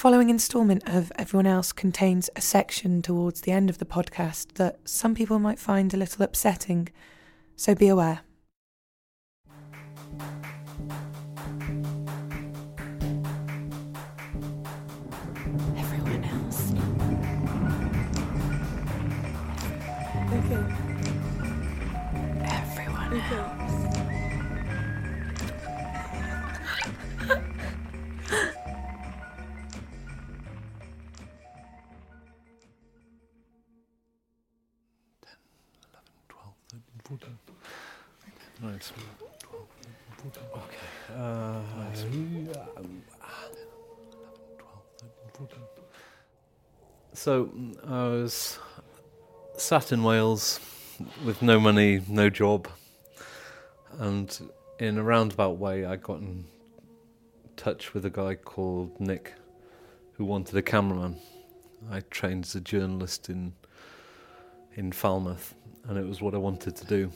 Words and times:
following 0.00 0.30
instalment 0.30 0.82
of 0.88 1.12
Everyone 1.16 1.46
Else 1.46 1.72
contains 1.72 2.30
a 2.34 2.40
section 2.40 3.02
towards 3.02 3.42
the 3.42 3.52
end 3.52 3.68
of 3.68 3.76
the 3.76 3.84
podcast 3.84 4.54
that 4.54 4.78
some 4.88 5.14
people 5.14 5.38
might 5.38 5.58
find 5.58 5.92
a 5.92 5.96
little 5.98 6.24
upsetting, 6.24 6.88
so 7.54 7.74
be 7.74 7.86
aware. 7.86 8.20
So 47.20 47.50
I 47.86 48.06
was 48.08 48.58
sat 49.58 49.92
in 49.92 50.02
Wales 50.02 50.58
with 51.22 51.42
no 51.42 51.60
money, 51.60 52.00
no 52.08 52.30
job, 52.30 52.66
and 53.98 54.50
in 54.78 54.96
a 54.96 55.02
roundabout 55.02 55.58
way, 55.58 55.84
I 55.84 55.96
got 55.96 56.20
in 56.20 56.46
touch 57.58 57.92
with 57.92 58.06
a 58.06 58.10
guy 58.10 58.36
called 58.36 58.98
Nick, 58.98 59.34
who 60.14 60.24
wanted 60.24 60.56
a 60.56 60.62
cameraman. 60.62 61.18
I 61.90 62.00
trained 62.08 62.44
as 62.46 62.54
a 62.54 62.60
journalist 62.62 63.28
in 63.28 63.52
in 64.76 64.90
Falmouth, 64.90 65.54
and 65.88 65.98
it 65.98 66.06
was 66.06 66.22
what 66.22 66.34
I 66.34 66.38
wanted 66.38 66.74
to 66.76 66.86
do. 66.86 67.12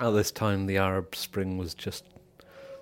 At 0.00 0.10
this 0.10 0.32
time, 0.32 0.66
the 0.66 0.78
Arab 0.78 1.14
Spring 1.14 1.56
was 1.56 1.72
just 1.72 2.02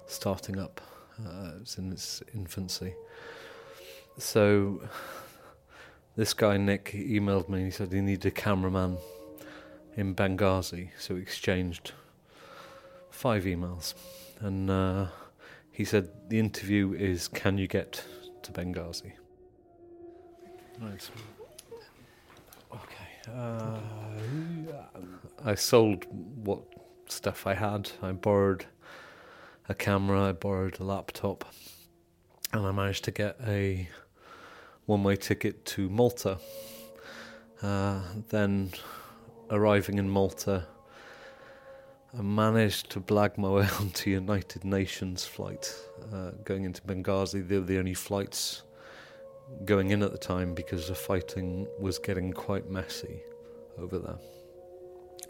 starting 0.07 0.59
up. 0.59 0.81
Uh, 1.23 1.57
it 1.57 1.61
was 1.61 1.77
in 1.77 1.93
its 1.93 2.23
infancy. 2.35 2.95
So, 4.19 4.83
this 6.17 6.35
guy, 6.35 6.57
Nick, 6.57 6.93
emailed 6.93 7.49
me. 7.49 7.65
He 7.65 7.71
said 7.71 7.93
he 7.93 8.01
needed 8.01 8.27
a 8.27 8.31
cameraman 8.31 8.99
in 9.97 10.15
Benghazi. 10.15 10.91
So, 10.99 11.15
we 11.15 11.23
exchanged 11.23 11.93
five 13.11 13.45
emails. 13.45 13.95
And 14.41 14.71
uh, 14.71 15.07
he 15.71 15.85
said, 15.85 16.11
The 16.29 16.39
interview 16.39 16.93
is 16.93 17.29
Can 17.29 17.59
you 17.59 17.67
get 17.67 18.05
to 18.43 18.53
Benghazi? 18.53 19.13
Right. 20.81 21.11
Okay. 22.73 23.35
Uh, 23.35 23.79
I 25.45 25.55
sold 25.55 26.07
what 26.45 26.63
stuff 27.09 27.47
I 27.47 27.55
had. 27.55 27.91
I 28.03 28.13
borrowed 28.13 28.67
a 29.69 29.75
camera, 29.75 30.29
I 30.29 30.33
borrowed 30.33 30.81
a 30.81 30.85
laptop, 30.85 31.45
and 32.53 32.67
I 32.67 32.73
managed 32.73 33.05
to 33.05 33.11
get 33.11 33.37
a 33.47 33.89
one 34.87 35.05
way 35.05 35.17
ticket 35.17 35.65
to 35.67 35.89
Malta. 35.89 36.39
Uh, 37.63 38.01
then, 38.31 38.73
arriving 39.51 39.99
in 39.99 40.09
Malta, 40.09 40.67
I 42.17 42.23
managed 42.23 42.91
to 42.91 43.01
blag 43.01 43.39
my 43.39 43.49
way 43.49 43.69
onto 43.81 44.11
United 44.11 44.65
Nations 44.65 45.25
flight 45.25 45.73
uh, 46.13 46.33
going 46.45 46.65
into 46.65 46.83
Benghazi. 46.83 47.47
They 47.47 47.59
were 47.59 47.65
the 47.65 47.79
only 47.79 47.95
flights 47.95 48.63
going 49.65 49.91
in 49.91 50.03
at 50.03 50.13
the 50.13 50.19
time 50.19 50.55
because 50.55 50.89
the 50.89 50.95
fighting 50.95 51.67
was 51.79 51.99
getting 51.99 52.33
quite 52.33 52.71
messy 52.71 53.21
over 53.79 53.99
there. 53.99 54.19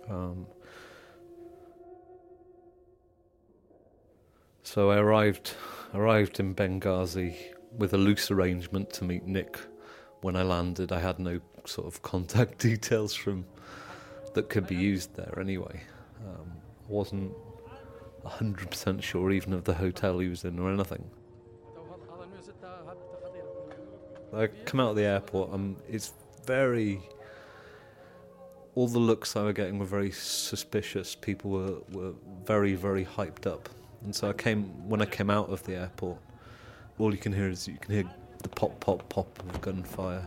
Um, 0.09 0.47
so 4.63 4.91
I 4.91 4.97
arrived 4.99 5.55
arrived 5.95 6.41
in 6.41 6.55
Benghazi 6.55 7.37
with 7.77 7.93
a 7.93 7.99
loose 7.99 8.31
arrangement 8.31 8.93
to 8.95 9.05
meet 9.05 9.27
Nick 9.27 9.59
when 10.21 10.37
I 10.37 10.43
landed. 10.43 10.93
I 10.93 11.01
had 11.01 11.19
no 11.19 11.41
sort 11.65 11.87
of 11.87 12.03
contact 12.03 12.59
details 12.71 13.15
from 13.15 13.45
that 14.35 14.49
could 14.49 14.67
be 14.67 14.77
used 14.77 15.15
there 15.17 15.39
anyway. 15.39 15.81
Um, 16.27 16.53
wasn't 16.89 17.33
hundred 18.25 18.71
percent 18.71 19.03
sure 19.03 19.31
even 19.31 19.53
of 19.53 19.65
the 19.65 19.75
hotel 19.75 20.19
he 20.19 20.29
was 20.29 20.45
in 20.45 20.59
or 20.59 20.71
anything. 20.71 21.05
I 24.33 24.47
come 24.65 24.81
out 24.81 24.91
of 24.91 24.97
the 24.97 25.05
airport. 25.05 25.53
Um, 25.53 25.77
it's 25.89 26.13
very. 26.45 27.01
All 28.77 28.87
the 28.87 29.01
looks 29.01 29.35
I 29.35 29.43
were 29.43 29.53
getting 29.53 29.79
were 29.79 29.87
very 29.87 30.13
suspicious. 30.13 31.17
People 31.17 31.51
were, 31.51 31.79
were 31.93 32.13
very 32.45 32.75
very 32.75 33.05
hyped 33.05 33.47
up, 33.47 33.69
and 34.03 34.15
so 34.15 34.31
I 34.31 34.33
came 34.33 34.89
when 34.89 35.03
I 35.03 35.07
came 35.07 35.31
out 35.31 35.49
of 35.49 35.63
the 35.65 35.77
airport. 35.77 36.19
All 36.99 37.13
you 37.13 37.19
can 37.19 37.33
hear 37.33 37.49
is 37.49 37.67
you 37.67 37.79
can 37.79 37.95
hear 37.95 38.05
the 38.43 38.49
pop 38.49 38.81
pop 38.81 39.09
pop 39.09 39.39
of 39.39 39.61
gunfire, 39.61 40.27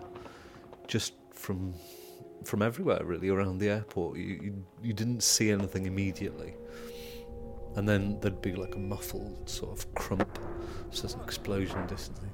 just 0.88 1.14
from 1.32 1.74
from 2.44 2.62
everywhere 2.62 3.02
really 3.04 3.30
around 3.30 3.60
the 3.60 3.70
airport. 3.70 4.18
You 4.18 4.40
you, 4.42 4.66
you 4.82 4.94
didn't 4.94 5.24
see 5.24 5.52
anything 5.52 5.86
immediately, 5.86 6.54
and 7.76 7.88
then 7.88 8.20
there'd 8.22 8.42
be 8.42 8.54
like 8.54 8.76
a 8.76 8.80
muffled 8.80 9.50
sort 9.50 9.78
of 9.78 9.94
crump, 9.96 10.40
so 10.92 11.02
there's 11.04 11.16
an 11.16 11.22
explosion 11.22 11.88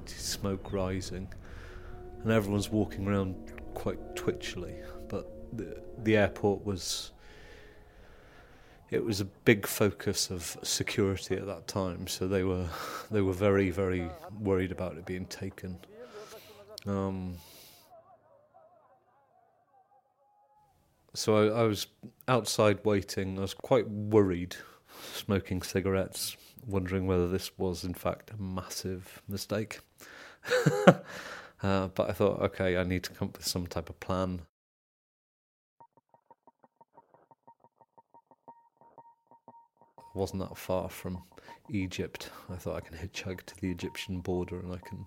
smoke 0.06 0.72
rising 0.72 1.28
and 2.22 2.32
everyone's 2.32 2.70
walking 2.70 3.06
around 3.06 3.34
quite 3.74 3.98
twitchily. 4.16 4.74
But 5.08 5.56
the, 5.56 5.82
the 6.02 6.16
airport 6.16 6.64
was 6.64 7.12
it 8.90 9.04
was 9.04 9.20
a 9.20 9.24
big 9.24 9.66
focus 9.66 10.30
of 10.30 10.56
security 10.62 11.36
at 11.36 11.46
that 11.46 11.68
time, 11.68 12.06
so 12.06 12.26
they 12.26 12.42
were 12.42 12.66
they 13.10 13.20
were 13.20 13.32
very 13.32 13.70
very 13.70 14.08
worried 14.40 14.72
about 14.72 14.96
it 14.96 15.06
being 15.06 15.26
taken. 15.26 15.78
Um, 16.86 17.36
so 21.14 21.36
I, 21.36 21.60
I 21.60 21.62
was 21.64 21.86
outside 22.28 22.84
waiting. 22.84 23.38
I 23.38 23.42
was 23.42 23.54
quite 23.54 23.88
worried, 23.88 24.56
smoking 25.14 25.62
cigarettes, 25.62 26.36
wondering 26.66 27.06
whether 27.06 27.28
this 27.28 27.50
was 27.58 27.84
in 27.84 27.94
fact 27.94 28.30
a 28.30 28.42
massive 28.42 29.22
mistake. 29.28 29.80
Uh, 31.62 31.88
but 31.88 32.08
I 32.08 32.12
thought, 32.12 32.40
okay, 32.40 32.78
I 32.78 32.84
need 32.84 33.02
to 33.04 33.10
come 33.10 33.28
up 33.28 33.36
with 33.36 33.46
some 33.46 33.66
type 33.66 33.90
of 33.90 34.00
plan. 34.00 34.40
Wasn't 40.20 40.46
that 40.46 40.56
far 40.56 40.90
from 40.90 41.22
Egypt. 41.70 42.28
I 42.50 42.56
thought 42.56 42.76
I 42.76 42.80
can 42.80 42.94
hitchhike 42.96 43.46
to 43.46 43.56
the 43.58 43.70
Egyptian 43.70 44.20
border 44.20 44.60
and 44.60 44.70
I 44.74 44.78
can 44.86 45.06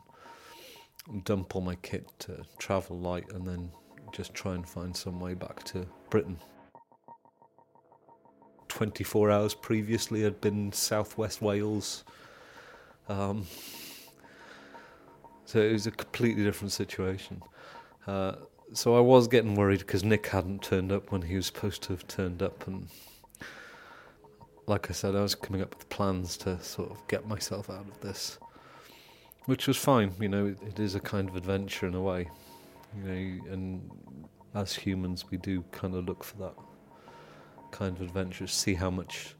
dump 1.24 1.56
all 1.56 1.62
my 1.62 1.76
kit 1.76 2.08
to 2.20 2.44
travel 2.58 2.98
light 2.98 3.32
and 3.32 3.46
then 3.48 3.70
just 4.12 4.34
try 4.34 4.56
and 4.56 4.68
find 4.68 4.98
some 4.98 5.20
way 5.20 5.36
back 5.36 5.64
to 5.66 5.86
Britain. 6.10 6.40
24 8.70 9.30
hours 9.30 9.54
previously, 9.54 10.26
I'd 10.26 10.42
been 10.42 10.72
southwest 10.74 11.44
Wales. 11.44 12.04
Um, 13.08 13.46
so 15.46 15.60
it 15.60 15.74
was 15.74 15.86
a 15.86 15.92
completely 15.92 16.44
different 16.44 16.72
situation. 16.72 17.40
Uh, 18.08 18.34
so 18.74 18.98
I 18.98 19.00
was 19.00 19.28
getting 19.28 19.54
worried 19.54 19.80
because 19.80 20.04
Nick 20.04 20.26
hadn't 20.26 20.64
turned 20.64 20.92
up 20.92 21.12
when 21.12 21.22
he 21.22 21.36
was 21.36 21.46
supposed 21.46 21.84
to 21.84 21.94
have 21.94 22.08
turned 22.08 22.42
up, 22.42 22.66
and 22.66 22.88
like 24.68 24.90
I 24.90 24.94
said, 24.94 25.16
I 25.16 25.22
was 25.22 25.36
coming 25.36 25.62
up 25.62 25.76
with 25.76 25.90
plans 25.90 26.38
to 26.38 26.62
sort 26.62 26.92
of 26.92 27.06
get 27.08 27.28
myself 27.28 27.70
out 27.70 27.88
of 27.88 28.00
this, 28.02 28.38
which 29.46 29.68
was 29.68 29.78
fine. 29.78 30.14
You 30.20 30.30
know, 30.30 30.46
it, 30.48 30.58
it 30.66 30.80
is 30.80 30.96
a 30.96 31.00
kind 31.00 31.30
of 31.30 31.36
adventure 31.36 31.88
in 31.88 31.96
a 31.96 32.02
way, 32.02 32.30
you 32.98 33.04
know, 33.04 33.52
and 33.52 33.92
as 34.56 34.74
humans, 34.74 35.26
we 35.30 35.38
do 35.38 35.64
kind 35.72 35.96
of 35.96 36.06
look 36.06 36.24
for 36.24 36.38
that 36.38 36.56
kind 37.72 37.96
of 37.96 38.02
adventure, 38.02 38.48
see 38.48 38.74
how 38.74 38.90
much 38.90 39.36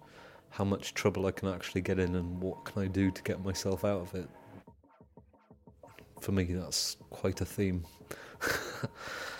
how 0.50 0.64
much 0.64 0.94
trouble 0.94 1.26
I 1.26 1.32
can 1.32 1.48
actually 1.50 1.82
get 1.82 1.98
in, 1.98 2.16
and 2.16 2.40
what 2.40 2.64
can 2.66 2.84
I 2.84 2.88
do 2.88 3.10
to 3.10 3.24
get 3.24 3.44
myself 3.44 3.84
out 3.84 4.02
of 4.02 4.14
it 4.14 4.30
for 6.24 6.32
me, 6.32 6.46
that's 6.46 6.96
quite 7.10 7.42
a 7.42 7.46
theme. 7.46 7.84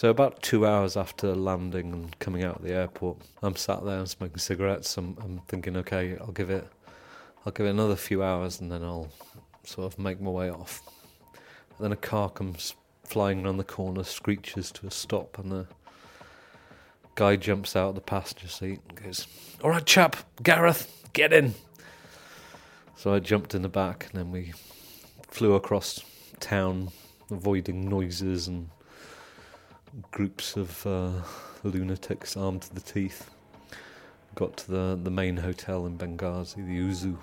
so, 0.00 0.08
about 0.08 0.40
two 0.40 0.64
hours 0.64 0.96
after 0.96 1.34
landing 1.34 1.92
and 1.92 2.18
coming 2.20 2.42
out 2.42 2.56
of 2.56 2.62
the 2.62 2.72
airport, 2.72 3.18
I'm 3.42 3.54
sat 3.54 3.84
there 3.84 3.98
I'm 3.98 4.06
smoking 4.06 4.38
cigarettes. 4.38 4.96
I'm, 4.96 5.14
I'm 5.20 5.42
thinking, 5.46 5.76
okay, 5.76 6.16
I'll 6.18 6.32
give 6.32 6.48
it, 6.48 6.66
I'll 7.44 7.52
give 7.52 7.66
it 7.66 7.68
another 7.68 7.96
few 7.96 8.22
hours, 8.22 8.62
and 8.62 8.72
then 8.72 8.82
I'll 8.82 9.10
sort 9.62 9.92
of 9.92 9.98
make 9.98 10.18
my 10.18 10.30
way 10.30 10.48
off. 10.48 10.80
And 11.34 11.84
then 11.84 11.92
a 11.92 11.96
car 11.96 12.30
comes 12.30 12.76
flying 13.04 13.44
around 13.44 13.58
the 13.58 13.64
corner, 13.64 14.02
screeches 14.02 14.72
to 14.72 14.86
a 14.86 14.90
stop, 14.90 15.38
and 15.38 15.52
the 15.52 15.66
guy 17.14 17.36
jumps 17.36 17.76
out 17.76 17.90
of 17.90 17.94
the 17.94 18.00
passenger 18.00 18.48
seat 18.48 18.80
and 18.88 19.04
goes, 19.04 19.26
"All 19.62 19.68
right, 19.68 19.84
chap, 19.84 20.16
Gareth, 20.42 21.10
get 21.12 21.34
in. 21.34 21.52
So 22.96 23.12
I 23.12 23.18
jumped 23.18 23.54
in 23.54 23.60
the 23.60 23.68
back, 23.68 24.06
and 24.10 24.18
then 24.18 24.32
we 24.32 24.54
flew 25.28 25.52
across 25.56 26.02
town, 26.40 26.88
avoiding 27.30 27.86
noises 27.86 28.48
and 28.48 28.70
groups 30.10 30.56
of 30.56 30.86
uh, 30.86 31.10
lunatics 31.64 32.36
armed 32.36 32.62
to 32.62 32.74
the 32.74 32.80
teeth. 32.80 33.30
Got 34.34 34.56
to 34.58 34.70
the, 34.70 34.98
the 35.02 35.10
main 35.10 35.36
hotel 35.36 35.86
in 35.86 35.98
Benghazi, 35.98 36.56
the 36.56 36.78
Uzu, 36.78 37.16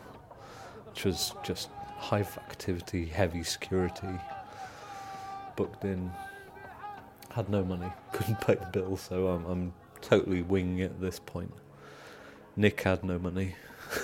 which 0.90 1.06
was 1.06 1.34
just 1.44 1.69
high 1.98 2.22
activity, 2.22 3.06
heavy 3.06 3.44
security. 3.44 4.19
Booked 5.56 5.86
in, 5.86 6.12
had 7.31 7.50
no 7.50 7.64
money, 7.64 7.92
couldn't 8.14 8.42
pay 8.42 8.56
the 8.56 8.66
bill, 8.72 8.98
so 8.98 9.28
I'm, 9.28 9.46
I'm 9.46 9.74
totally 10.02 10.42
winging 10.42 10.80
it 10.80 10.92
at 10.92 11.00
this 11.02 11.20
point. 11.20 11.54
Nick 12.56 12.81
had 12.81 13.04
no 13.04 13.20
money. 13.20 13.56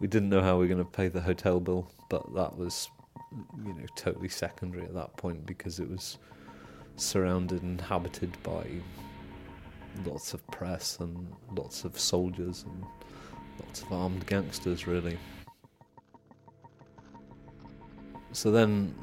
we 0.00 0.06
didn't 0.06 0.30
know 0.30 0.40
how 0.42 0.56
we 0.56 0.66
were 0.66 0.74
going 0.74 0.84
to 0.84 0.90
pay 0.90 1.08
the 1.08 1.20
hotel 1.20 1.60
bill, 1.60 1.90
but 2.08 2.34
that 2.34 2.56
was, 2.56 2.88
you 3.64 3.74
know, 3.74 3.86
totally 3.94 4.28
secondary 4.28 4.84
at 4.84 4.94
that 4.94 5.16
point 5.16 5.44
because 5.46 5.80
it 5.80 5.88
was 5.88 6.18
surrounded 6.96 7.62
and 7.62 7.80
inhabited 7.80 8.36
by 8.42 8.66
lots 10.04 10.34
of 10.34 10.46
press 10.48 10.98
and 11.00 11.32
lots 11.56 11.84
of 11.84 11.98
soldiers 11.98 12.64
and 12.64 12.84
lots 13.64 13.82
of 13.82 13.92
armed 13.92 14.26
gangsters, 14.26 14.86
really. 14.86 15.18
So 18.32 18.50
then 18.50 18.94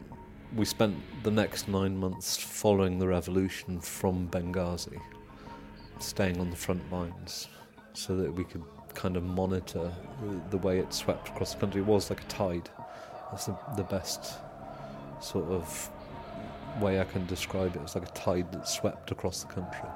we 0.56 0.66
spent 0.66 0.96
the 1.24 1.32
next 1.32 1.68
nine 1.68 1.98
months 1.98 2.38
following 2.38 3.00
the 3.00 3.08
revolution 3.08 3.80
from 3.80 4.30
Benghazi, 4.30 5.02
staying 6.00 6.40
on 6.40 6.50
the 6.50 6.56
front 6.56 6.90
lines 6.92 7.48
so 7.94 8.16
that 8.18 8.32
we 8.32 8.44
could 8.44 8.64
kind 8.94 9.18
of 9.18 9.24
monitor 9.24 9.92
the 10.50 10.58
way 10.58 10.80
it 10.80 10.94
swept 10.94 11.30
across 11.30 11.54
the 11.54 11.60
country. 11.60 11.82
It 11.82 11.88
was 11.88 12.10
like 12.10 12.22
a 12.22 12.28
tide. 12.28 12.70
That's 13.36 13.48
the, 13.48 13.58
the 13.76 13.84
best 13.84 14.36
sort 15.20 15.50
of 15.50 15.90
way 16.80 17.02
I 17.02 17.04
can 17.04 17.26
describe 17.26 17.76
it. 17.76 17.80
It 17.80 17.82
was 17.82 17.94
like 17.94 18.08
a 18.08 18.12
tide 18.14 18.50
that 18.54 18.66
swept 18.66 19.12
across 19.12 19.44
the 19.44 19.54
country. 19.54 19.90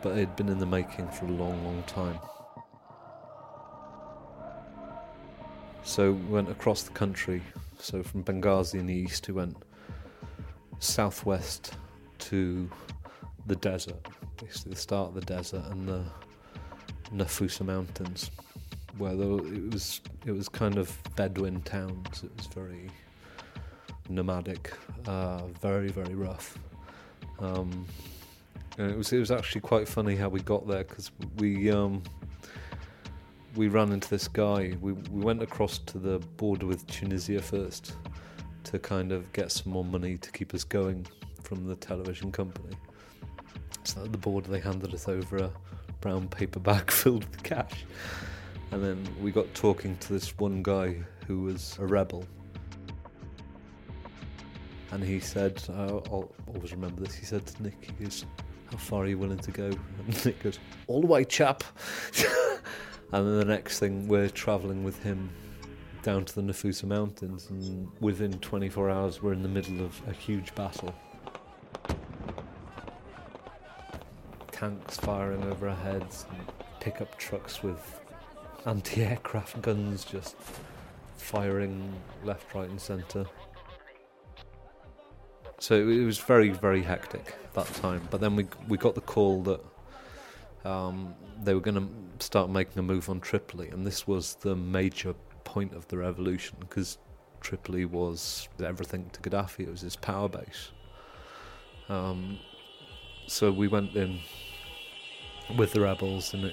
But 0.00 0.10
it 0.10 0.20
had 0.20 0.36
been 0.36 0.48
in 0.48 0.60
the 0.60 0.66
making 0.66 1.08
for 1.08 1.24
a 1.24 1.30
long, 1.32 1.64
long 1.64 1.82
time. 1.88 2.20
So 5.82 6.12
we 6.12 6.32
went 6.32 6.48
across 6.48 6.84
the 6.84 6.92
country. 6.92 7.42
So 7.80 8.04
from 8.04 8.22
Benghazi 8.22 8.78
in 8.78 8.86
the 8.86 8.94
east, 8.94 9.26
we 9.26 9.34
went 9.34 9.56
southwest 10.78 11.74
to 12.30 12.70
the 13.46 13.56
desert, 13.56 14.06
basically 14.36 14.74
the 14.74 14.78
start 14.78 15.08
of 15.08 15.14
the 15.14 15.20
desert 15.22 15.64
and 15.72 15.88
the 15.88 16.04
Nafusa 17.12 17.66
Mountains, 17.66 18.30
where 18.98 19.12
it 19.12 19.72
was 19.72 20.00
it 20.24 20.32
was 20.32 20.48
kind 20.48 20.78
of 20.78 20.96
Bedouin 21.16 21.60
towns. 21.62 22.22
It 22.22 22.30
was 22.36 22.46
very 22.46 22.90
nomadic, 24.08 24.72
uh, 25.06 25.46
very 25.60 25.88
very 25.88 26.14
rough. 26.14 26.58
Um, 27.38 27.86
and 28.78 28.90
it 28.90 28.96
was 28.96 29.12
it 29.12 29.18
was 29.18 29.30
actually 29.30 29.62
quite 29.62 29.88
funny 29.88 30.16
how 30.16 30.28
we 30.28 30.40
got 30.40 30.66
there 30.66 30.84
because 30.84 31.10
we 31.38 31.70
um, 31.70 32.02
we 33.54 33.68
ran 33.68 33.92
into 33.92 34.08
this 34.08 34.28
guy. 34.28 34.74
We 34.80 34.92
we 34.92 35.24
went 35.24 35.42
across 35.42 35.78
to 35.78 35.98
the 35.98 36.18
border 36.36 36.66
with 36.66 36.86
Tunisia 36.86 37.40
first 37.40 37.94
to 38.64 38.78
kind 38.78 39.12
of 39.12 39.32
get 39.32 39.52
some 39.52 39.72
more 39.72 39.84
money 39.84 40.16
to 40.18 40.30
keep 40.32 40.52
us 40.52 40.64
going 40.64 41.06
from 41.42 41.66
the 41.66 41.76
television 41.76 42.32
company. 42.32 42.76
So 43.84 44.02
at 44.02 44.12
the 44.12 44.18
border 44.18 44.50
they 44.50 44.60
handed 44.60 44.92
us 44.92 45.08
over 45.08 45.36
a 45.36 45.50
brown 46.00 46.28
paper 46.28 46.58
bag 46.58 46.90
filled 46.90 47.24
with 47.24 47.42
cash. 47.42 47.84
And 48.72 48.82
then 48.82 49.06
we 49.20 49.30
got 49.30 49.52
talking 49.54 49.96
to 49.98 50.12
this 50.12 50.36
one 50.38 50.62
guy 50.62 50.96
who 51.26 51.42
was 51.42 51.76
a 51.80 51.86
rebel. 51.86 52.24
And 54.90 55.02
he 55.02 55.20
said, 55.20 55.62
I'll 55.68 56.32
always 56.46 56.72
remember 56.72 57.02
this, 57.02 57.14
he 57.14 57.24
said 57.24 57.46
to 57.46 57.62
Nick, 57.62 57.76
he 57.98 58.04
goes, 58.04 58.24
How 58.70 58.76
far 58.76 59.02
are 59.02 59.06
you 59.06 59.18
willing 59.18 59.38
to 59.38 59.50
go? 59.50 59.70
And 60.06 60.24
Nick 60.24 60.42
goes, 60.42 60.58
All 60.86 61.00
the 61.00 61.06
way, 61.06 61.24
chap. 61.24 61.64
and 63.12 63.26
then 63.26 63.38
the 63.38 63.44
next 63.44 63.78
thing, 63.78 64.08
we're 64.08 64.28
travelling 64.28 64.84
with 64.84 65.02
him 65.02 65.30
down 66.02 66.24
to 66.24 66.34
the 66.36 66.40
Nafusa 66.40 66.84
Mountains, 66.84 67.50
and 67.50 67.88
within 68.00 68.32
24 68.34 68.90
hours, 68.90 69.22
we're 69.22 69.32
in 69.32 69.42
the 69.42 69.48
middle 69.48 69.84
of 69.84 70.00
a 70.06 70.12
huge 70.12 70.54
battle. 70.54 70.94
Tanks 74.52 74.96
firing 74.98 75.42
over 75.42 75.68
our 75.68 75.74
heads, 75.74 76.26
pickup 76.78 77.18
trucks 77.18 77.64
with 77.64 78.00
anti 78.66 79.02
aircraft 79.02 79.62
guns 79.62 80.04
just 80.04 80.36
firing 81.16 81.92
left, 82.24 82.54
right, 82.54 82.68
and 82.68 82.80
centre. 82.80 83.24
So 85.58 85.74
it 85.74 86.04
was 86.04 86.18
very, 86.18 86.50
very 86.50 86.82
hectic 86.82 87.34
at 87.44 87.54
that 87.54 87.66
time. 87.74 88.06
But 88.10 88.20
then 88.20 88.36
we 88.36 88.46
we 88.68 88.76
got 88.76 88.94
the 88.94 89.00
call 89.00 89.42
that 89.44 89.60
um, 90.64 91.14
they 91.42 91.54
were 91.54 91.60
going 91.60 91.76
to 91.76 92.24
start 92.24 92.50
making 92.50 92.78
a 92.78 92.82
move 92.82 93.08
on 93.08 93.20
Tripoli, 93.20 93.68
and 93.68 93.86
this 93.86 94.06
was 94.06 94.34
the 94.36 94.54
major 94.54 95.14
point 95.44 95.72
of 95.72 95.86
the 95.88 95.96
revolution 95.96 96.56
because 96.60 96.98
Tripoli 97.40 97.84
was 97.84 98.48
everything 98.62 99.08
to 99.12 99.20
Gaddafi. 99.20 99.60
It 99.60 99.70
was 99.70 99.80
his 99.80 99.96
power 99.96 100.28
base. 100.28 100.72
Um, 101.88 102.38
so 103.28 103.52
we 103.52 103.68
went 103.68 103.94
in 103.94 104.18
with 105.56 105.72
the 105.72 105.80
rebels 105.80 106.34
in 106.34 106.44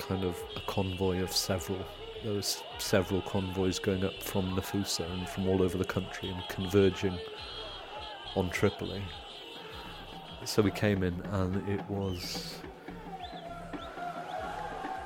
kind 0.00 0.24
of 0.24 0.36
a 0.56 0.60
convoy 0.60 1.22
of 1.22 1.30
several. 1.30 1.78
There 2.24 2.32
was 2.32 2.62
several 2.78 3.20
convoys 3.22 3.78
going 3.78 4.04
up 4.04 4.22
from 4.22 4.56
Nafusa 4.56 5.10
and 5.12 5.28
from 5.28 5.46
all 5.48 5.62
over 5.62 5.78
the 5.78 5.84
country 5.84 6.30
and 6.30 6.42
converging 6.48 7.16
on 8.34 8.50
Tripoli. 8.50 9.02
So 10.44 10.62
we 10.62 10.70
came 10.70 11.02
in 11.02 11.20
and 11.32 11.68
it 11.68 11.88
was 11.88 12.56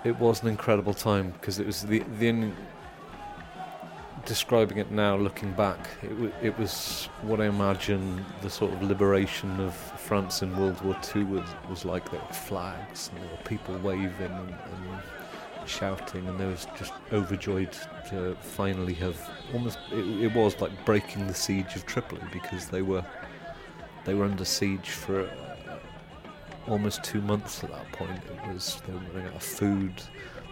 it 0.04 0.16
was 0.18 0.42
an 0.42 0.48
incredible 0.48 0.94
time 0.94 1.32
because 1.32 1.58
it 1.58 1.66
was 1.66 1.82
the 1.82 2.04
the 2.18 2.52
describing 4.24 4.78
it 4.78 4.90
now, 4.90 5.16
looking 5.16 5.52
back, 5.52 5.88
it, 6.02 6.08
w- 6.08 6.32
it 6.42 6.58
was 6.58 7.08
what 7.22 7.40
I 7.40 7.46
imagine 7.46 8.24
the 8.42 8.50
sort 8.50 8.72
of 8.72 8.82
liberation 8.82 9.60
of 9.60 9.74
France 9.74 10.42
in 10.42 10.56
World 10.56 10.80
War 10.82 10.96
II 11.14 11.24
was, 11.24 11.48
was 11.68 11.84
like. 11.84 12.10
There 12.10 12.20
were 12.20 12.34
flags, 12.34 13.10
and 13.12 13.22
there 13.22 13.30
were 13.30 13.42
people 13.44 13.76
waving 13.78 14.10
and, 14.20 14.50
and 14.50 15.68
shouting, 15.68 16.26
and 16.26 16.38
there 16.38 16.48
was 16.48 16.66
just 16.78 16.92
overjoyed 17.12 17.72
to 18.10 18.36
finally 18.40 18.94
have 18.94 19.18
almost. 19.52 19.78
It, 19.92 20.24
it, 20.24 20.34
was 20.34 20.60
like 20.60 20.72
breaking 20.84 21.26
the 21.26 21.34
siege 21.34 21.76
of 21.76 21.86
Tripoli 21.86 22.22
because 22.32 22.68
they 22.68 22.82
were 22.82 23.04
they 24.04 24.14
were 24.14 24.24
under 24.24 24.44
siege 24.44 24.90
for 24.90 25.22
uh, 25.22 25.78
almost 26.68 27.02
two 27.02 27.20
months 27.22 27.64
at 27.64 27.70
that 27.70 27.90
point. 27.92 28.20
It 28.26 28.52
was 28.52 28.82
they 28.86 28.92
were 28.92 29.00
running 29.00 29.28
out 29.28 29.36
of 29.36 29.42
food, 29.42 30.02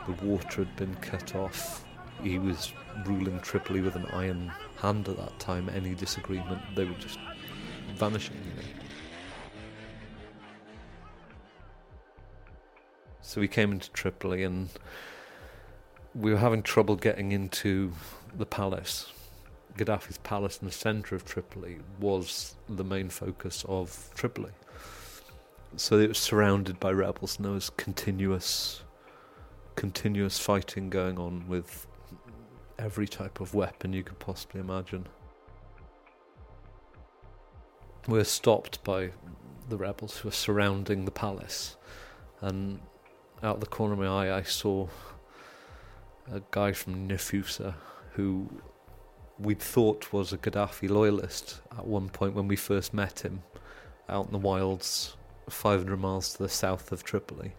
the 0.07 0.25
water 0.25 0.64
had 0.64 0.76
been 0.76 0.95
cut 0.97 1.35
off 1.35 1.85
he 2.23 2.38
was 2.38 2.73
ruling 3.05 3.41
Tripoli 3.41 3.81
with 3.81 3.97
an 3.97 4.07
iron 4.12 4.52
hand 4.76 5.09
at 5.09 5.17
that 5.17 5.38
time. 5.38 5.69
Any 5.69 5.95
disagreement, 5.95 6.61
they 6.75 6.85
were 6.85 6.95
just 6.95 7.19
vanishing. 7.97 8.37
You 8.37 8.62
know. 8.62 8.69
So 13.21 13.41
we 13.41 13.49
came 13.49 13.73
into 13.73 13.91
Tripoli 13.93 14.43
and 14.43 14.69
we 16.14 16.31
were 16.31 16.38
having 16.38 16.62
trouble 16.62 16.97
getting 16.97 17.33
into 17.33 17.93
the 18.37 18.47
palace. 18.47 19.11
Gaddafi's 19.79 20.19
palace 20.19 20.59
in 20.61 20.67
the 20.67 20.73
centre 20.73 21.14
of 21.14 21.25
Tripoli 21.25 21.79
was 21.99 22.57
the 22.69 22.85
main 22.85 23.09
focus 23.09 23.64
of 23.69 24.11
Tripoli. 24.14 24.50
So 25.76 25.99
it 25.99 26.09
was 26.09 26.19
surrounded 26.19 26.79
by 26.79 26.93
rebels 26.93 27.37
and 27.37 27.47
there 27.47 27.52
was 27.52 27.71
continuous 27.71 28.83
continuous 29.75 30.38
fighting 30.38 30.91
going 30.91 31.19
on 31.19 31.49
with 31.49 31.87
every 32.83 33.07
type 33.07 33.41
of 33.41 33.55
weapon 33.55 33.93
you 33.93 34.03
could 34.03 34.19
possibly 34.19 34.61
imagine. 34.61 35.07
We 38.09 38.19
were 38.19 38.25
stopped 38.25 38.83
by 38.83 39.12
the 39.69 39.77
rebels 39.77 40.19
who 40.19 40.29
were 40.29 40.33
surrounding 40.33 41.05
the 41.05 41.12
palace, 41.12 41.77
and 42.41 42.81
out 43.43 43.57
of 43.57 43.61
the 43.61 43.67
corner 43.67 43.93
of 43.93 44.01
my 44.01 44.07
eye, 44.07 44.37
I 44.39 44.43
saw 44.43 44.89
a 46.31 46.43
guy 46.51 46.73
from 46.73 47.09
Nafusa 47.09 47.75
who 48.15 48.51
we'd 49.39 49.61
thought 49.61 50.12
was 50.12 50.33
a 50.33 50.39
Gaddafi 50.39 50.91
loyalist 50.91 51.61
at 51.77 51.87
one 51.87 52.09
point 52.09 52.35
when 52.35 52.49
we 52.49 52.57
first 52.57 52.93
met 52.93 53.21
him 53.21 53.43
out 54.09 54.27
in 54.27 54.33
the 54.33 54.39
wilds 54.39 55.17
500 55.49 55.97
miles 55.97 56.35
to 56.35 56.43
the 56.43 56.49
south 56.49 56.93
of 56.93 57.03
Tripoli 57.03 57.53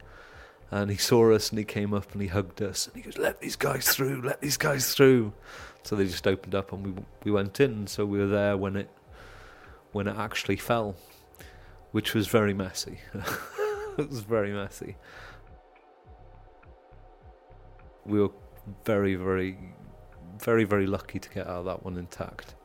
and 0.74 0.90
he 0.90 0.98
saw 0.98 1.32
us 1.32 1.52
and 1.52 1.60
he 1.60 1.66
came 1.66 1.94
up 1.94 2.12
and 2.14 2.22
he 2.22 2.28
hugged 2.28 2.60
us 2.60 2.88
and 2.88 2.96
he 2.96 3.04
goes, 3.04 3.16
"Let 3.20 3.40
these 3.40 3.56
guys 3.56 3.88
through, 3.88 4.24
let 4.24 4.42
these 4.42 4.58
guys 4.58 4.96
through." 4.96 5.32
So 5.84 5.96
they 5.96 6.06
just 6.06 6.26
opened 6.26 6.56
up 6.56 6.74
and 6.74 6.84
we 6.84 7.04
we 7.24 7.32
went 7.32 7.60
in. 7.60 7.86
So 7.86 8.08
we 8.08 8.18
were 8.18 8.28
there 8.28 8.58
when 8.58 8.76
it 8.76 8.90
when 9.92 10.08
it 10.08 10.18
actually 10.18 10.56
fell, 10.56 10.96
which 11.92 12.16
was 12.16 12.28
very 12.28 12.56
messy. 12.56 12.98
it 14.00 14.10
was 14.10 14.22
very 14.22 14.52
messy. 14.52 14.96
We 18.04 18.20
were 18.20 18.32
very, 18.84 19.14
very, 19.14 19.60
very, 20.40 20.64
very 20.64 20.88
lucky 20.88 21.20
to 21.20 21.30
get 21.30 21.46
out 21.46 21.60
of 21.60 21.66
that 21.66 21.84
one 21.84 21.98
intact. 21.98 22.56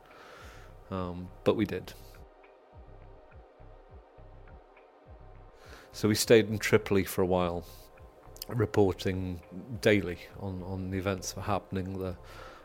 Um, 0.89 1.29
but 1.43 1.55
we 1.55 1.65
did. 1.65 1.93
So 5.91 6.07
we 6.07 6.15
stayed 6.15 6.49
in 6.49 6.57
Tripoli 6.57 7.03
for 7.03 7.21
a 7.21 7.27
while, 7.27 7.65
reporting 8.55 9.41
daily 9.81 10.19
on, 10.39 10.63
on 10.63 10.89
the 10.89 10.97
events 10.97 11.33
that 11.33 11.41
are 11.41 11.43
happening, 11.43 11.97
the 11.99 12.15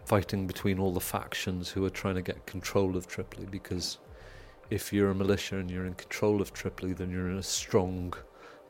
fighting 0.04 0.46
between 0.46 0.78
all 0.78 0.92
the 0.92 1.00
factions 1.00 1.70
who 1.70 1.84
are 1.84 1.90
trying 1.90 2.14
to 2.14 2.22
get 2.22 2.46
control 2.46 2.96
of 2.96 3.06
Tripoli. 3.06 3.46
Because 3.46 3.98
if 4.70 4.92
you're 4.92 5.10
a 5.10 5.14
militia 5.14 5.58
and 5.58 5.70
you're 5.70 5.86
in 5.86 5.94
control 5.94 6.40
of 6.40 6.52
Tripoli, 6.52 6.92
then 6.92 7.10
you're 7.10 7.28
in 7.28 7.38
a 7.38 7.42
strong 7.42 8.12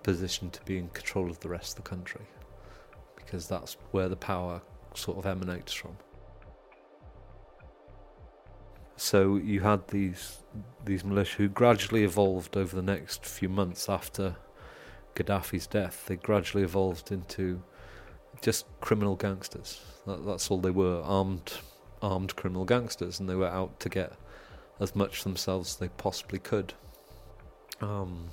position 0.03 0.51
to 0.51 0.63
be 0.65 0.79
in 0.79 0.89
control 0.91 1.31
of 1.31 1.41
the 1.41 1.49
rest 1.49 1.79
of 1.79 1.85
the 1.85 1.91
country. 1.91 2.27
Because 3.17 3.49
that's 3.49 3.77
where 3.91 4.09
the 4.09 4.17
power 4.17 4.61
sort 4.95 5.19
of 5.19 5.27
emanates 5.27 5.73
from. 5.73 5.97
So 8.97 9.37
you 9.37 9.61
had 9.61 9.89
these 9.89 10.39
these 10.85 11.05
militia 11.05 11.39
who 11.39 11.49
gradually 11.49 12.05
evolved 12.05 12.57
over 12.57 12.77
the 12.77 12.83
next 12.83 13.27
few 13.27 13.49
months 13.49 13.89
after 13.89 14.37
Gaddafi's 15.15 15.67
death. 15.67 16.07
They 16.07 16.17
gradually 16.17 16.65
evolved 16.65 17.13
into 17.13 17.63
just 18.41 18.67
criminal 18.81 19.17
gangsters. 19.17 19.81
That, 20.07 20.27
that's 20.27 20.51
all 20.51 20.59
they 20.59 20.71
were 20.71 21.01
armed 21.03 21.55
armed 22.03 22.37
criminal 22.37 22.65
gangsters, 22.65 23.19
and 23.19 23.29
they 23.29 23.35
were 23.35 23.49
out 23.49 23.81
to 23.81 23.89
get 23.89 24.13
as 24.79 24.95
much 24.95 25.25
themselves 25.25 25.71
as 25.71 25.77
they 25.77 25.89
possibly 25.89 26.39
could. 26.39 26.75
Um, 27.81 28.29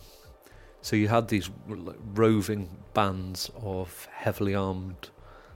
so 0.82 0.96
you 0.96 1.08
had 1.08 1.28
these 1.28 1.50
roving 1.68 2.70
bands 2.94 3.50
of 3.62 4.08
heavily 4.12 4.56
armed 4.56 5.10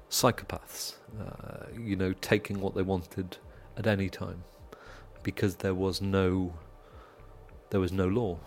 psychopaths, 0.10 0.96
uh, 1.20 1.65
you 1.77 1.96
know, 1.96 2.13
taking 2.13 2.62
what 2.62 2.75
they 2.75 2.84
wanted 2.84 3.38
at 3.75 3.88
any 3.88 4.10
time 4.10 4.44
because 5.24 5.55
there 5.58 5.74
was 5.74 6.01
no 6.01 6.53
there 7.72 7.79
was 7.79 7.91
no 7.91 8.08
law. 8.08 8.38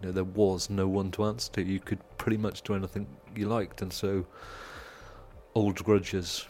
You 0.00 0.06
know, 0.06 0.12
there 0.12 0.24
was 0.24 0.70
no 0.70 0.86
one 0.86 1.10
to 1.12 1.24
answer 1.24 1.52
to. 1.52 1.62
You 1.62 1.80
could 1.80 1.98
pretty 2.18 2.36
much 2.36 2.62
do 2.62 2.74
anything 2.74 3.06
you 3.34 3.48
liked, 3.48 3.82
and 3.82 3.92
so 3.92 4.26
old 5.54 5.82
grudges 5.82 6.46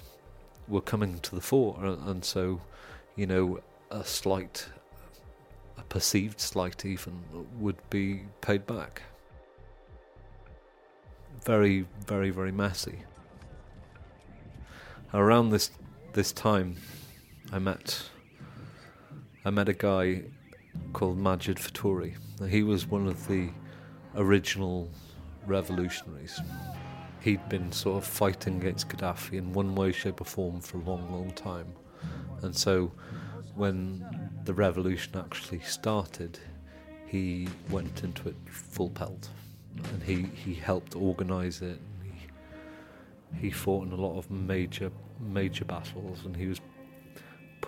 were 0.66 0.82
coming 0.82 1.18
to 1.20 1.34
the 1.34 1.40
fore, 1.40 1.78
and 1.82 2.24
so 2.24 2.60
you 3.16 3.26
know 3.26 3.60
a 3.90 4.04
slight, 4.04 4.68
a 5.78 5.82
perceived 5.84 6.40
slight 6.40 6.84
even 6.84 7.22
would 7.58 7.78
be 7.88 8.22
paid 8.42 8.66
back. 8.66 9.02
Very, 11.44 11.86
very, 12.06 12.30
very 12.30 12.52
messy. 12.52 12.98
Around 15.14 15.50
this 15.50 15.70
this 16.12 16.32
time, 16.32 16.76
I 17.50 17.58
met 17.58 18.10
I 19.44 19.50
met 19.50 19.70
a 19.70 19.72
guy 19.72 20.24
called 20.92 21.18
Majid 21.18 21.56
Faturi. 21.56 22.16
He 22.49 22.62
was 22.62 22.87
one 22.87 23.06
of 23.06 23.26
the 23.28 23.50
original 24.16 24.90
revolutionaries. 25.47 26.40
He'd 27.20 27.49
been 27.49 27.73
sort 27.73 28.02
of 28.02 28.08
fighting 28.08 28.56
against 28.56 28.88
Gaddafi 28.88 29.35
in 29.35 29.52
one 29.52 29.75
way, 29.75 29.92
shape, 29.92 30.20
or 30.20 30.25
form 30.25 30.61
for 30.61 30.78
a 30.78 30.82
long, 30.82 31.11
long 31.12 31.30
time. 31.32 31.73
And 32.42 32.54
so 32.56 32.92
when 33.54 34.04
the 34.44 34.54
revolution 34.54 35.16
actually 35.16 35.61
started, 35.61 36.38
he 37.06 37.49
went 37.70 38.04
into 38.04 38.28
it 38.28 38.37
full 38.47 38.90
pelt. 38.90 39.28
And 39.92 40.02
he, 40.02 40.23
he 40.23 40.54
helped 40.54 40.94
organise 40.94 41.61
it. 41.62 41.80
He, 42.02 43.38
he 43.38 43.50
fought 43.50 43.87
in 43.87 43.92
a 43.92 43.97
lot 43.97 44.18
of 44.18 44.30
major 44.30 44.90
major 45.20 45.64
battles 45.64 46.25
and 46.25 46.37
he 46.37 46.47
was 46.47 46.61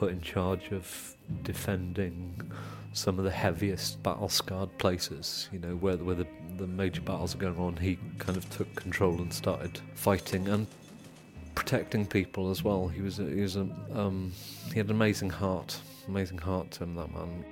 put 0.01 0.11
in 0.11 0.21
charge 0.23 0.73
of 0.73 1.15
defending 1.43 2.51
some 2.95 3.19
of 3.19 3.25
the 3.27 3.31
heaviest 3.31 4.03
battle 4.03 4.31
scarred 4.31 4.71
places, 4.79 5.51
you 5.53 5.59
know, 5.59 5.77
where, 5.77 5.99
where 5.99 6.15
the, 6.15 6.27
the 6.57 6.67
major 6.67 7.03
battles 7.03 7.35
are 7.35 7.39
going 7.39 7.59
on, 7.59 7.77
he 7.77 7.99
kind 8.17 8.39
of 8.39 8.49
took 8.49 8.75
control 8.75 9.21
and 9.21 9.31
started 9.31 9.79
fighting 9.93 10.49
and 10.49 10.67
protecting 11.55 12.07
people 12.07 12.51
as 12.51 12.65
well. 12.65 12.89
He 12.89 13.03
was 13.03 13.19
a, 13.19 13.25
he 13.25 13.43
was 13.43 13.57
a, 13.57 13.69
um, 13.93 14.33
he 14.73 14.79
had 14.79 14.87
an 14.87 14.93
amazing 14.93 15.29
heart, 15.29 15.79
amazing 16.09 16.39
heart 16.39 16.71
to 16.71 16.85
him, 16.85 16.95
that 16.95 17.13
man. 17.13 17.45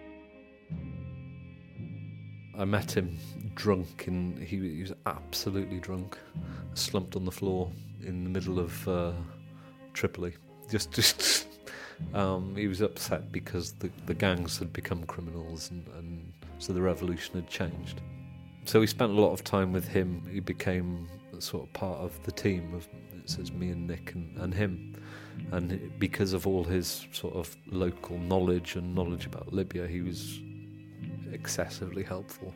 I 2.58 2.64
met 2.64 2.96
him 2.96 3.18
drunk, 3.56 4.06
and 4.06 4.38
he, 4.38 4.56
he 4.56 4.80
was 4.80 4.94
absolutely 5.04 5.80
drunk, 5.80 6.16
slumped 6.72 7.14
on 7.14 7.26
the 7.26 7.30
floor 7.30 7.70
in 8.06 8.24
the 8.24 8.30
middle 8.30 8.58
of 8.58 8.88
uh, 8.88 9.12
Tripoli, 9.92 10.32
just 10.70 10.92
just 10.92 11.47
um, 12.14 12.54
he 12.56 12.66
was 12.66 12.80
upset 12.80 13.30
because 13.32 13.72
the, 13.72 13.90
the 14.06 14.14
gangs 14.14 14.58
had 14.58 14.72
become 14.72 15.04
criminals 15.04 15.70
and, 15.70 15.86
and 15.96 16.32
so 16.58 16.72
the 16.72 16.82
revolution 16.82 17.34
had 17.34 17.48
changed. 17.48 18.00
So 18.64 18.80
we 18.80 18.86
spent 18.86 19.12
a 19.12 19.20
lot 19.20 19.32
of 19.32 19.44
time 19.44 19.72
with 19.72 19.88
him. 19.88 20.22
He 20.30 20.40
became 20.40 21.08
sort 21.38 21.64
of 21.64 21.72
part 21.72 21.98
of 21.98 22.22
the 22.24 22.32
team 22.32 22.74
of 22.74 22.88
it 23.12 23.30
says 23.30 23.52
me 23.52 23.70
and 23.70 23.86
Nick 23.86 24.14
and, 24.14 24.36
and 24.38 24.54
him. 24.54 24.94
And 25.52 25.92
because 25.98 26.32
of 26.32 26.46
all 26.46 26.64
his 26.64 27.06
sort 27.12 27.34
of 27.34 27.54
local 27.66 28.18
knowledge 28.18 28.76
and 28.76 28.94
knowledge 28.94 29.26
about 29.26 29.52
Libya, 29.52 29.86
he 29.86 30.00
was 30.00 30.40
excessively 31.32 32.02
helpful. 32.02 32.54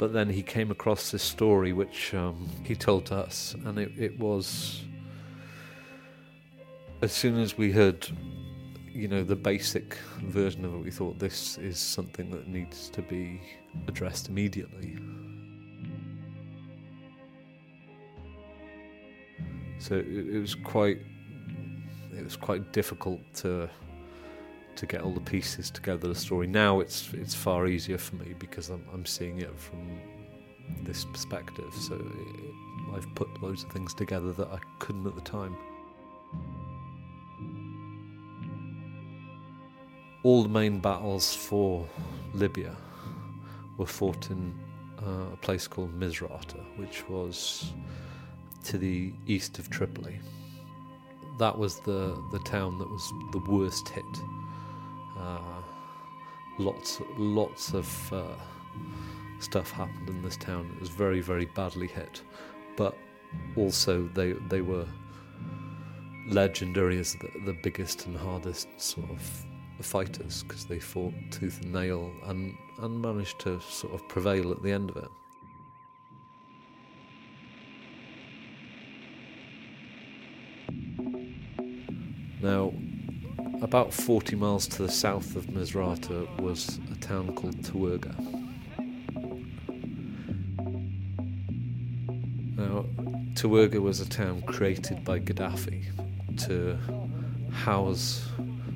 But 0.00 0.14
then 0.14 0.30
he 0.30 0.42
came 0.42 0.70
across 0.70 1.10
this 1.10 1.22
story 1.22 1.74
which 1.74 2.14
um, 2.14 2.48
he 2.64 2.74
told 2.74 3.04
to 3.06 3.16
us, 3.16 3.54
and 3.66 3.78
it, 3.78 3.92
it 3.98 4.18
was 4.18 4.82
as 7.02 7.12
soon 7.12 7.38
as 7.38 7.58
we 7.58 7.70
heard, 7.70 8.08
you 8.86 9.08
know, 9.08 9.22
the 9.22 9.36
basic 9.36 9.98
version 10.22 10.64
of 10.64 10.72
it, 10.72 10.78
we 10.78 10.90
thought 10.90 11.18
this 11.18 11.58
is 11.58 11.78
something 11.78 12.30
that 12.30 12.48
needs 12.48 12.88
to 12.88 13.02
be 13.02 13.42
addressed 13.88 14.30
immediately. 14.30 14.96
So 19.80 19.96
it, 19.96 20.06
it 20.08 20.40
was 20.40 20.54
quite, 20.54 21.00
it 22.16 22.24
was 22.24 22.36
quite 22.36 22.72
difficult 22.72 23.20
to 23.34 23.68
to 24.80 24.86
get 24.86 25.02
all 25.02 25.12
the 25.12 25.20
pieces 25.20 25.70
together 25.70 26.08
the 26.08 26.14
story. 26.14 26.46
Now 26.46 26.80
it's 26.80 27.12
it's 27.12 27.34
far 27.34 27.66
easier 27.66 27.98
for 27.98 28.16
me 28.16 28.34
because 28.38 28.70
I'm 28.70 28.82
I'm 28.94 29.04
seeing 29.04 29.38
it 29.38 29.54
from 29.58 30.00
this 30.82 31.04
perspective. 31.04 31.72
So 31.74 31.96
it, 31.96 32.94
I've 32.96 33.14
put 33.14 33.28
loads 33.42 33.62
of 33.62 33.70
things 33.70 33.92
together 33.92 34.32
that 34.32 34.48
I 34.48 34.58
couldn't 34.78 35.06
at 35.06 35.14
the 35.14 35.20
time. 35.20 35.54
All 40.22 40.42
the 40.42 40.48
main 40.48 40.80
battles 40.80 41.34
for 41.34 41.86
Libya 42.32 42.74
were 43.76 43.86
fought 43.86 44.30
in 44.30 44.58
uh, 45.06 45.34
a 45.34 45.36
place 45.36 45.68
called 45.68 45.92
Misrata, 45.98 46.62
which 46.76 47.06
was 47.06 47.72
to 48.64 48.78
the 48.78 49.12
east 49.26 49.58
of 49.58 49.68
Tripoli. 49.68 50.20
That 51.38 51.56
was 51.56 51.80
the, 51.80 52.22
the 52.32 52.38
town 52.40 52.78
that 52.78 52.88
was 52.88 53.12
the 53.32 53.42
worst 53.50 53.88
hit 53.90 54.04
lots, 56.58 57.00
lots 57.16 57.74
of 57.74 58.12
uh, 58.12 58.36
stuff 59.40 59.70
happened 59.70 60.08
in 60.08 60.22
this 60.22 60.36
town. 60.36 60.70
It 60.76 60.80
was 60.80 60.90
very, 60.90 61.20
very 61.20 61.46
badly 61.46 61.86
hit, 61.86 62.22
but 62.76 62.96
also 63.56 64.08
they 64.14 64.32
they 64.32 64.60
were 64.60 64.86
legendary 66.28 66.98
as 66.98 67.14
the, 67.14 67.30
the 67.44 67.52
biggest 67.52 68.06
and 68.06 68.16
hardest 68.16 68.68
sort 68.80 69.10
of 69.10 69.46
fighters 69.80 70.42
because 70.42 70.66
they 70.66 70.78
fought 70.78 71.14
tooth 71.30 71.60
and 71.62 71.72
nail 71.72 72.12
and 72.26 72.56
and 72.80 73.00
managed 73.00 73.38
to 73.40 73.60
sort 73.60 73.94
of 73.94 74.06
prevail 74.08 74.50
at 74.52 74.62
the 74.62 74.70
end 74.70 74.90
of 74.90 74.96
it. 74.96 75.10
Now, 82.42 82.72
about 83.62 83.92
40 83.92 84.36
miles 84.36 84.66
to 84.68 84.82
the 84.82 84.90
south 84.90 85.36
of 85.36 85.46
Misrata 85.46 86.26
was 86.40 86.80
a 86.90 86.94
town 86.96 87.34
called 87.34 87.56
Tawergha. 87.62 88.14
Now, 92.56 92.86
Tawergha 93.34 93.80
was 93.80 94.00
a 94.00 94.08
town 94.08 94.42
created 94.42 95.04
by 95.04 95.20
Gaddafi 95.20 95.84
to 96.46 96.78
house 97.52 98.28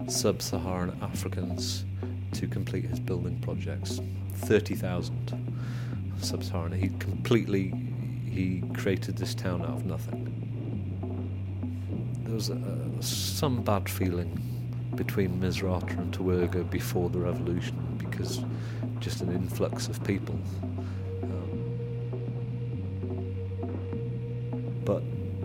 sub 0.07 0.43
Saharan 0.43 0.97
Africans 1.01 1.85
to 2.33 2.47
complete 2.47 2.85
his 2.85 3.01
building 3.01 3.41
projects. 3.41 4.01
30,000 4.35 5.45
sub 6.21 6.45
Saharan. 6.45 6.73
He 6.73 6.89
completely 6.99 7.73
he 8.31 8.63
created 8.75 9.17
this 9.17 9.35
town 9.35 9.63
out 9.63 9.71
of 9.71 9.87
nothing. 9.87 10.31
There 12.25 12.35
was 12.35 12.51
a, 12.51 12.91
some 13.01 13.63
bad 13.63 13.89
feeling 13.89 14.54
between 14.97 15.41
Misrata 15.41 15.99
and 15.99 16.13
Tawergha 16.13 16.69
before 16.71 17.11
the 17.11 17.19
revolution 17.19 17.77
because 17.99 18.45
just 19.01 19.21
an 19.21 19.33
influx 19.33 19.89
of 19.89 20.03
people. 20.05 20.39
Um, 21.23 21.65
but 24.85 25.03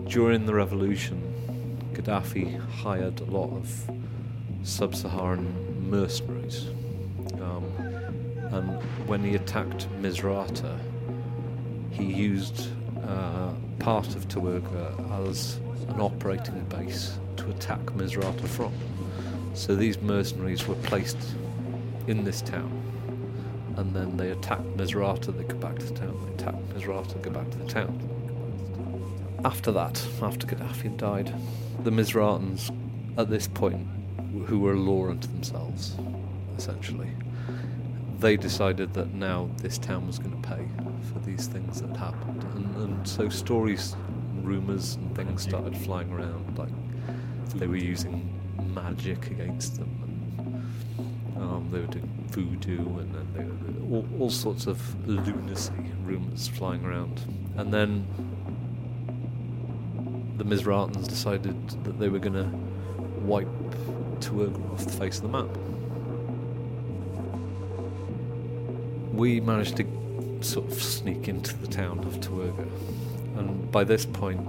during 0.08 0.46
the 0.46 0.54
revolution, 0.54 1.20
Gaddafi 1.92 2.58
hired 2.68 3.20
a 3.20 3.24
lot 3.24 3.50
of 3.50 3.90
sub 4.62 4.94
Saharan 4.94 5.90
mercenaries. 5.90 6.68
Um, 7.40 7.64
and 8.52 8.82
when 9.06 9.22
he 9.22 9.34
attacked 9.34 9.88
Misrata, 10.00 10.78
he 11.90 12.04
used 12.04 12.68
uh, 13.06 13.52
part 13.78 14.14
of 14.14 14.28
Tawergha 14.28 15.28
as 15.28 15.58
an 15.88 16.00
operating 16.00 16.64
base 16.64 17.18
to 17.36 17.50
attack 17.50 17.80
Misrata 17.96 18.46
from. 18.46 18.72
So 19.54 19.74
these 19.74 20.00
mercenaries 20.00 20.66
were 20.66 20.76
placed 20.76 21.18
in 22.06 22.24
this 22.24 22.40
town, 22.40 22.70
and 23.76 23.94
then 23.94 24.16
they 24.16 24.30
attacked 24.30 24.76
Misrata, 24.76 25.36
they 25.36 25.44
go 25.44 25.56
back 25.56 25.78
to 25.78 25.86
the 25.86 25.94
town, 25.94 26.18
they 26.26 26.34
attack 26.34 26.54
Misrata, 26.74 27.20
go 27.20 27.30
back 27.30 27.50
to 27.50 27.58
the 27.58 27.66
town. 27.66 27.98
After 29.44 29.72
that, 29.72 30.06
after 30.22 30.46
Gaddafi 30.46 30.96
died, 30.96 31.34
the 31.82 31.90
Misratans, 31.90 32.70
at 33.18 33.28
this 33.28 33.48
point, 33.48 33.86
who 34.46 34.60
were 34.60 34.74
a 34.74 34.78
law 34.78 35.08
unto 35.08 35.28
themselves, 35.28 35.96
essentially, 36.56 37.10
they 38.18 38.36
decided 38.36 38.92
that 38.94 39.14
now 39.14 39.48
this 39.58 39.78
town 39.78 40.06
was 40.06 40.18
going 40.18 40.40
to 40.40 40.48
pay 40.48 40.66
for 41.12 41.18
these 41.20 41.46
things 41.46 41.80
that 41.80 41.96
happened. 41.96 42.44
And, 42.54 42.76
and 42.76 43.08
so 43.08 43.28
stories, 43.28 43.96
rumours, 44.42 44.96
and 44.96 45.14
things 45.16 45.42
started 45.42 45.76
flying 45.76 46.12
around 46.12 46.58
like 46.58 46.68
they 47.54 47.66
were 47.66 47.76
using 47.76 48.39
magic 48.74 49.30
against 49.30 49.76
them. 49.76 49.90
And, 51.34 51.42
um, 51.42 51.68
they 51.70 51.80
were 51.80 51.86
doing 51.86 52.08
voodoo 52.28 52.98
and 52.98 53.14
then 53.14 53.28
they 53.34 53.44
were, 53.44 53.96
all, 53.96 54.06
all 54.20 54.30
sorts 54.30 54.66
of 54.66 55.08
lunacy 55.08 55.72
rumours 56.04 56.48
flying 56.48 56.84
around. 56.84 57.20
And 57.56 57.72
then 57.72 58.06
the 60.36 60.44
Misratans 60.44 61.06
decided 61.06 61.84
that 61.84 61.98
they 61.98 62.08
were 62.08 62.18
going 62.18 62.34
to 62.34 62.50
wipe 63.24 63.48
Tawergha 64.20 64.72
off 64.72 64.84
the 64.84 64.92
face 64.92 65.18
of 65.18 65.22
the 65.22 65.28
map. 65.28 65.48
We 69.12 69.40
managed 69.40 69.76
to 69.76 69.86
sort 70.40 70.66
of 70.70 70.82
sneak 70.82 71.28
into 71.28 71.56
the 71.56 71.66
town 71.66 71.98
of 72.00 72.20
Tawergha, 72.20 72.66
and 73.38 73.70
by 73.70 73.84
this 73.84 74.06
point, 74.06 74.40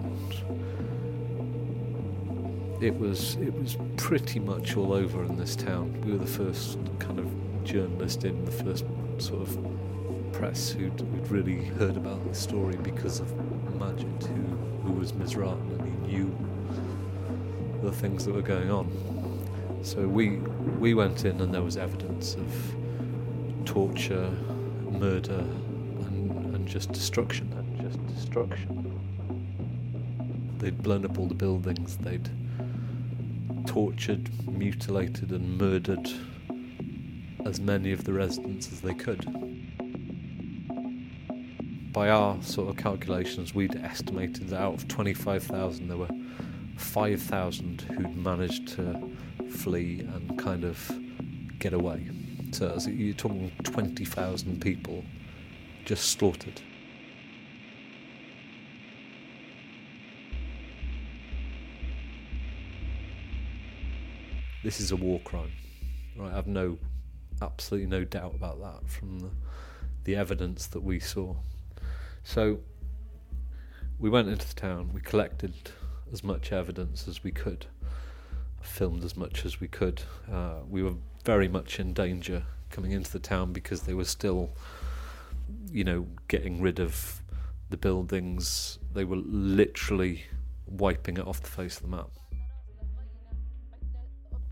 it 2.82 2.98
was 2.98 3.36
it 3.36 3.54
was 3.54 3.78
pretty 3.96 4.40
much 4.40 4.76
all 4.76 4.92
over 4.92 5.24
in 5.24 5.38
this 5.38 5.56
town. 5.56 6.02
We 6.02 6.14
were 6.14 6.18
the 6.18 6.26
first 6.26 6.80
kind 7.00 7.20
of 7.20 7.64
journalist 7.64 8.26
in, 8.26 8.44
the 8.44 8.52
first 8.52 8.86
sort 9.20 9.42
of 9.44 10.34
press 10.34 10.72
who'd, 10.72 11.00
who'd 11.00 11.30
really 11.30 11.64
heard 11.64 11.96
about 11.96 12.28
the 12.28 12.34
story 12.34 12.76
because 12.78 13.20
of 13.20 13.32
Majid, 13.80 14.24
who 14.24 14.42
who 14.84 14.94
was 14.94 15.12
Misratan 15.14 15.80
and 15.80 16.08
he 16.08 16.12
knew 16.12 16.36
the 17.84 17.92
things 17.92 18.26
that 18.26 18.34
were 18.34 18.42
going 18.42 18.72
on. 18.72 18.90
So 19.84 20.08
we 20.08 20.38
we 20.80 20.96
went 20.96 21.24
in 21.24 21.40
and 21.40 21.54
there 21.54 21.62
was 21.62 21.78
evidence 21.78 22.36
of 22.36 22.76
torture, 23.66 24.32
murder, 24.90 25.46
and, 26.08 26.56
and 26.56 26.68
just 26.68 26.92
destruction. 26.92 27.54
And 27.56 27.80
just 27.80 28.08
destruction. 28.08 29.00
They'd 30.58 30.82
blown 30.82 31.06
up 31.06 31.20
all 31.20 31.28
the 31.28 31.36
buildings. 31.36 31.98
They'd 31.98 32.30
tortured, 33.72 34.30
mutilated, 34.50 35.32
and 35.32 35.58
murdered 35.58 36.12
as 37.46 37.62
many 37.62 37.94
of 37.94 38.04
the 38.04 38.12
residents 38.12 38.70
as 38.70 38.82
they 38.82 38.94
could. 38.94 39.26
By 41.94 42.10
our 42.10 42.42
sort 42.44 42.68
of 42.68 42.76
calculations, 42.76 43.56
we'd 43.56 43.78
estimated 43.78 44.50
that 44.50 44.60
out 44.60 44.74
of 44.74 44.90
25,000, 44.90 45.88
there 45.88 45.96
were 45.96 46.10
5,000 46.76 47.80
who'd 47.84 48.18
managed 48.18 48.68
to 48.76 49.10
flee 49.50 50.02
and 50.02 50.38
kind 50.38 50.66
of 50.66 50.92
get 51.60 51.72
away. 51.72 52.10
So 52.52 52.78
you're 52.90 53.14
talking 53.14 53.54
20,000 53.64 54.60
people 54.60 55.06
just 55.86 56.10
slaughtered. 56.10 56.60
This 64.64 64.80
is 64.80 64.92
a 64.92 64.96
war 64.96 65.20
crime. 65.22 65.52
Right, 66.16 66.32
I've 66.32 66.46
no, 66.46 66.78
absolutely 67.42 67.88
no 67.88 68.04
doubt 68.04 68.36
about 68.36 68.60
that 68.62 68.88
from 68.88 69.20
the, 69.20 69.30
the 70.04 70.16
evidence 70.16 70.68
that 70.68 70.82
we 70.82 71.00
saw. 71.00 71.36
So 72.24 72.60
we 73.98 74.10
went 74.10 74.30
into 74.30 74.48
the 74.48 74.54
town, 74.54 74.92
we 74.94 75.02
collected 75.02 75.54
as 76.14 76.24
much 76.24 76.52
evidence 76.52 77.08
as 77.08 77.24
we 77.24 77.32
could, 77.32 77.66
filmed 78.62 79.04
as 79.04 79.18
much 79.18 79.46
as 79.46 79.60
we 79.60 79.68
could. 79.68 80.04
Uh, 80.32 80.60
we 80.70 80.84
were 80.84 80.96
very 81.26 81.48
much 81.48 81.80
in 81.80 81.94
danger 81.94 82.44
coming 82.70 82.92
into 82.92 83.12
the 83.12 83.20
town 83.20 83.54
because 83.54 83.82
they 83.82 83.96
were 83.96 84.06
still, 84.06 84.52
you 85.72 85.84
know, 85.84 86.06
getting 86.28 86.62
rid 86.62 86.80
of 86.80 87.24
the 87.72 87.78
buildings. 87.78 88.78
They 88.94 89.06
were 89.06 89.18
literally 89.18 90.26
wiping 90.68 91.18
it 91.18 91.26
off 91.26 91.42
the 91.42 91.50
face 91.50 91.78
of 91.78 91.84
the 91.84 91.96
map. 91.96 92.10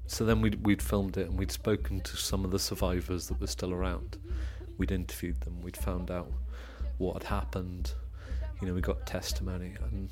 So 0.09 0.25
then 0.25 0.41
we'd, 0.41 0.65
we'd 0.65 0.81
filmed 0.81 1.17
it 1.17 1.27
and 1.27 1.37
we'd 1.37 1.51
spoken 1.51 2.01
to 2.01 2.17
some 2.17 2.43
of 2.43 2.49
the 2.49 2.57
survivors 2.57 3.27
that 3.27 3.39
were 3.39 3.45
still 3.45 3.71
around. 3.71 4.17
We'd 4.79 4.91
interviewed 4.91 5.39
them, 5.41 5.61
we'd 5.61 5.77
found 5.77 6.09
out 6.09 6.31
what 6.97 7.13
had 7.21 7.23
happened. 7.29 7.93
You 8.59 8.67
know, 8.67 8.73
we 8.73 8.81
got 8.81 9.05
testimony. 9.05 9.75
And 9.83 10.09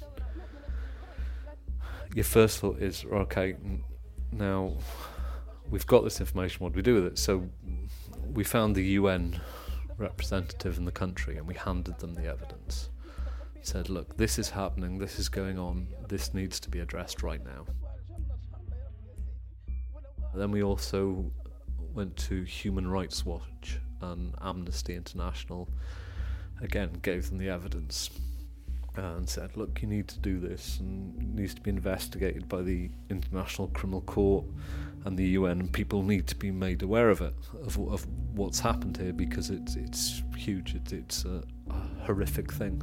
your 2.14 2.24
first 2.24 2.60
thought 2.60 2.80
is, 2.80 3.04
okay, 3.12 3.56
now 4.32 4.74
we've 5.68 5.88
got 5.88 6.04
this 6.04 6.20
information, 6.20 6.64
what 6.64 6.74
do 6.74 6.78
we 6.78 6.84
do 6.84 6.94
with 6.94 7.06
it? 7.06 7.18
So 7.18 7.50
we 8.32 8.44
found 8.44 8.76
the 8.76 8.84
UN 8.84 9.42
representative 9.98 10.78
in 10.78 10.86
the 10.86 10.92
country 10.92 11.38
and 11.38 11.48
we 11.48 11.56
handed 11.56 11.98
them 11.98 12.14
the 12.14 12.28
evidence. 12.28 12.92
Said, 13.64 13.90
look, 13.90 14.16
this 14.16 14.38
is 14.38 14.52
happening, 14.52 15.00
this 15.00 15.18
is 15.18 15.28
going 15.28 15.58
on, 15.58 15.88
this 16.08 16.36
needs 16.36 16.60
to 16.60 16.70
be 16.70 16.82
addressed 16.82 17.24
right 17.24 17.44
now. 17.44 17.66
Then 20.34 20.52
we 20.52 20.64
also 20.64 21.32
went 21.94 22.16
to 22.18 22.44
Human 22.44 22.88
Rights 22.88 23.26
Watch 23.26 23.80
and 24.02 24.34
Amnesty 24.42 24.96
International. 24.96 25.70
Again, 26.62 26.92
gave 27.02 27.30
them 27.30 27.38
the 27.38 27.50
evidence 27.50 28.10
and 28.96 29.30
said, 29.30 29.56
"Look, 29.56 29.82
you 29.82 29.88
need 29.88 30.08
to 30.10 30.20
do 30.20 30.40
this, 30.40 30.80
and 30.80 31.16
it 31.22 31.28
needs 31.28 31.54
to 31.54 31.62
be 31.62 31.70
investigated 31.70 32.48
by 32.48 32.62
the 32.62 32.90
International 33.10 33.68
Criminal 33.70 34.02
Court 34.02 34.46
and 35.06 35.18
the 35.18 35.28
UN. 35.30 35.68
People 35.70 36.04
need 36.04 36.28
to 36.28 36.36
be 36.36 36.52
made 36.52 36.82
aware 36.82 37.10
of 37.10 37.22
it, 37.22 37.34
of, 37.64 37.78
of 37.80 38.08
what's 38.34 38.60
happened 38.60 38.98
here, 38.98 39.14
because 39.14 39.50
it's 39.50 39.76
it's 39.76 40.24
huge. 40.36 40.76
It's 40.76 40.94
it's 40.94 41.26
a, 41.26 41.44
a 41.70 42.06
horrific 42.06 42.52
thing." 42.52 42.82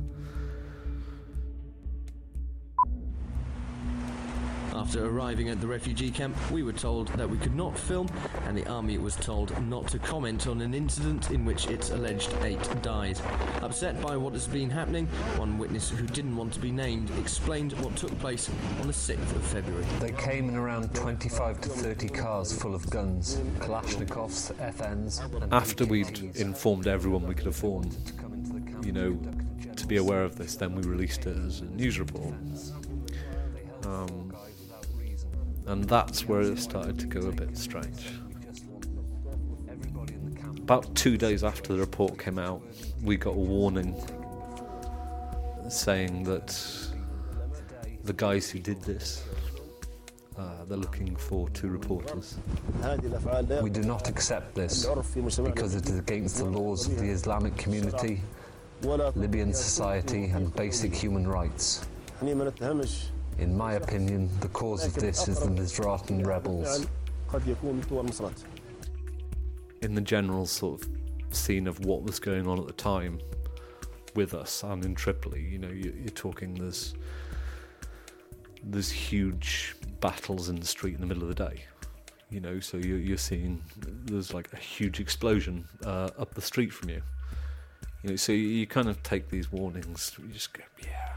After 4.75 5.07
arriving 5.07 5.51
at 5.51 5.61
the 5.61 5.69
refugee 5.69 6.11
camp, 6.11 6.37
we 6.51 6.65
were 6.65 6.73
told 6.73 7.07
that 7.11 7.31
we 7.31 7.39
could 7.39 7.55
not 7.55 7.79
film, 7.79 8.09
and 8.45 8.57
the 8.57 8.67
army 8.67 8.99
was 8.99 9.15
told 9.15 9.57
not 9.69 9.87
to 9.89 10.01
comment 10.01 10.49
on 10.49 10.61
an 10.61 10.75
incident 10.75 11.31
in 11.31 11.45
which 11.45 11.69
it's 11.69 11.91
alleged 11.91 12.35
eight 12.43 12.83
died. 12.83 13.21
Upset 13.63 14.01
by 14.03 14.17
what 14.17 14.33
has 14.33 14.49
been 14.49 14.69
happening, 14.69 15.07
one 15.37 15.59
witness 15.59 15.91
who 15.91 16.07
didn't 16.09 16.37
want 16.37 16.53
to 16.55 16.61
be 16.61 16.73
named 16.73 17.09
explained 17.21 17.75
what 17.75 17.95
took 17.95 18.19
place 18.19 18.51
on 18.81 18.89
the 18.89 18.93
6th 18.93 19.37
of 19.37 19.45
February. 19.45 19.85
They 20.01 20.11
came 20.11 20.49
in 20.49 20.57
around 20.57 20.93
25 20.93 21.61
to 21.61 21.69
30 21.69 22.09
cars 22.09 22.53
full 22.53 22.75
of 22.75 22.91
guns, 22.91 23.37
Kalashnikovs, 23.61 24.53
FNs. 24.57 25.53
After 25.53 25.87
we'd 25.87 26.19
informed 26.35 26.89
everyone 26.89 27.29
we 27.29 27.37
could 27.37 27.47
inform, 27.47 27.91
you 28.83 28.91
know, 28.91 29.17
to 29.77 29.87
be 29.87 29.99
aware 29.99 30.25
of 30.25 30.35
this, 30.35 30.57
then 30.57 30.75
we 30.75 30.83
released 30.83 31.27
it 31.27 31.37
as 31.37 31.61
a 31.61 31.67
news 31.67 32.01
report. 32.01 32.35
Um, 33.87 34.34
and 35.67 35.85
that's 35.85 36.29
where 36.29 36.41
it 36.41 36.59
started 36.59 36.99
to 36.99 37.07
go 37.07 37.21
a 37.29 37.33
bit 37.33 37.57
strange. 37.57 38.07
About 40.59 40.95
two 40.95 41.17
days 41.19 41.45
after 41.45 41.75
the 41.75 41.81
report 41.81 42.19
came 42.19 42.39
out, 42.39 42.63
we 43.03 43.17
got 43.17 43.35
a 43.35 43.39
warning 43.39 43.95
saying 45.69 46.25
that 46.25 46.59
the 48.05 48.13
guys 48.13 48.51
who 48.51 48.59
did 48.59 48.81
this, 48.83 49.25
uh, 50.39 50.65
they're 50.67 50.77
looking 50.79 51.17
for 51.17 51.49
two 51.51 51.69
reporters. 51.69 52.37
We 53.63 53.71
do 53.71 53.83
not 53.83 54.09
accept 54.09 54.55
this 54.55 54.87
because 55.45 55.75
it 55.75 55.89
is 55.89 55.99
against 55.99 56.39
the 56.39 56.45
laws 56.45 56.87
of 56.87 56.99
the 56.99 57.09
Islamic 57.09 57.57
community, 57.57 58.21
Libyan 58.83 59.53
society, 59.55 60.25
and 60.27 60.55
basic 60.55 60.95
human 60.95 61.27
rights. 61.27 61.87
In 63.39 63.57
my 63.57 63.75
opinion, 63.75 64.31
the 64.41 64.49
cause 64.49 64.87
of 64.87 64.95
this 64.95 65.29
is 65.29 65.41
the 65.41 65.49
Misratan 65.49 66.25
rebels. 66.27 66.87
in 69.85 69.95
the 69.95 70.01
general 70.01 70.47
sort 70.47 70.81
of 70.81 70.89
scene 71.31 71.67
of 71.67 71.85
what 71.85 72.03
was 72.03 72.19
going 72.19 72.49
on 72.49 72.59
at 72.59 72.67
the 72.67 72.73
time 72.73 73.21
with 74.15 74.35
us 74.35 74.63
and 74.63 74.85
in 74.85 74.95
Tripoli. 74.95 75.43
You 75.43 75.59
know, 75.59 75.69
you, 75.69 75.95
are 76.07 76.11
talking 76.11 76.55
there's 76.55 76.95
there's 78.63 78.91
huge 78.91 79.77
battles 80.01 80.49
in 80.49 80.57
the 80.57 80.67
street 80.67 80.95
in 80.95 81.01
the 81.01 81.07
middle 81.07 81.23
of 81.23 81.29
the 81.29 81.35
day. 81.35 81.65
You 82.31 82.41
know, 82.41 82.59
so 82.61 82.79
you're, 82.79 82.99
you're 82.99 83.19
seeing 83.19 83.63
there's 83.77 84.33
like 84.33 84.53
a 84.53 84.57
huge 84.57 84.99
explosion 84.99 85.69
uh, 85.85 86.11
up 86.19 86.35
the 86.35 86.43
street 86.43 86.73
from 86.73 86.89
you. 86.89 87.03
You 88.03 88.11
know, 88.11 88.17
so 88.17 88.33
you, 88.33 88.49
you 88.49 88.67
kind 88.67 88.89
of 88.89 89.03
take 89.03 89.29
these 89.29 89.53
warnings. 89.53 90.13
You 90.19 90.33
just 90.33 90.53
go, 90.53 90.63
yeah, 90.83 91.13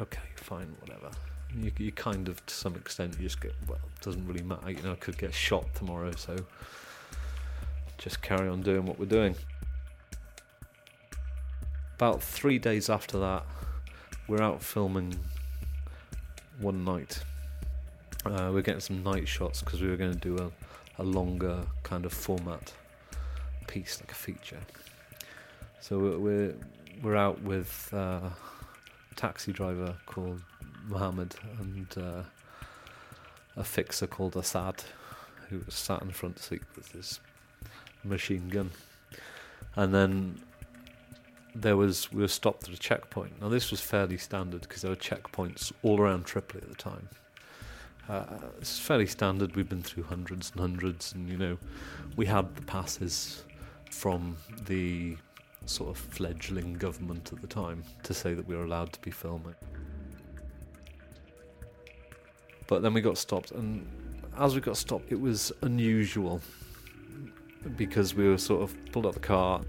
okay, 0.00 0.22
fine, 0.36 0.74
whatever. 0.80 1.10
You, 1.56 1.70
you 1.78 1.92
kind 1.92 2.28
of, 2.28 2.44
to 2.46 2.54
some 2.54 2.74
extent, 2.74 3.14
you 3.18 3.24
just 3.24 3.40
get 3.40 3.54
well, 3.68 3.78
it 3.78 4.04
doesn't 4.04 4.26
really 4.26 4.42
matter. 4.42 4.70
You 4.70 4.82
know, 4.82 4.92
I 4.92 4.96
could 4.96 5.18
get 5.18 5.32
shot 5.32 5.72
tomorrow, 5.74 6.10
so 6.16 6.36
just 7.98 8.22
carry 8.22 8.48
on 8.48 8.62
doing 8.62 8.84
what 8.86 8.98
we're 8.98 9.06
doing. 9.06 9.36
About 11.96 12.22
three 12.22 12.58
days 12.58 12.90
after 12.90 13.18
that, 13.20 13.46
we're 14.26 14.42
out 14.42 14.62
filming 14.62 15.16
one 16.58 16.84
night. 16.84 17.22
Uh, 18.26 18.50
we're 18.52 18.62
getting 18.62 18.80
some 18.80 19.02
night 19.02 19.28
shots 19.28 19.62
because 19.62 19.80
we 19.80 19.88
were 19.88 19.96
going 19.96 20.12
to 20.12 20.18
do 20.18 20.36
a, 20.38 21.02
a 21.02 21.04
longer 21.04 21.60
kind 21.82 22.04
of 22.04 22.12
format 22.12 22.72
piece, 23.66 24.00
like 24.00 24.10
a 24.10 24.14
feature. 24.14 24.60
So 25.80 25.98
we're 25.98 26.18
we're, 26.18 26.54
we're 27.02 27.16
out 27.16 27.42
with 27.42 27.90
uh, 27.92 28.30
a 29.10 29.14
taxi 29.14 29.52
driver 29.52 29.94
called 30.06 30.40
Mohammed 30.86 31.34
and 31.60 31.86
uh, 31.96 32.22
a 33.56 33.64
fixer 33.64 34.06
called 34.06 34.36
Assad, 34.36 34.82
who 35.48 35.60
was 35.64 35.74
sat 35.74 36.02
in 36.02 36.10
front 36.10 36.38
seat 36.38 36.62
with 36.76 36.92
his 36.92 37.20
machine 38.02 38.48
gun. 38.48 38.70
And 39.76 39.94
then 39.94 40.40
there 41.54 41.76
was 41.76 42.12
we 42.12 42.22
were 42.22 42.28
stopped 42.28 42.68
at 42.68 42.74
a 42.74 42.78
checkpoint. 42.78 43.40
Now 43.40 43.48
this 43.48 43.70
was 43.70 43.80
fairly 43.80 44.18
standard 44.18 44.62
because 44.62 44.82
there 44.82 44.90
were 44.90 44.96
checkpoints 44.96 45.72
all 45.82 46.00
around 46.00 46.24
Tripoli 46.24 46.62
at 46.62 46.68
the 46.68 46.74
time. 46.74 47.08
Uh, 48.08 48.24
it's 48.58 48.78
fairly 48.78 49.06
standard. 49.06 49.56
We've 49.56 49.68
been 49.68 49.82
through 49.82 50.02
hundreds 50.04 50.50
and 50.50 50.60
hundreds, 50.60 51.12
and 51.14 51.28
you 51.28 51.38
know, 51.38 51.58
we 52.16 52.26
had 52.26 52.54
the 52.54 52.62
passes 52.62 53.44
from 53.90 54.36
the 54.66 55.16
sort 55.64 55.90
of 55.90 55.96
fledgling 55.96 56.74
government 56.74 57.32
at 57.32 57.40
the 57.40 57.46
time 57.46 57.82
to 58.02 58.12
say 58.12 58.34
that 58.34 58.46
we 58.46 58.54
were 58.54 58.64
allowed 58.64 58.92
to 58.92 59.00
be 59.00 59.10
filming. 59.10 59.54
But 62.66 62.82
then 62.82 62.94
we 62.94 63.00
got 63.00 63.18
stopped, 63.18 63.50
and 63.50 63.86
as 64.38 64.54
we 64.54 64.60
got 64.60 64.76
stopped, 64.76 65.12
it 65.12 65.20
was 65.20 65.52
unusual 65.62 66.40
because 67.76 68.14
we 68.14 68.28
were 68.28 68.38
sort 68.38 68.62
of 68.62 68.76
pulled 68.92 69.06
out 69.06 69.14
the 69.14 69.20
car 69.20 69.62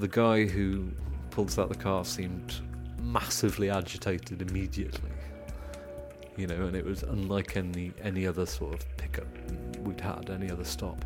the 0.00 0.08
guy 0.08 0.46
who 0.46 0.90
pulled 1.30 1.48
us 1.48 1.58
out 1.58 1.68
the 1.68 1.74
car 1.74 2.04
seemed 2.04 2.54
massively 3.02 3.68
agitated 3.68 4.40
immediately. 4.40 5.10
You 6.36 6.46
know, 6.46 6.66
and 6.66 6.74
it 6.74 6.84
was 6.84 7.02
unlike 7.02 7.56
any 7.56 7.92
any 8.02 8.26
other 8.26 8.46
sort 8.46 8.74
of 8.74 8.96
pickup 8.96 9.26
we'd 9.80 10.00
had, 10.00 10.30
any 10.30 10.50
other 10.50 10.64
stop. 10.64 11.04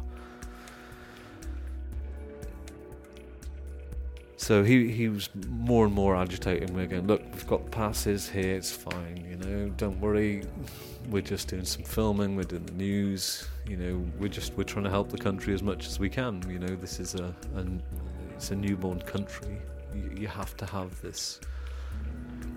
So 4.44 4.62
he 4.62 4.90
he 4.90 5.08
was 5.08 5.30
more 5.48 5.86
and 5.86 5.94
more 5.94 6.14
agitated. 6.14 6.68
We're 6.68 6.84
going, 6.84 7.06
look, 7.06 7.22
we've 7.32 7.46
got 7.46 7.70
passes 7.70 8.28
here. 8.28 8.54
It's 8.54 8.70
fine. 8.70 9.24
You 9.26 9.36
know, 9.36 9.70
don't 9.70 9.98
worry. 10.02 10.42
We're 11.08 11.22
just 11.22 11.48
doing 11.48 11.64
some 11.64 11.82
filming. 11.82 12.36
We're 12.36 12.42
doing 12.42 12.66
the 12.66 12.74
news. 12.74 13.48
You 13.66 13.78
know, 13.78 14.04
we're 14.18 14.28
just 14.28 14.52
we're 14.52 14.64
trying 14.64 14.84
to 14.84 14.90
help 14.90 15.08
the 15.08 15.16
country 15.16 15.54
as 15.54 15.62
much 15.62 15.86
as 15.86 15.98
we 15.98 16.10
can. 16.10 16.44
You 16.46 16.58
know, 16.58 16.76
this 16.76 17.00
is 17.00 17.14
a, 17.14 17.34
a 17.56 17.64
it's 18.34 18.50
a 18.50 18.54
newborn 18.54 19.00
country. 19.00 19.62
You, 19.94 20.10
you 20.14 20.28
have 20.28 20.54
to 20.58 20.66
have 20.66 21.00
this. 21.00 21.40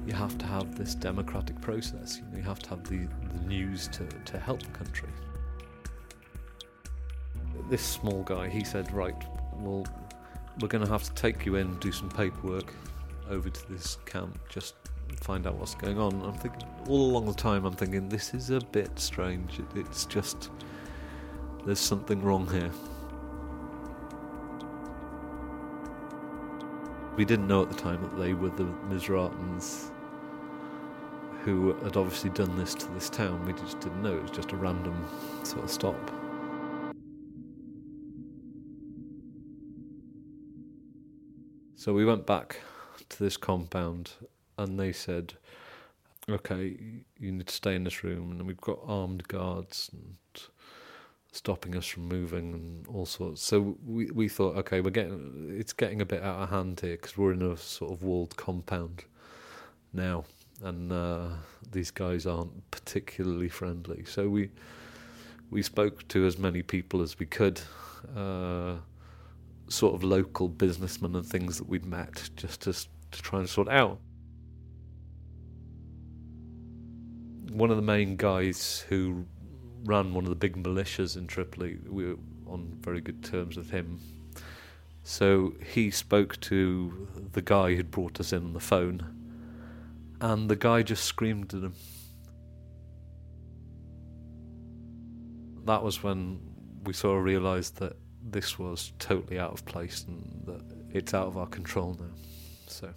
You 0.05 0.11
have 0.11 0.37
to 0.39 0.45
have 0.45 0.77
this 0.77 0.93
democratic 0.93 1.61
process. 1.61 2.17
You, 2.17 2.23
know, 2.23 2.37
you 2.39 2.43
have 2.43 2.59
to 2.63 2.69
have 2.71 2.83
the, 2.83 3.07
the 3.33 3.47
news 3.47 3.87
to, 3.93 4.05
to 4.25 4.37
help 4.37 4.61
the 4.61 4.77
country. 4.77 5.09
This 7.69 7.81
small 7.81 8.23
guy, 8.23 8.49
he 8.49 8.65
said, 8.65 8.91
right, 8.91 9.15
well, 9.53 9.85
we're 10.59 10.67
going 10.67 10.83
to 10.83 10.91
have 10.91 11.03
to 11.03 11.13
take 11.13 11.45
you 11.45 11.55
in, 11.55 11.77
do 11.79 11.91
some 11.91 12.09
paperwork 12.09 12.73
over 13.29 13.49
to 13.49 13.71
this 13.71 13.97
camp, 14.05 14.39
just 14.49 14.75
find 15.21 15.47
out 15.47 15.55
what's 15.55 15.75
going 15.75 15.99
on. 15.99 16.21
I'm 16.23 16.33
thinking, 16.33 16.67
all 16.87 17.09
along 17.09 17.25
the 17.25 17.33
time, 17.33 17.65
I'm 17.65 17.75
thinking, 17.75 18.09
this 18.09 18.33
is 18.33 18.49
a 18.49 18.59
bit 18.59 18.97
strange. 18.99 19.59
It's 19.75 20.05
just, 20.05 20.49
there's 21.65 21.79
something 21.79 22.21
wrong 22.21 22.49
here. 22.51 22.71
we 27.17 27.25
didn't 27.25 27.47
know 27.47 27.63
at 27.63 27.69
the 27.69 27.75
time 27.75 28.01
that 28.03 28.17
they 28.17 28.33
were 28.33 28.49
the 28.49 28.63
Misratans 28.89 29.89
who 31.43 31.73
had 31.83 31.97
obviously 31.97 32.29
done 32.29 32.55
this 32.55 32.75
to 32.75 32.87
this 32.91 33.09
town. 33.09 33.43
We 33.45 33.53
just 33.53 33.79
didn't 33.79 34.03
know. 34.03 34.15
It 34.15 34.21
was 34.21 34.31
just 34.31 34.51
a 34.51 34.55
random 34.55 35.03
sort 35.43 35.63
of 35.63 35.71
stop. 35.71 36.26
So 41.87 41.93
we 41.93 42.03
went 42.03 42.25
back 42.25 42.59
to 43.07 43.23
this 43.23 43.37
compound 43.37 44.11
and 44.57 44.77
they 44.77 44.91
said, 44.91 45.35
okay, 46.29 46.75
you 47.17 47.31
need 47.31 47.47
to 47.47 47.53
stay 47.53 47.75
in 47.75 47.85
this 47.85 48.03
room. 48.03 48.29
And 48.31 48.45
we've 48.45 48.59
got 48.59 48.79
armed 48.85 49.25
guards 49.29 49.89
and 49.93 50.17
stopping 51.31 51.77
us 51.77 51.85
from 51.85 52.09
moving 52.09 52.53
and 52.53 52.87
all 52.87 53.05
sorts. 53.05 53.41
So 53.41 53.77
we 53.85 54.11
we 54.11 54.27
thought, 54.27 54.57
okay, 54.57 54.81
we're 54.81 54.89
getting 54.89 55.55
it's 55.57 55.71
getting 55.71 56.01
a 56.01 56.05
bit 56.05 56.23
out 56.23 56.41
of 56.41 56.49
hand 56.49 56.81
here 56.81 56.97
because 56.97 57.17
we're 57.17 57.31
in 57.31 57.41
a 57.41 57.55
sort 57.55 57.93
of 57.93 58.03
walled 58.03 58.35
compound 58.35 59.05
now, 59.93 60.25
and 60.61 60.91
uh, 60.91 61.27
these 61.71 61.91
guys 61.91 62.25
aren't 62.25 62.69
particularly 62.69 63.47
friendly. 63.47 64.03
So 64.03 64.27
we 64.27 64.49
we 65.51 65.61
spoke 65.61 66.05
to 66.09 66.25
as 66.25 66.37
many 66.37 66.63
people 66.63 67.01
as 67.01 67.17
we 67.17 67.27
could. 67.27 67.61
Uh, 68.13 68.75
sort 69.69 69.95
of 69.95 70.03
local 70.03 70.47
businessmen 70.47 71.15
and 71.15 71.25
things 71.25 71.57
that 71.57 71.67
we'd 71.67 71.85
met 71.85 72.29
just 72.35 72.61
to, 72.61 72.73
to 72.73 73.21
try 73.21 73.39
and 73.39 73.49
sort 73.49 73.69
out. 73.69 73.99
One 77.51 77.69
of 77.69 77.75
the 77.75 77.83
main 77.83 78.15
guys 78.15 78.85
who 78.87 79.25
ran 79.83 80.13
one 80.13 80.25
of 80.25 80.29
the 80.29 80.35
big 80.35 80.61
militias 80.61 81.17
in 81.17 81.27
Tripoli. 81.27 81.79
We 81.87 82.07
were 82.07 82.17
on 82.45 82.77
very 82.81 83.01
good 83.01 83.23
terms 83.23 83.57
with 83.57 83.69
him. 83.69 83.99
So 85.03 85.53
he 85.73 85.89
spoke 85.89 86.39
to 86.41 87.07
the 87.31 87.41
guy 87.41 87.75
who'd 87.75 87.91
brought 87.91 88.19
us 88.19 88.33
in 88.33 88.43
on 88.43 88.53
the 88.53 88.59
phone, 88.59 89.01
and 90.19 90.49
the 90.49 90.55
guy 90.55 90.83
just 90.83 91.05
screamed 91.05 91.53
at 91.53 91.63
him. 91.63 91.73
That 95.65 95.83
was 95.83 96.03
when 96.03 96.39
we 96.83 96.93
sort 96.93 97.17
of 97.17 97.23
realised 97.23 97.77
that 97.77 97.95
this 98.23 98.59
was 98.59 98.93
totally 98.99 99.39
out 99.39 99.51
of 99.51 99.65
place 99.65 100.05
and 100.07 100.43
that 100.45 100.61
it's 100.93 101.13
out 101.13 101.27
of 101.27 101.37
our 101.37 101.47
control 101.47 101.95
now. 101.99 102.05
So. 102.67 102.89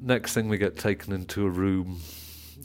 Next 0.00 0.34
thing, 0.34 0.48
we 0.48 0.58
get 0.58 0.76
taken 0.76 1.12
into 1.12 1.46
a 1.46 1.50
room 1.50 2.00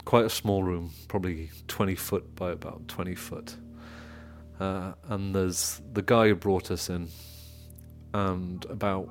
quite 0.05 0.25
a 0.25 0.29
small 0.29 0.63
room, 0.63 0.91
probably 1.07 1.51
20 1.67 1.95
foot 1.95 2.35
by 2.35 2.51
about 2.51 2.87
20 2.87 3.15
foot. 3.15 3.55
Uh, 4.59 4.93
and 5.07 5.33
there's 5.33 5.81
the 5.93 6.01
guy 6.01 6.27
who 6.27 6.35
brought 6.35 6.71
us 6.71 6.89
in, 6.89 7.07
and 8.13 8.65
about 8.65 9.07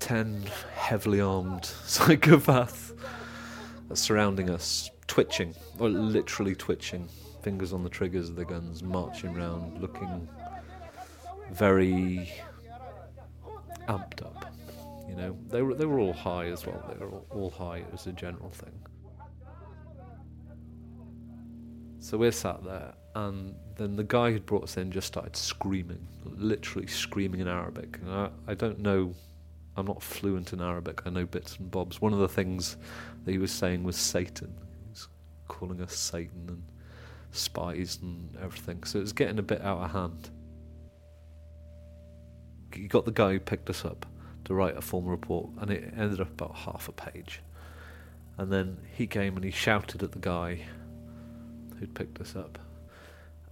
10 0.00 0.44
heavily 0.74 1.20
armed 1.20 1.62
psychopaths 1.86 2.94
surrounding 3.94 4.50
us, 4.50 4.90
twitching, 5.10 5.52
or 5.80 5.88
literally 5.88 6.54
twitching, 6.54 7.08
fingers 7.42 7.72
on 7.72 7.82
the 7.82 7.90
triggers 7.90 8.28
of 8.28 8.36
the 8.36 8.44
guns, 8.44 8.80
marching 8.80 9.36
around, 9.36 9.82
looking 9.82 10.28
very 11.50 12.30
amped 13.88 14.22
up. 14.22 14.54
You 15.08 15.16
know, 15.16 15.36
they 15.48 15.62
were 15.62 15.74
they 15.74 15.84
were 15.84 15.98
all 15.98 16.12
high 16.12 16.46
as 16.46 16.64
well. 16.64 16.80
They 16.88 17.04
were 17.04 17.22
all, 17.30 17.50
high. 17.50 17.78
It 17.78 17.90
was 17.90 18.06
a 18.06 18.12
general 18.12 18.50
thing. 18.50 18.72
So 21.98 22.16
we're 22.16 22.30
sat 22.30 22.62
there, 22.62 22.94
and 23.16 23.56
then 23.78 23.96
the 23.96 24.04
guy 24.04 24.30
who'd 24.30 24.46
brought 24.46 24.62
us 24.62 24.76
in 24.76 24.92
just 24.92 25.08
started 25.08 25.34
screaming, 25.34 26.06
literally 26.24 26.86
screaming 26.86 27.40
in 27.40 27.48
Arabic. 27.48 27.98
And 28.00 28.12
I, 28.12 28.30
I 28.46 28.54
don't 28.54 28.78
know, 28.78 29.12
I'm 29.76 29.86
not 29.86 30.04
fluent 30.04 30.52
in 30.52 30.60
Arabic. 30.60 31.02
I 31.04 31.10
know 31.10 31.26
bits 31.26 31.56
and 31.56 31.68
bobs. 31.68 32.00
One 32.00 32.12
of 32.12 32.20
the 32.20 32.28
things 32.28 32.76
that 33.24 33.32
he 33.32 33.38
was 33.38 33.50
saying 33.50 33.82
was 33.82 33.96
Satan. 33.96 34.54
He 35.50 35.58
calling 35.58 35.80
us 35.80 35.94
Satan 35.94 36.44
and 36.48 36.62
spies 37.32 37.98
and 38.02 38.36
everything. 38.42 38.84
So 38.84 38.98
it 38.98 39.02
was 39.02 39.12
getting 39.12 39.38
a 39.38 39.42
bit 39.42 39.62
out 39.62 39.78
of 39.78 39.90
hand. 39.90 40.30
You 42.74 42.88
got 42.88 43.04
the 43.04 43.12
guy 43.12 43.32
who 43.32 43.40
picked 43.40 43.68
us 43.68 43.84
up 43.84 44.06
to 44.44 44.54
write 44.54 44.76
a 44.76 44.80
formal 44.80 45.10
report, 45.10 45.50
and 45.60 45.70
it 45.70 45.92
ended 45.96 46.20
up 46.20 46.30
about 46.30 46.56
half 46.56 46.88
a 46.88 46.92
page. 46.92 47.40
And 48.38 48.52
then 48.52 48.78
he 48.94 49.06
came 49.06 49.36
and 49.36 49.44
he 49.44 49.50
shouted 49.50 50.02
at 50.02 50.12
the 50.12 50.18
guy 50.18 50.60
who'd 51.78 51.94
picked 51.94 52.20
us 52.20 52.36
up. 52.36 52.58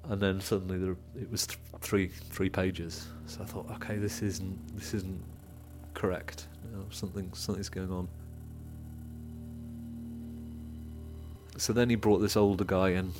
And 0.05 0.21
then 0.21 0.41
suddenly 0.41 0.79
there, 0.79 0.97
it 1.21 1.31
was 1.31 1.47
th- 1.47 1.59
three 1.81 2.09
three 2.09 2.49
pages. 2.49 3.09
So 3.27 3.43
I 3.43 3.45
thought, 3.45 3.71
okay, 3.73 3.97
this 3.97 4.23
isn't 4.23 4.77
this 4.79 4.95
isn't 4.95 5.23
correct. 5.93 6.47
You 6.65 6.79
know, 6.79 6.87
something 6.91 7.31
something's 7.35 7.69
going 7.69 7.93
on. 7.93 8.09
So 11.59 11.73
then 11.73 11.91
he 11.91 11.97
brought 11.97 12.19
this 12.19 12.37
older 12.37 12.65
guy 12.65 12.91
in, 12.91 13.13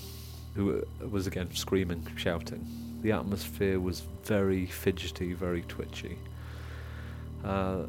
who 0.55 0.87
was 1.11 1.27
again 1.27 1.53
screaming, 1.55 2.07
shouting. 2.17 2.65
The 3.03 3.11
atmosphere 3.11 3.81
was 3.81 4.03
very 4.23 4.67
fidgety, 4.67 5.33
very 5.33 5.63
twitchy. 5.63 6.19
Uh, 7.45 7.83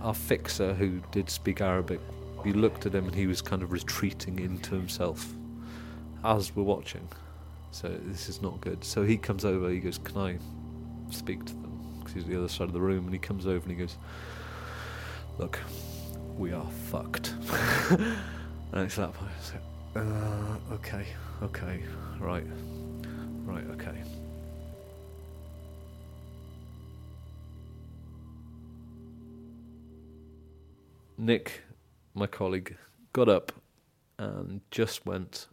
our 0.00 0.14
fixer, 0.14 0.72
who 0.72 1.00
did 1.12 1.28
speak 1.28 1.60
Arabic, 1.60 2.00
we 2.42 2.54
looked 2.54 2.86
at 2.86 2.94
him 2.94 3.04
and 3.04 3.14
he 3.14 3.26
was 3.26 3.42
kind 3.42 3.62
of 3.62 3.70
retreating 3.70 4.38
into 4.38 4.74
himself 4.74 5.30
as 6.24 6.56
we're 6.56 6.62
watching. 6.62 7.06
So 7.72 7.88
this 8.04 8.30
is 8.30 8.40
not 8.40 8.62
good. 8.62 8.82
So 8.82 9.04
he 9.04 9.18
comes 9.18 9.44
over, 9.44 9.68
he 9.68 9.80
goes, 9.80 9.98
Can 9.98 10.16
I 10.16 10.38
speak 11.10 11.44
to 11.44 11.52
them? 11.52 11.98
Because 11.98 12.14
he's 12.14 12.24
the 12.24 12.38
other 12.38 12.48
side 12.48 12.68
of 12.68 12.72
the 12.72 12.80
room. 12.80 13.04
And 13.04 13.12
he 13.12 13.18
comes 13.18 13.46
over 13.46 13.58
and 13.58 13.70
he 13.70 13.76
goes, 13.76 13.98
Look, 15.38 15.58
we 16.38 16.52
are 16.52 16.66
fucked. 16.90 17.34
and 18.76 18.84
it's 18.84 18.96
that 18.96 19.14
point. 19.14 19.30
Uh, 19.96 20.74
okay, 20.74 21.06
okay, 21.42 21.82
right, 22.20 22.44
right, 23.44 23.64
okay. 23.70 24.02
Nick, 31.16 31.62
my 32.12 32.26
colleague, 32.26 32.76
got 33.14 33.30
up 33.30 33.52
and 34.18 34.60
just 34.70 35.06
went 35.06 35.46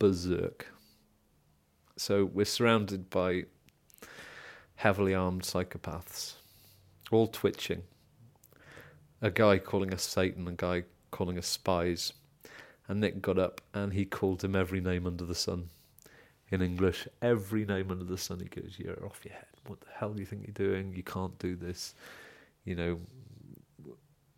berserk. 0.00 0.66
So 1.96 2.24
we're 2.24 2.44
surrounded 2.44 3.08
by 3.08 3.44
heavily 4.74 5.14
armed 5.14 5.42
psychopaths, 5.42 6.32
all 7.12 7.28
twitching. 7.28 7.84
A 9.22 9.30
guy 9.30 9.58
calling 9.58 9.94
us 9.94 10.02
Satan, 10.02 10.48
a 10.48 10.52
guy 10.52 10.82
calling 11.12 11.38
us 11.38 11.46
spies. 11.46 12.12
And 12.88 13.00
Nick 13.00 13.22
got 13.22 13.38
up 13.38 13.60
and 13.72 13.92
he 13.92 14.04
called 14.04 14.44
him 14.44 14.54
every 14.54 14.80
name 14.80 15.06
under 15.06 15.24
the 15.24 15.34
sun. 15.34 15.70
In 16.50 16.60
English, 16.60 17.08
every 17.22 17.64
name 17.64 17.90
under 17.90 18.04
the 18.04 18.18
sun. 18.18 18.40
He 18.40 18.60
goes, 18.60 18.74
You're 18.78 19.04
off 19.04 19.20
your 19.24 19.34
head. 19.34 19.46
What 19.66 19.80
the 19.80 19.86
hell 19.94 20.12
do 20.12 20.20
you 20.20 20.26
think 20.26 20.42
you're 20.46 20.68
doing? 20.68 20.92
You 20.94 21.02
can't 21.02 21.38
do 21.38 21.56
this. 21.56 21.94
You 22.64 22.76
know, 22.76 23.00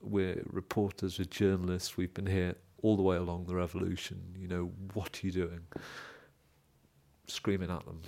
we're 0.00 0.42
reporters, 0.50 1.18
we're 1.18 1.24
journalists, 1.24 1.96
we've 1.96 2.14
been 2.14 2.26
here 2.26 2.54
all 2.82 2.96
the 2.96 3.02
way 3.02 3.16
along 3.16 3.46
the 3.46 3.54
revolution. 3.54 4.20
You 4.38 4.48
know, 4.48 4.72
what 4.94 5.20
are 5.22 5.26
you 5.26 5.32
doing? 5.32 5.60
Screaming 7.26 7.70
at 7.70 7.84
them. 7.84 8.02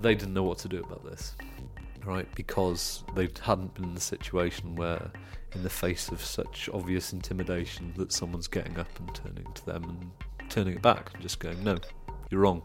They 0.00 0.14
didn't 0.14 0.34
know 0.34 0.42
what 0.42 0.58
to 0.58 0.68
do 0.68 0.80
about 0.80 1.04
this, 1.04 1.34
right? 2.06 2.28
Because 2.34 3.04
they 3.14 3.28
hadn't 3.42 3.74
been 3.74 3.84
in 3.84 3.94
the 3.94 4.00
situation 4.00 4.76
where, 4.76 5.10
in 5.54 5.62
the 5.62 5.70
face 5.70 6.08
of 6.08 6.24
such 6.24 6.68
obvious 6.72 7.12
intimidation, 7.12 7.92
that 7.96 8.12
someone's 8.12 8.48
getting 8.48 8.78
up 8.78 8.88
and 8.98 9.14
turning 9.14 9.52
to 9.52 9.66
them 9.66 9.84
and 9.84 10.50
turning 10.50 10.74
it 10.74 10.82
back 10.82 11.10
and 11.12 11.22
just 11.22 11.40
going, 11.40 11.62
no, 11.62 11.78
you're 12.30 12.40
wrong. 12.40 12.62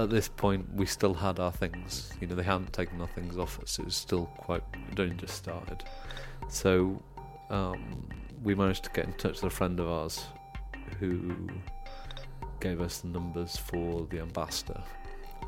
at 0.00 0.10
this 0.10 0.28
point 0.28 0.66
we 0.74 0.86
still 0.86 1.14
had 1.14 1.38
our 1.38 1.52
things. 1.52 2.12
You 2.20 2.26
know, 2.26 2.34
they 2.34 2.42
hadn't 2.42 2.72
taken 2.72 3.00
our 3.00 3.08
things 3.08 3.36
off 3.36 3.60
us. 3.60 3.78
It 3.78 3.84
was 3.84 3.94
still 3.94 4.26
quite. 4.38 4.62
It 4.90 4.98
only 4.98 5.14
just 5.16 5.36
started. 5.36 5.84
So 6.48 7.02
um, 7.50 8.08
we 8.42 8.54
managed 8.54 8.84
to 8.84 8.90
get 8.90 9.06
in 9.06 9.12
touch 9.14 9.42
with 9.42 9.52
a 9.52 9.54
friend 9.54 9.78
of 9.80 9.88
ours 9.88 10.24
who 10.98 11.48
gave 12.60 12.80
us 12.80 12.98
the 12.98 13.08
numbers 13.08 13.56
for 13.56 14.06
the 14.10 14.20
ambassador. 14.20 14.82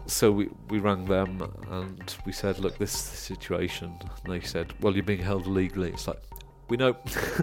So 0.07 0.33
we, 0.33 0.48
we 0.68 0.79
rang 0.79 1.05
them 1.05 1.42
and 1.70 2.14
we 2.27 2.33
said, 2.33 2.59
look, 2.59 2.79
this 2.79 2.94
is 2.94 3.11
the 3.11 3.16
situation. 3.16 3.94
And 4.25 4.33
they 4.33 4.40
said, 4.40 4.72
well, 4.81 4.94
you're 4.94 5.05
being 5.05 5.22
held 5.22 5.46
illegally. 5.46 5.90
It's 5.90 6.09
like, 6.09 6.20
we 6.68 6.77
know. 6.77 6.96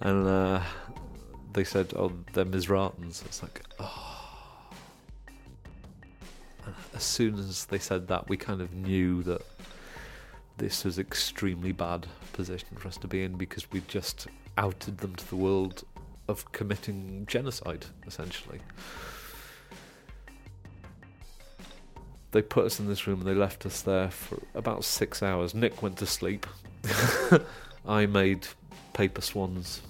and 0.00 0.28
uh, 0.28 0.62
they 1.54 1.64
said, 1.64 1.92
"Oh, 1.96 2.12
they're 2.32 2.44
Misratans." 2.44 3.24
It's 3.24 3.42
like, 3.42 3.62
oh. 3.80 4.70
And 6.66 6.74
as 6.94 7.02
soon 7.02 7.38
as 7.38 7.64
they 7.66 7.78
said 7.78 8.08
that, 8.08 8.28
we 8.28 8.36
kind 8.36 8.60
of 8.60 8.72
knew 8.72 9.22
that 9.22 9.42
this 10.58 10.84
was 10.84 10.98
extremely 10.98 11.72
bad 11.72 12.06
position 12.32 12.76
for 12.76 12.88
us 12.88 12.96
to 12.98 13.08
be 13.08 13.24
in 13.24 13.32
because 13.32 13.70
we'd 13.72 13.88
just 13.88 14.28
outed 14.56 14.98
them 14.98 15.14
to 15.16 15.28
the 15.28 15.36
world 15.36 15.84
of 16.28 16.50
committing 16.52 17.26
genocide, 17.26 17.86
essentially. 18.06 18.60
They 22.32 22.42
put 22.42 22.64
us 22.64 22.80
in 22.80 22.88
this 22.88 23.06
room 23.06 23.20
and 23.20 23.28
they 23.28 23.34
left 23.34 23.64
us 23.64 23.82
there 23.82 24.10
for 24.10 24.40
about 24.54 24.84
six 24.84 25.22
hours. 25.22 25.54
Nick 25.54 25.82
went 25.82 25.98
to 25.98 26.06
sleep. 26.06 26.46
I 27.86 28.06
made 28.06 28.46
paper 28.92 29.20
swans 29.20 29.82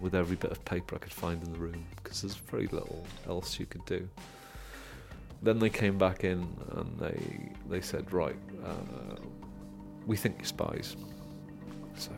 with 0.00 0.14
every 0.14 0.36
bit 0.36 0.50
of 0.50 0.64
paper 0.64 0.96
I 0.96 0.98
could 0.98 1.12
find 1.12 1.42
in 1.42 1.52
the 1.52 1.58
room 1.58 1.84
because 1.96 2.22
there's 2.22 2.34
very 2.34 2.66
little 2.66 3.06
else 3.28 3.58
you 3.58 3.66
could 3.66 3.84
do. 3.84 4.08
Then 5.42 5.58
they 5.58 5.70
came 5.70 5.96
back 5.96 6.24
in 6.24 6.46
and 6.72 6.98
they 6.98 7.52
they 7.68 7.80
said, 7.80 8.12
right, 8.12 8.36
uh, 8.64 9.16
we 10.06 10.16
think 10.16 10.36
you're 10.38 10.46
spies. 10.46 10.96
So, 11.96 12.10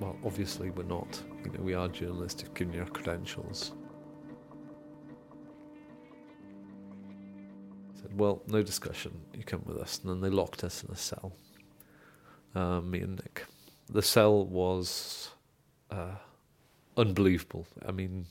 well, 0.00 0.16
obviously 0.24 0.70
we're 0.70 0.84
not. 0.84 1.20
You 1.50 1.58
know, 1.58 1.64
we 1.64 1.72
are 1.72 1.88
journalists. 1.88 2.42
You've 2.42 2.52
given 2.52 2.74
your 2.74 2.84
credentials. 2.86 3.72
Said, 8.02 8.18
well, 8.18 8.42
no 8.48 8.62
discussion. 8.62 9.18
You 9.32 9.44
come 9.44 9.62
with 9.64 9.78
us. 9.78 10.00
And 10.02 10.10
then 10.10 10.20
they 10.20 10.28
locked 10.28 10.62
us 10.62 10.84
in 10.84 10.90
a 10.90 10.96
cell. 10.96 11.32
Uh, 12.54 12.80
me 12.82 13.00
and 13.00 13.16
Nick. 13.16 13.46
The 13.88 14.02
cell 14.02 14.44
was. 14.44 15.30
Uh, 15.90 16.16
unbelievable. 16.98 17.66
I 17.86 17.92
mean, 17.92 18.26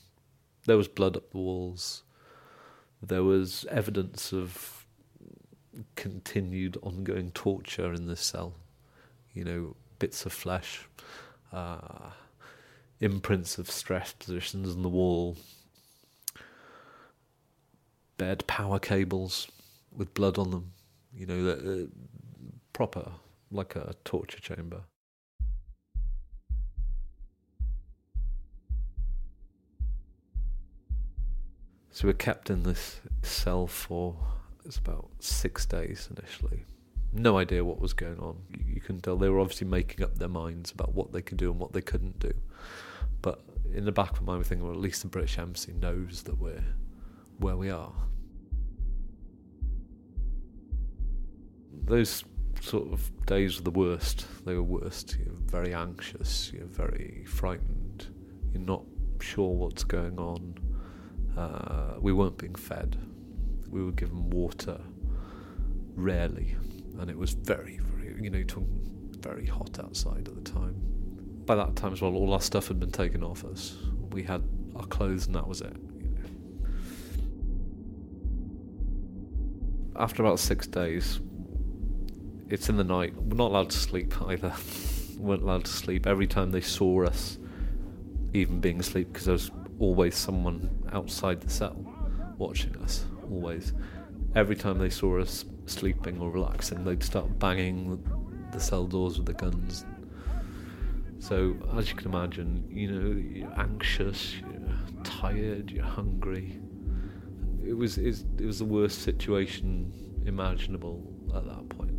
there 0.66 0.76
was 0.76 0.86
blood 0.86 1.16
up 1.16 1.30
the 1.32 1.38
walls. 1.38 2.04
There 3.02 3.24
was 3.24 3.66
evidence 3.68 4.32
of 4.32 4.86
continued 5.96 6.76
ongoing 6.82 7.32
torture 7.32 7.92
in 7.92 8.06
this 8.06 8.20
cell. 8.20 8.54
You 9.34 9.44
know, 9.44 9.76
bits 9.98 10.24
of 10.24 10.32
flesh, 10.32 10.86
uh, 11.52 12.10
imprints 13.00 13.58
of 13.58 13.70
stress 13.70 14.12
positions 14.12 14.74
on 14.74 14.82
the 14.82 14.88
wall, 14.88 15.36
bed 18.16 18.46
power 18.46 18.78
cables 18.78 19.48
with 19.94 20.12
blood 20.14 20.38
on 20.38 20.50
them. 20.50 20.72
You 21.14 21.26
know, 21.26 21.48
uh, 21.48 21.86
proper, 22.72 23.10
like 23.50 23.76
a 23.76 23.94
torture 24.04 24.40
chamber. 24.40 24.82
So 31.90 32.06
we 32.06 32.10
are 32.10 32.14
kept 32.14 32.48
in 32.48 32.62
this 32.62 33.00
cell 33.22 33.66
for 33.66 34.14
it's 34.64 34.76
about 34.76 35.08
six 35.18 35.66
days 35.66 36.08
initially. 36.16 36.64
No 37.12 37.38
idea 37.38 37.64
what 37.64 37.80
was 37.80 37.92
going 37.92 38.20
on. 38.20 38.36
You, 38.50 38.74
you 38.74 38.80
can 38.80 39.00
tell 39.00 39.16
they 39.16 39.28
were 39.28 39.40
obviously 39.40 39.66
making 39.66 40.04
up 40.04 40.16
their 40.18 40.28
minds 40.28 40.70
about 40.70 40.94
what 40.94 41.12
they 41.12 41.22
could 41.22 41.38
do 41.38 41.50
and 41.50 41.58
what 41.58 41.72
they 41.72 41.80
couldn't 41.80 42.20
do. 42.20 42.32
But 43.22 43.42
in 43.74 43.84
the 43.84 43.92
back 43.92 44.12
of 44.12 44.22
my 44.22 44.32
mind, 44.32 44.40
we're 44.40 44.44
thinking, 44.44 44.66
well, 44.66 44.76
at 44.76 44.82
least 44.82 45.02
the 45.02 45.08
British 45.08 45.38
Embassy 45.38 45.72
knows 45.72 46.22
that 46.24 46.38
we're 46.38 46.64
where 47.38 47.56
we 47.56 47.70
are. 47.70 47.92
Those 51.84 52.24
sort 52.60 52.92
of 52.92 53.10
days 53.26 53.58
were 53.58 53.64
the 53.64 53.70
worst. 53.70 54.26
They 54.44 54.54
were 54.54 54.62
worst. 54.62 55.16
You're 55.24 55.34
very 55.34 55.72
anxious. 55.72 56.52
You're 56.52 56.66
very 56.66 57.24
frightened. 57.26 58.06
You're 58.52 58.62
not 58.62 58.84
sure 59.20 59.54
what's 59.54 59.84
going 59.84 60.18
on 60.18 60.58
uh, 61.38 61.94
we 62.00 62.12
weren't 62.12 62.36
being 62.36 62.54
fed. 62.54 62.96
We 63.70 63.84
were 63.84 63.92
given 63.92 64.28
water 64.30 64.80
rarely, 65.94 66.56
and 66.98 67.08
it 67.08 67.16
was 67.16 67.32
very, 67.32 67.78
very, 67.78 68.20
you 68.20 68.30
know, 68.30 68.42
very 69.20 69.46
hot 69.46 69.78
outside 69.78 70.26
at 70.26 70.34
the 70.34 70.50
time. 70.50 70.74
By 71.48 71.54
that 71.54 71.76
time 71.76 71.94
as 71.94 72.02
well, 72.02 72.14
all 72.14 72.34
our 72.34 72.42
stuff 72.42 72.68
had 72.68 72.78
been 72.78 72.90
taken 72.92 73.24
off 73.24 73.42
us. 73.42 73.74
We 74.10 74.22
had 74.22 74.42
our 74.76 74.84
clothes, 74.84 75.28
and 75.28 75.34
that 75.34 75.48
was 75.48 75.62
it. 75.62 75.74
After 79.96 80.22
about 80.22 80.40
six 80.40 80.66
days, 80.66 81.20
it's 82.50 82.68
in 82.68 82.76
the 82.76 82.84
night. 82.84 83.14
We're 83.16 83.38
not 83.38 83.50
allowed 83.50 83.70
to 83.70 83.78
sleep 83.78 84.12
either. 84.26 84.52
we 85.14 85.16
weren't 85.24 85.40
allowed 85.40 85.64
to 85.64 85.70
sleep. 85.70 86.06
Every 86.06 86.26
time 86.26 86.50
they 86.50 86.60
saw 86.60 87.06
us, 87.06 87.38
even 88.34 88.60
being 88.60 88.80
asleep, 88.80 89.10
because 89.10 89.24
there 89.24 89.32
was 89.32 89.50
always 89.78 90.16
someone 90.16 90.68
outside 90.92 91.40
the 91.40 91.48
cell 91.48 91.82
watching 92.36 92.76
us, 92.82 93.06
always. 93.30 93.72
Every 94.34 94.54
time 94.54 94.76
they 94.76 94.90
saw 94.90 95.18
us 95.18 95.46
sleeping 95.64 96.20
or 96.20 96.30
relaxing, 96.30 96.84
they'd 96.84 97.02
start 97.02 97.38
banging 97.38 98.06
the 98.52 98.60
cell 98.60 98.86
doors 98.86 99.16
with 99.16 99.24
the 99.24 99.32
guns. 99.32 99.86
So, 101.20 101.56
as 101.76 101.90
you 101.90 101.96
can 101.96 102.06
imagine, 102.08 102.64
you 102.70 102.90
know, 102.92 103.20
you're 103.20 103.60
anxious, 103.60 104.34
you're 104.36 105.02
tired, 105.02 105.70
you're 105.70 105.84
hungry. 105.84 106.60
It 107.64 107.72
was 107.72 107.98
it 107.98 108.24
was 108.40 108.60
the 108.60 108.64
worst 108.64 109.02
situation 109.02 109.92
imaginable 110.26 111.02
at 111.34 111.44
that 111.44 111.68
point. 111.70 111.98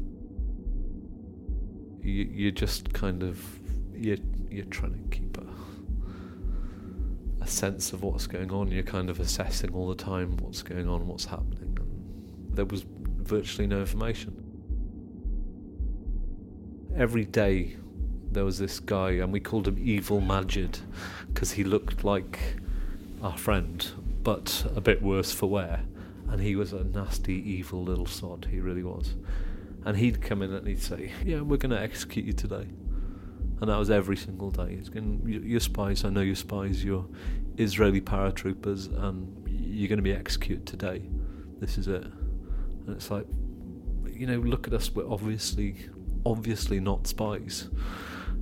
You, 2.01 2.29
you're 2.31 2.51
just 2.51 2.93
kind 2.93 3.23
of 3.23 3.43
you're 3.93 4.17
you're 4.49 4.65
trying 4.65 4.93
to 4.93 5.15
keep 5.15 5.37
a 5.37 5.43
a 7.41 7.47
sense 7.47 7.93
of 7.93 8.03
what's 8.03 8.25
going 8.25 8.51
on. 8.51 8.71
You're 8.71 8.83
kind 8.83 9.09
of 9.09 9.19
assessing 9.19 9.73
all 9.73 9.89
the 9.89 9.95
time 9.95 10.37
what's 10.37 10.63
going 10.63 10.87
on, 10.87 11.07
what's 11.07 11.25
happening. 11.25 11.77
And 11.79 12.55
there 12.55 12.65
was 12.65 12.85
virtually 13.17 13.67
no 13.67 13.79
information. 13.79 14.45
Every 16.95 17.25
day 17.25 17.75
there 18.31 18.45
was 18.45 18.59
this 18.59 18.79
guy, 18.79 19.11
and 19.11 19.33
we 19.33 19.39
called 19.39 19.67
him 19.67 19.77
Evil 19.79 20.21
Majid 20.21 20.79
because 21.33 21.51
he 21.51 21.63
looked 21.63 22.03
like 22.03 22.39
our 23.21 23.37
friend, 23.37 23.85
but 24.23 24.65
a 24.75 24.81
bit 24.81 25.01
worse 25.01 25.31
for 25.31 25.47
wear. 25.47 25.81
And 26.29 26.41
he 26.41 26.55
was 26.55 26.73
a 26.73 26.83
nasty, 26.83 27.33
evil 27.33 27.83
little 27.83 28.05
sod, 28.05 28.47
he 28.51 28.59
really 28.59 28.83
was. 28.83 29.15
And 29.83 29.97
he'd 29.97 30.21
come 30.21 30.41
in 30.41 30.53
and 30.53 30.67
he'd 30.67 30.81
say, 30.81 31.11
Yeah, 31.25 31.41
we're 31.41 31.57
going 31.57 31.71
to 31.71 31.81
execute 31.81 32.25
you 32.25 32.33
today. 32.33 32.67
And 33.61 33.69
that 33.69 33.77
was 33.77 33.89
every 33.89 34.15
single 34.15 34.51
day. 34.51 34.75
He's 34.75 34.89
going, 34.89 35.21
You're 35.25 35.59
spies, 35.59 36.05
I 36.05 36.09
know 36.09 36.21
you're 36.21 36.35
spies, 36.35 36.83
you're 36.83 37.05
Israeli 37.57 37.99
paratroopers, 37.99 38.95
and 39.03 39.43
you're 39.47 39.89
going 39.89 39.97
to 39.97 40.03
be 40.03 40.13
executed 40.13 40.67
today. 40.67 41.01
This 41.59 41.77
is 41.77 41.87
it. 41.87 42.03
And 42.03 42.89
it's 42.89 43.09
like, 43.09 43.25
you 44.05 44.27
know, 44.27 44.37
look 44.37 44.67
at 44.67 44.73
us, 44.73 44.91
we're 44.91 45.09
obviously, 45.09 45.75
obviously 46.25 46.79
not 46.79 47.07
spies. 47.07 47.69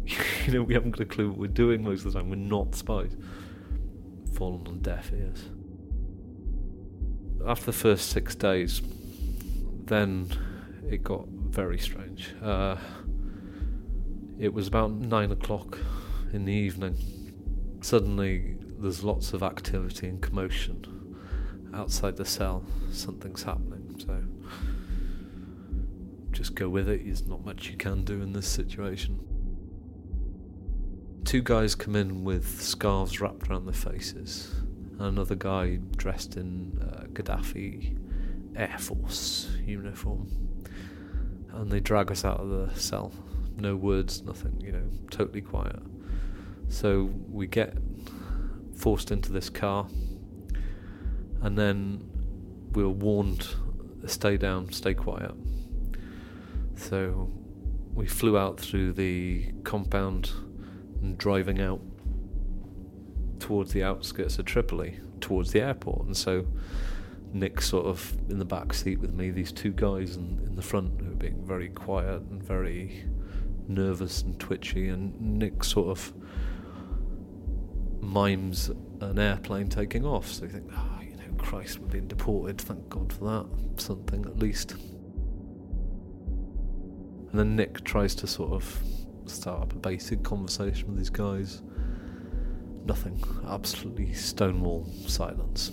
you 0.45 0.53
know, 0.53 0.63
we 0.63 0.73
haven't 0.73 0.91
got 0.91 1.01
a 1.01 1.05
clue 1.05 1.29
what 1.29 1.37
we're 1.37 1.47
doing 1.47 1.83
most 1.83 2.05
of 2.05 2.13
the 2.13 2.19
time. 2.19 2.29
We're 2.29 2.35
not 2.35 2.75
spies. 2.75 3.15
Fallen 4.33 4.65
on 4.67 4.79
deaf 4.79 5.11
ears. 5.11 5.49
After 7.45 7.67
the 7.67 7.73
first 7.73 8.09
six 8.09 8.35
days, 8.35 8.81
then 9.85 10.29
it 10.89 11.03
got 11.03 11.27
very 11.27 11.77
strange. 11.77 12.33
Uh, 12.41 12.77
it 14.39 14.53
was 14.53 14.67
about 14.67 14.91
nine 14.91 15.31
o'clock 15.31 15.77
in 16.33 16.45
the 16.45 16.53
evening. 16.53 16.95
Suddenly, 17.81 18.57
there's 18.79 19.03
lots 19.03 19.33
of 19.33 19.43
activity 19.43 20.07
and 20.07 20.21
commotion 20.21 21.17
outside 21.73 22.15
the 22.17 22.25
cell. 22.25 22.63
Something's 22.91 23.43
happening, 23.43 23.95
so 23.99 24.23
just 26.31 26.55
go 26.55 26.69
with 26.69 26.87
it. 26.87 27.05
There's 27.05 27.25
not 27.25 27.43
much 27.43 27.69
you 27.69 27.77
can 27.77 28.03
do 28.03 28.21
in 28.21 28.33
this 28.33 28.47
situation 28.47 29.19
two 31.27 31.41
guys 31.41 31.75
come 31.75 31.93
in 31.93 32.23
with 32.23 32.61
scarves 32.61 33.19
wrapped 33.19 33.49
around 33.49 33.65
their 33.65 33.73
faces. 33.73 34.55
And 34.93 35.01
another 35.01 35.35
guy 35.35 35.75
dressed 35.97 36.37
in 36.37 36.79
uh, 36.81 37.03
Gaddafi 37.07 37.97
Air 38.55 38.77
Force 38.79 39.49
uniform. 39.65 40.31
And 41.51 41.69
they 41.69 41.81
drag 41.81 42.11
us 42.13 42.23
out 42.23 42.39
of 42.39 42.49
the 42.49 42.79
cell. 42.79 43.11
No 43.57 43.75
words, 43.75 44.23
nothing, 44.23 44.61
you 44.61 44.71
know, 44.71 44.89
totally 45.11 45.41
quiet. 45.41 45.79
So 46.69 47.11
we 47.29 47.45
get 47.45 47.73
forced 48.73 49.11
into 49.11 49.33
this 49.33 49.49
car, 49.49 49.87
and 51.41 51.57
then 51.57 52.09
we 52.71 52.83
were 52.83 52.89
warned 52.89 53.47
stay 54.05 54.37
down, 54.37 54.71
stay 54.71 54.93
quiet. 54.93 55.33
So 56.75 57.29
we 57.93 58.05
flew 58.07 58.37
out 58.37 58.57
through 58.57 58.93
the 58.93 59.51
compound 59.63 60.31
and 61.01 61.17
driving 61.17 61.61
out 61.61 61.81
towards 63.39 63.73
the 63.73 63.83
outskirts 63.83 64.39
of 64.39 64.45
Tripoli, 64.45 64.99
towards 65.21 65.51
the 65.51 65.61
airport. 65.61 66.05
And 66.05 66.17
so 66.17 66.45
Nick 67.33 67.61
sort 67.61 67.85
of 67.85 68.17
in 68.29 68.39
the 68.39 68.45
back 68.45 68.73
seat 68.73 68.99
with 68.99 69.13
me, 69.13 69.29
these 69.31 69.51
two 69.51 69.71
guys 69.71 70.15
in, 70.15 70.41
in 70.45 70.55
the 70.55 70.61
front 70.61 70.99
who 70.99 71.09
were 71.09 71.15
being 71.15 71.45
very 71.45 71.69
quiet 71.69 72.21
and 72.21 72.43
very 72.43 73.05
nervous 73.67 74.21
and 74.21 74.39
twitchy, 74.39 74.87
and 74.87 75.19
Nick 75.19 75.63
sort 75.63 75.89
of 75.89 76.13
mimes 78.01 78.69
an 79.01 79.19
airplane 79.19 79.67
taking 79.69 80.05
off. 80.05 80.31
So 80.31 80.45
you 80.45 80.51
think, 80.51 80.71
oh, 80.73 80.99
you 81.01 81.17
know, 81.17 81.23
Christ, 81.37 81.79
we're 81.79 81.87
being 81.89 82.07
deported, 82.07 82.59
thank 82.59 82.87
God 82.89 83.11
for 83.11 83.25
that, 83.25 83.45
something 83.81 84.25
at 84.25 84.39
least. 84.39 84.75
And 87.29 87.39
then 87.39 87.55
Nick 87.55 87.83
tries 87.83 88.15
to 88.15 88.27
sort 88.27 88.53
of 88.53 88.79
start 89.29 89.61
up 89.61 89.73
a 89.73 89.75
basic 89.77 90.23
conversation 90.23 90.87
with 90.87 90.97
these 90.97 91.09
guys. 91.09 91.61
Nothing. 92.85 93.21
Absolutely 93.47 94.13
stonewall 94.13 94.87
silence. 95.07 95.71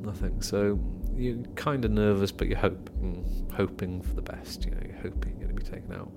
Nothing. 0.00 0.42
So 0.42 0.80
you're 1.14 1.42
kind 1.54 1.84
of 1.84 1.92
nervous, 1.92 2.32
but 2.32 2.48
you're 2.48 2.58
hoping, 2.58 2.94
mm, 3.00 3.52
hoping 3.52 4.02
for 4.02 4.14
the 4.14 4.22
best. 4.22 4.64
You 4.64 4.72
know, 4.72 4.80
you're 4.84 5.02
hoping 5.02 5.36
you're 5.38 5.48
going 5.48 5.56
to 5.56 5.64
be 5.64 5.70
taken 5.70 5.92
out. 5.92 6.10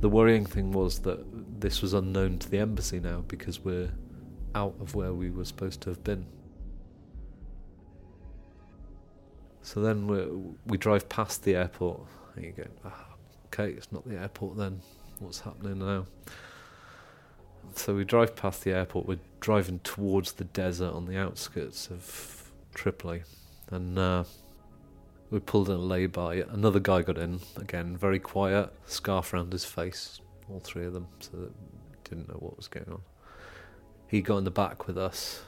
The 0.00 0.08
worrying 0.08 0.46
thing 0.46 0.72
was 0.72 1.00
that 1.00 1.24
this 1.60 1.82
was 1.82 1.92
unknown 1.92 2.38
to 2.40 2.50
the 2.50 2.58
embassy 2.58 2.98
now 2.98 3.24
because 3.28 3.60
we're 3.60 3.92
out 4.54 4.74
of 4.80 4.94
where 4.94 5.12
we 5.12 5.30
were 5.30 5.44
supposed 5.44 5.80
to 5.82 5.90
have 5.90 6.02
been. 6.02 6.26
So 9.62 9.80
then 9.80 10.06
we 10.06 10.26
we 10.66 10.76
drive 10.76 11.08
past 11.08 11.44
the 11.44 11.54
airport, 11.54 12.00
and 12.34 12.44
you 12.44 12.52
go, 12.52 12.64
oh, 12.84 13.04
okay, 13.46 13.70
it's 13.70 13.92
not 13.92 14.08
the 14.08 14.18
airport 14.18 14.56
then 14.56 14.80
what's 15.22 15.40
happening 15.40 15.78
now. 15.78 16.06
So 17.74 17.94
we 17.94 18.04
drive 18.04 18.36
past 18.36 18.64
the 18.64 18.72
airport. 18.72 19.06
We're 19.06 19.18
driving 19.40 19.78
towards 19.80 20.32
the 20.32 20.44
desert 20.44 20.92
on 20.92 21.06
the 21.06 21.16
outskirts 21.16 21.88
of 21.88 22.50
Tripoli, 22.74 23.22
and 23.70 23.98
uh, 23.98 24.24
we 25.30 25.40
pulled 25.40 25.68
in 25.68 25.76
a 25.76 25.78
lay-by. 25.78 26.44
Another 26.50 26.80
guy 26.80 27.02
got 27.02 27.18
in 27.18 27.40
again, 27.56 27.96
very 27.96 28.18
quiet, 28.18 28.72
scarf 28.86 29.32
around 29.32 29.52
his 29.52 29.64
face. 29.64 30.20
All 30.50 30.60
three 30.60 30.84
of 30.84 30.92
them, 30.92 31.06
so 31.20 31.30
that 31.36 31.52
didn't 32.04 32.28
know 32.28 32.36
what 32.38 32.56
was 32.56 32.68
going 32.68 32.88
on. 32.90 33.00
He 34.06 34.20
got 34.20 34.38
in 34.38 34.44
the 34.44 34.50
back 34.50 34.86
with 34.86 34.98
us, 34.98 35.42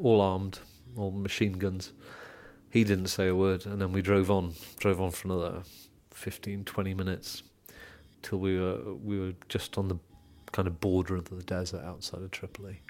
all 0.00 0.20
armed, 0.20 0.60
all 0.96 1.10
machine 1.10 1.52
guns. 1.52 1.92
He 2.70 2.84
didn't 2.84 3.08
say 3.08 3.28
a 3.28 3.34
word, 3.34 3.66
and 3.66 3.80
then 3.80 3.92
we 3.92 4.00
drove 4.00 4.30
on, 4.30 4.54
drove 4.78 5.00
on 5.00 5.10
for 5.10 5.28
another 5.28 5.62
15, 6.12 6.64
20 6.64 6.94
minutes 6.94 7.42
till 8.28 8.38
we 8.38 8.58
were 8.58 8.94
we 9.02 9.18
were 9.18 9.32
just 9.48 9.78
on 9.78 9.88
the 9.88 9.96
kind 10.52 10.68
of 10.68 10.80
border 10.80 11.16
of 11.16 11.30
the 11.30 11.42
desert 11.42 11.82
outside 11.84 12.22
of 12.22 12.30
Tripoli. 12.30 12.82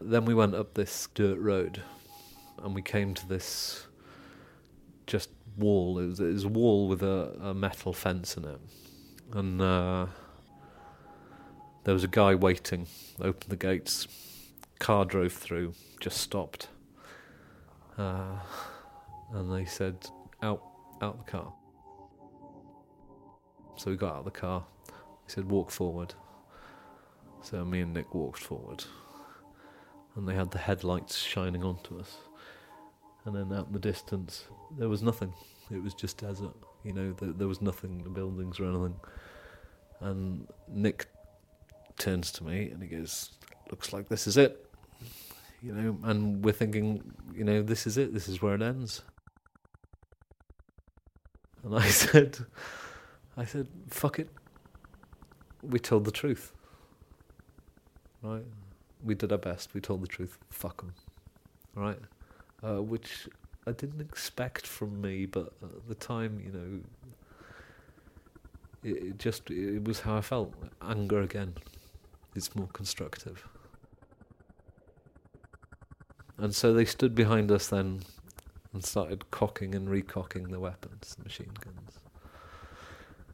Then 0.00 0.24
we 0.24 0.34
went 0.34 0.54
up 0.54 0.74
this 0.74 1.08
dirt 1.14 1.38
road, 1.38 1.82
and 2.62 2.74
we 2.74 2.82
came 2.82 3.14
to 3.14 3.28
this 3.28 3.86
just 5.06 5.30
wall. 5.56 5.98
It 5.98 6.06
was, 6.06 6.20
it 6.20 6.32
was 6.32 6.44
a 6.44 6.48
wall 6.48 6.88
with 6.88 7.02
a, 7.02 7.36
a, 7.40 7.54
metal 7.54 7.92
fence 7.92 8.36
in 8.36 8.44
it, 8.44 8.60
and 9.32 9.60
uh, 9.60 10.06
there 11.84 11.94
was 11.94 12.04
a 12.04 12.08
guy 12.08 12.34
waiting. 12.34 12.86
Opened 13.20 13.50
the 13.50 13.56
gates, 13.56 14.08
car 14.78 15.04
drove 15.04 15.32
through, 15.32 15.74
just 16.00 16.18
stopped, 16.18 16.68
uh, 17.98 18.38
and 19.32 19.52
they 19.52 19.66
said, 19.66 20.08
"Out, 20.42 20.62
out 21.02 21.24
the 21.24 21.30
car." 21.30 21.52
So 23.76 23.90
we 23.90 23.96
got 23.96 24.12
out 24.12 24.18
of 24.20 24.24
the 24.24 24.30
car. 24.30 24.64
He 25.26 25.32
said, 25.32 25.50
walk 25.50 25.70
forward. 25.70 26.14
So 27.42 27.64
me 27.64 27.80
and 27.80 27.92
Nick 27.92 28.14
walked 28.14 28.40
forward. 28.40 28.84
And 30.16 30.28
they 30.28 30.34
had 30.34 30.50
the 30.50 30.58
headlights 30.58 31.18
shining 31.18 31.64
onto 31.64 31.98
us. 31.98 32.16
And 33.24 33.34
then 33.34 33.52
out 33.56 33.66
in 33.66 33.72
the 33.72 33.78
distance, 33.78 34.44
there 34.78 34.88
was 34.88 35.02
nothing. 35.02 35.32
It 35.70 35.82
was 35.82 35.94
just 35.94 36.18
desert. 36.18 36.54
You 36.84 36.92
know, 36.92 37.12
there, 37.12 37.32
there 37.32 37.48
was 37.48 37.60
nothing, 37.62 38.02
the 38.02 38.10
buildings 38.10 38.60
or 38.60 38.66
anything. 38.66 38.94
And 40.00 40.46
Nick 40.68 41.06
turns 41.96 42.30
to 42.32 42.44
me 42.44 42.70
and 42.70 42.82
he 42.82 42.88
goes, 42.88 43.30
looks 43.70 43.92
like 43.92 44.08
this 44.08 44.26
is 44.26 44.36
it. 44.36 44.70
You 45.62 45.72
know, 45.72 45.98
and 46.04 46.44
we're 46.44 46.52
thinking, 46.52 47.02
you 47.34 47.44
know, 47.44 47.62
this 47.62 47.86
is 47.86 47.96
it. 47.96 48.12
This 48.12 48.28
is 48.28 48.42
where 48.42 48.54
it 48.54 48.62
ends. 48.62 49.02
And 51.62 51.74
I 51.74 51.88
said, 51.88 52.38
I 53.36 53.44
said, 53.44 53.66
fuck 53.88 54.18
it. 54.18 54.28
We 55.62 55.78
told 55.78 56.04
the 56.04 56.10
truth. 56.10 56.52
Right? 58.22 58.44
We 59.02 59.14
did 59.14 59.32
our 59.32 59.38
best. 59.38 59.74
We 59.74 59.80
told 59.80 60.02
the 60.02 60.06
truth. 60.06 60.38
Fuck 60.50 60.78
them. 60.78 60.94
Right? 61.74 61.98
Uh, 62.62 62.82
which 62.82 63.28
I 63.66 63.72
didn't 63.72 64.00
expect 64.00 64.66
from 64.66 65.00
me, 65.00 65.26
but 65.26 65.52
at 65.62 65.88
the 65.88 65.94
time, 65.94 66.40
you 66.44 66.52
know, 66.52 66.80
it, 68.82 69.02
it 69.02 69.18
just, 69.18 69.50
it 69.50 69.84
was 69.84 70.00
how 70.00 70.16
I 70.16 70.20
felt. 70.20 70.54
Anger 70.82 71.22
again. 71.22 71.54
It's 72.34 72.54
more 72.54 72.68
constructive. 72.72 73.46
And 76.36 76.54
so 76.54 76.72
they 76.72 76.84
stood 76.84 77.14
behind 77.14 77.50
us 77.50 77.68
then 77.68 78.02
and 78.72 78.84
started 78.84 79.30
cocking 79.30 79.74
and 79.74 79.88
recocking 79.88 80.50
the 80.50 80.58
weapons, 80.58 81.14
the 81.16 81.24
machine 81.24 81.52
guns. 81.60 81.83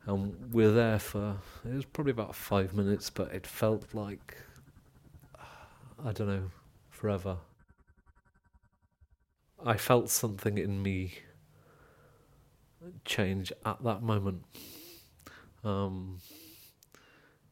And 0.06 0.52
we're 0.52 0.72
there 0.72 0.98
for, 0.98 1.36
it 1.64 1.74
was 1.74 1.84
probably 1.84 2.12
about 2.12 2.34
five 2.34 2.74
minutes, 2.74 3.10
but 3.10 3.32
it 3.32 3.46
felt 3.46 3.94
like, 3.94 4.38
I 6.04 6.12
don't 6.12 6.26
know, 6.26 6.50
forever. 6.88 7.36
I 9.64 9.76
felt 9.76 10.08
something 10.08 10.56
in 10.56 10.82
me 10.82 11.14
change 13.04 13.52
at 13.64 13.82
that 13.84 14.02
moment. 14.02 14.44
Um, 15.62 16.18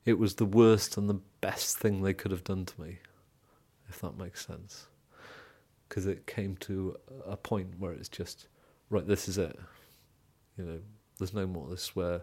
it 0.07 0.19
was 0.19 0.37
the 0.37 0.47
worst 0.47 0.97
and 0.97 1.09
the 1.09 1.21
best 1.43 1.77
thing 1.77 2.03
they 2.03 2.15
could 2.15 2.31
have 2.31 2.45
done 2.45 2.65
to 2.65 2.81
me, 2.81 2.99
if 3.91 4.01
that 4.01 4.17
makes 4.17 4.47
sense. 4.47 4.87
Because 5.87 6.07
it 6.07 6.27
came 6.27 6.57
to 6.57 6.97
a 7.27 7.37
point 7.37 7.79
where 7.79 7.93
it's 7.93 8.09
just, 8.09 8.49
right, 8.89 9.07
this 9.07 9.29
is 9.29 9.37
it. 9.37 9.59
You 10.57 10.65
know, 10.65 10.81
there's 11.19 11.35
no 11.35 11.47
more. 11.47 11.69
This 11.69 11.85
is 11.85 11.97
where, 11.97 12.23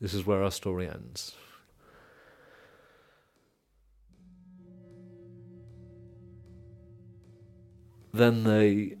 this 0.00 0.14
is 0.14 0.26
where 0.26 0.42
our 0.42 0.50
story 0.50 0.88
ends. 0.88 1.34
Then 8.12 8.44
they 8.44 8.96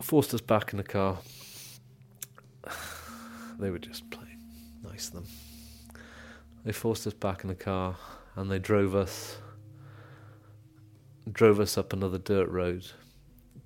forced 0.00 0.32
us 0.32 0.40
back 0.40 0.72
in 0.72 0.78
the 0.78 0.84
car. 0.84 1.18
They 3.58 3.70
were 3.70 3.78
just 3.78 4.10
playing 4.10 4.42
nice 4.82 5.10
them. 5.10 5.24
They 6.64 6.72
forced 6.72 7.06
us 7.06 7.12
back 7.12 7.44
in 7.44 7.48
the 7.48 7.54
car 7.54 7.96
and 8.34 8.50
they 8.50 8.58
drove 8.58 8.94
us 8.96 9.36
drove 11.30 11.60
us 11.60 11.78
up 11.78 11.92
another 11.92 12.18
dirt 12.18 12.48
road 12.48 12.84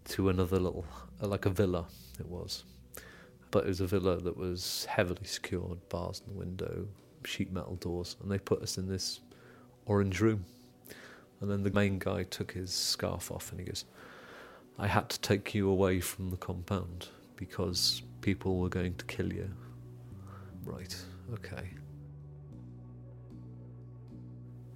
to 0.05 0.29
another 0.29 0.59
little 0.59 0.85
like 1.21 1.47
a 1.47 1.51
villa 1.51 1.87
it 2.19 2.27
was. 2.27 2.64
But 3.57 3.65
it 3.65 3.69
was 3.69 3.81
a 3.81 3.87
villa 3.87 4.21
that 4.21 4.37
was 4.37 4.85
heavily 4.85 5.25
secured, 5.25 5.89
bars 5.89 6.21
in 6.27 6.35
the 6.35 6.39
window, 6.39 6.89
sheet 7.25 7.51
metal 7.51 7.77
doors, 7.77 8.15
and 8.21 8.31
they 8.31 8.39
put 8.39 8.61
us 8.61 8.77
in 8.77 8.87
this 8.87 9.21
orange 9.87 10.21
room. 10.21 10.45
And 11.41 11.51
then 11.51 11.63
the 11.63 11.71
main 11.71 11.99
guy 11.99 12.25
took 12.25 12.53
his 12.53 12.71
scarf 12.71 13.33
off 13.33 13.51
and 13.51 13.61
he 13.61 13.65
goes, 13.65 13.87
I 14.79 14.89
had 14.89 15.09
to 15.09 15.19
take 15.21 15.55
you 15.55 15.71
away 15.71 16.01
from 16.01 16.29
the 16.29 16.37
compound 16.37 17.09
because 17.37 18.03
people 18.21 18.59
were 18.59 18.69
going 18.69 18.95
to 18.97 19.07
kill 19.07 19.33
you. 19.33 19.51
Right, 20.63 20.95
okay. 21.33 21.71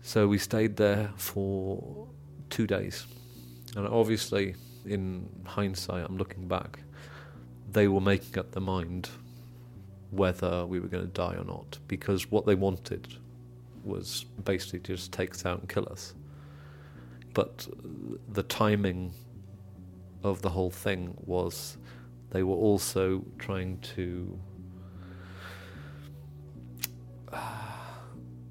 So 0.00 0.26
we 0.26 0.38
stayed 0.38 0.76
there 0.78 1.10
for 1.16 2.08
two 2.48 2.66
days. 2.66 3.04
And 3.76 3.86
obviously, 3.86 4.54
in 4.86 5.28
hindsight, 5.44 6.02
I'm 6.02 6.16
looking 6.16 6.48
back, 6.48 6.78
they 7.72 7.88
were 7.88 8.00
making 8.00 8.38
up 8.38 8.52
their 8.52 8.62
mind 8.62 9.08
whether 10.10 10.66
we 10.66 10.80
were 10.80 10.88
going 10.88 11.04
to 11.04 11.12
die 11.12 11.34
or 11.36 11.44
not 11.44 11.78
because 11.86 12.30
what 12.30 12.46
they 12.46 12.54
wanted 12.54 13.16
was 13.84 14.24
basically 14.44 14.80
to 14.80 14.96
just 14.96 15.12
take 15.12 15.30
us 15.30 15.46
out 15.46 15.60
and 15.60 15.68
kill 15.68 15.88
us. 15.90 16.14
But 17.32 17.68
the 18.28 18.42
timing 18.42 19.12
of 20.22 20.42
the 20.42 20.50
whole 20.50 20.70
thing 20.70 21.16
was 21.24 21.78
they 22.30 22.42
were 22.42 22.56
also 22.56 23.24
trying 23.38 23.78
to 23.78 24.38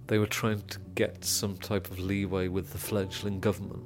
they 0.08 0.18
were 0.18 0.26
trying 0.26 0.62
to 0.62 0.80
get 0.96 1.24
some 1.24 1.58
type 1.58 1.92
of 1.92 2.00
leeway 2.00 2.48
with 2.48 2.72
the 2.72 2.78
fledgling 2.78 3.40
government 3.40 3.84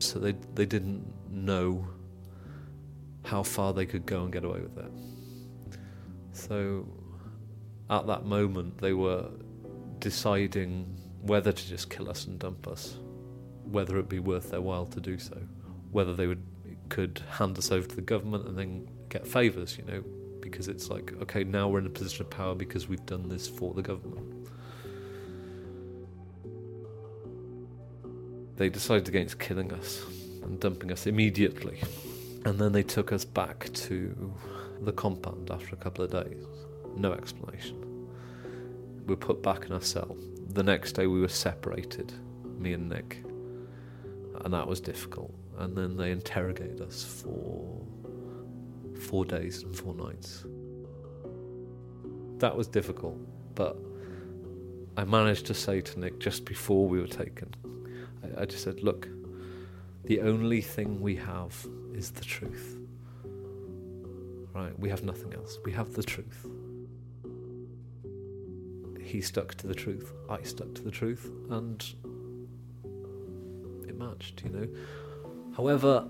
so 0.00 0.18
they 0.18 0.34
they 0.54 0.66
didn't 0.66 1.06
know 1.30 1.86
how 3.24 3.42
far 3.42 3.72
they 3.72 3.86
could 3.86 4.06
go 4.06 4.22
and 4.22 4.32
get 4.32 4.44
away 4.44 4.60
with 4.60 4.78
it 4.78 4.92
so 6.32 6.86
at 7.90 8.06
that 8.06 8.24
moment 8.24 8.76
they 8.78 8.92
were 8.92 9.26
deciding 9.98 10.96
whether 11.22 11.52
to 11.52 11.68
just 11.68 11.90
kill 11.90 12.08
us 12.08 12.26
and 12.26 12.38
dump 12.38 12.66
us 12.66 12.96
whether 13.64 13.98
it 13.98 14.08
be 14.08 14.18
worth 14.18 14.50
their 14.50 14.60
while 14.60 14.86
to 14.86 15.00
do 15.00 15.18
so 15.18 15.36
whether 15.90 16.14
they 16.14 16.26
would 16.26 16.42
could 16.90 17.22
hand 17.30 17.56
us 17.56 17.70
over 17.70 17.86
to 17.86 17.96
the 17.96 18.02
government 18.02 18.46
and 18.46 18.58
then 18.58 18.86
get 19.08 19.26
favours, 19.26 19.78
you 19.78 19.84
know, 19.84 20.02
because 20.40 20.68
it's 20.68 20.90
like, 20.90 21.12
okay, 21.22 21.44
now 21.44 21.68
we're 21.68 21.78
in 21.78 21.86
a 21.86 21.90
position 21.90 22.22
of 22.22 22.30
power 22.30 22.54
because 22.54 22.88
we've 22.88 23.06
done 23.06 23.28
this 23.28 23.48
for 23.48 23.72
the 23.72 23.82
government. 23.82 24.48
They 28.56 28.68
decided 28.68 29.08
against 29.08 29.38
killing 29.38 29.72
us 29.72 30.04
and 30.42 30.60
dumping 30.60 30.92
us 30.92 31.06
immediately. 31.06 31.80
And 32.44 32.58
then 32.58 32.72
they 32.72 32.82
took 32.82 33.12
us 33.12 33.24
back 33.24 33.70
to 33.72 34.34
the 34.80 34.92
compound 34.92 35.50
after 35.50 35.74
a 35.74 35.78
couple 35.78 36.04
of 36.04 36.10
days. 36.10 36.44
No 36.96 37.12
explanation. 37.12 38.08
We 39.06 39.14
were 39.14 39.16
put 39.16 39.42
back 39.42 39.66
in 39.66 39.72
our 39.72 39.80
cell. 39.80 40.16
The 40.48 40.62
next 40.62 40.92
day 40.92 41.06
we 41.06 41.20
were 41.20 41.28
separated, 41.28 42.12
me 42.58 42.72
and 42.72 42.88
Nick. 42.88 43.22
And 44.44 44.54
that 44.54 44.66
was 44.66 44.80
difficult 44.80 45.34
and 45.60 45.76
then 45.76 45.96
they 45.96 46.10
interrogated 46.10 46.80
us 46.80 47.04
for 47.04 47.78
four 48.98 49.24
days 49.26 49.62
and 49.62 49.76
four 49.76 49.94
nights. 49.94 50.44
That 52.38 52.56
was 52.56 52.66
difficult, 52.66 53.18
but 53.54 53.76
I 54.96 55.04
managed 55.04 55.46
to 55.46 55.54
say 55.54 55.82
to 55.82 56.00
Nick 56.00 56.18
just 56.18 56.46
before 56.46 56.88
we 56.88 56.98
were 56.98 57.06
taken, 57.06 57.54
I, 58.24 58.42
I 58.42 58.44
just 58.46 58.64
said, 58.64 58.82
Look, 58.82 59.06
the 60.04 60.20
only 60.22 60.62
thing 60.62 61.00
we 61.00 61.14
have 61.16 61.54
is 62.00 62.10
the 62.12 62.24
truth. 62.24 62.78
Right? 64.54 64.76
We 64.78 64.88
have 64.88 65.04
nothing 65.04 65.34
else. 65.34 65.58
We 65.66 65.72
have 65.72 65.92
the 65.92 66.02
truth. 66.02 66.46
He 68.98 69.20
stuck 69.20 69.54
to 69.56 69.66
the 69.66 69.74
truth. 69.74 70.10
I 70.30 70.40
stuck 70.42 70.74
to 70.76 70.82
the 70.82 70.90
truth. 70.90 71.30
And 71.50 71.78
it 73.86 73.98
matched, 73.98 74.42
you 74.42 74.50
know. 74.50 74.68
However, 75.54 76.08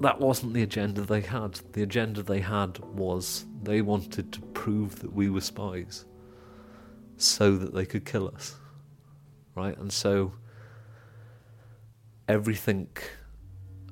that 0.00 0.20
wasn't 0.20 0.54
the 0.54 0.62
agenda 0.62 1.00
they 1.00 1.22
had. 1.22 1.54
The 1.72 1.82
agenda 1.82 2.22
they 2.22 2.40
had 2.40 2.78
was 2.94 3.46
they 3.64 3.82
wanted 3.82 4.32
to 4.32 4.40
prove 4.62 5.00
that 5.00 5.12
we 5.12 5.28
were 5.28 5.40
spies 5.40 6.04
so 7.16 7.56
that 7.56 7.74
they 7.74 7.84
could 7.84 8.04
kill 8.04 8.28
us. 8.32 8.54
Right? 9.56 9.76
And 9.76 9.92
so 9.92 10.34
everything 12.28 12.86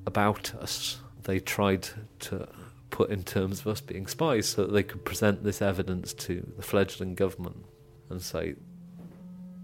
about 0.07 0.55
us 0.55 1.01
they 1.25 1.41
tried 1.41 1.89
to 2.21 2.49
put 2.91 3.11
in 3.11 3.25
terms 3.25 3.61
of 3.61 3.67
us 3.67 3.81
being 3.81 4.07
spies 4.07 4.49
so 4.49 4.63
that 4.63 4.73
they 4.73 4.83
could 4.83 5.05
present 5.05 5.43
this 5.43 5.61
evidence 5.61 6.13
to 6.13 6.47
the 6.57 6.63
fledgling 6.63 7.15
government 7.15 7.65
and 8.09 8.23
say 8.23 8.55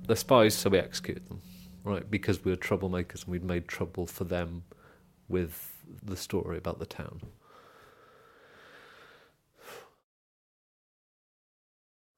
they're 0.06 0.16
spies 0.16 0.54
so 0.54 0.70
we 0.70 0.78
execute 0.78 1.26
them 1.28 1.40
right? 1.84 2.08
Because 2.10 2.44
we 2.44 2.50
were 2.50 2.56
troublemakers 2.56 3.24
and 3.24 3.32
we'd 3.32 3.44
made 3.44 3.68
trouble 3.68 4.06
for 4.06 4.24
them 4.24 4.64
with 5.28 5.72
the 6.02 6.16
story 6.16 6.58
about 6.58 6.78
the 6.78 6.86
town. 6.86 7.20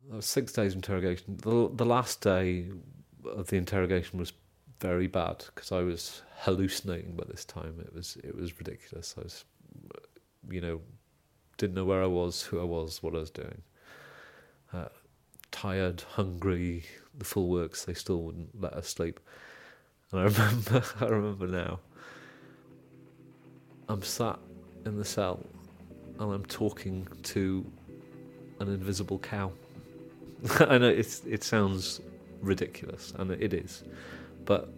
That 0.08 0.16
was 0.16 0.26
six 0.26 0.52
days 0.52 0.74
interrogation. 0.74 1.38
The, 1.38 1.70
the 1.72 1.86
last 1.86 2.20
day 2.20 2.66
of 3.24 3.48
the 3.48 3.56
interrogation 3.56 4.18
was 4.18 4.32
very 4.84 5.06
bad 5.06 5.42
because 5.46 5.72
I 5.72 5.80
was 5.80 6.20
hallucinating 6.40 7.12
by 7.16 7.24
this 7.26 7.46
time. 7.46 7.76
It 7.80 7.94
was 7.94 8.18
it 8.22 8.36
was 8.36 8.58
ridiculous. 8.58 9.14
I 9.16 9.22
was, 9.22 9.44
you 10.50 10.60
know, 10.60 10.82
didn't 11.56 11.74
know 11.74 11.86
where 11.86 12.02
I 12.02 12.06
was, 12.06 12.42
who 12.42 12.60
I 12.60 12.64
was, 12.64 13.02
what 13.02 13.14
I 13.14 13.18
was 13.18 13.30
doing. 13.30 13.62
Uh, 14.74 14.88
tired, 15.50 16.02
hungry, 16.16 16.84
the 17.16 17.24
full 17.24 17.48
works. 17.48 17.86
They 17.86 17.94
still 17.94 18.20
wouldn't 18.24 18.60
let 18.60 18.74
us 18.74 18.86
sleep. 18.86 19.20
And 20.12 20.20
I 20.20 20.24
remember, 20.34 20.82
I 21.00 21.06
remember 21.06 21.46
now. 21.46 21.80
I'm 23.88 24.02
sat 24.02 24.38
in 24.84 24.98
the 24.98 25.04
cell 25.04 25.40
and 26.18 26.30
I'm 26.30 26.44
talking 26.44 27.08
to 27.22 27.64
an 28.60 28.68
invisible 28.68 29.18
cow. 29.18 29.50
I 30.60 30.76
know 30.76 30.88
it's, 30.88 31.22
it 31.24 31.42
sounds 31.42 32.02
ridiculous, 32.42 33.14
and 33.18 33.30
it 33.30 33.54
is, 33.54 33.82
but 34.44 34.68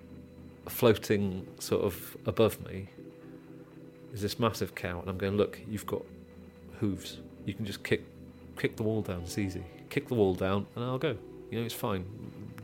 floating 0.69 1.47
sort 1.59 1.85
of 1.85 2.17
above 2.27 2.65
me 2.67 2.89
is 4.13 4.23
this 4.23 4.39
massive 4.39 4.75
cow, 4.75 5.01
and 5.01 5.09
I'm 5.09 5.19
going, 5.19 5.37
look, 5.37 5.61
you've 5.69 5.87
got 5.87 6.03
hooves. 6.81 7.19
You 7.45 7.55
can 7.55 7.65
just 7.65 7.83
kick 7.85 8.05
kick 8.59 8.77
the 8.77 8.83
wall 8.83 9.03
down. 9.03 9.21
It's 9.21 9.39
easy. 9.39 9.63
Kick 9.91 10.09
the 10.09 10.15
wall 10.15 10.35
down, 10.35 10.67
and 10.75 10.85
I'll 10.85 10.99
go. 10.99 11.17
You 11.51 11.61
know, 11.61 11.65
it's 11.65 11.75
fine. 11.75 12.05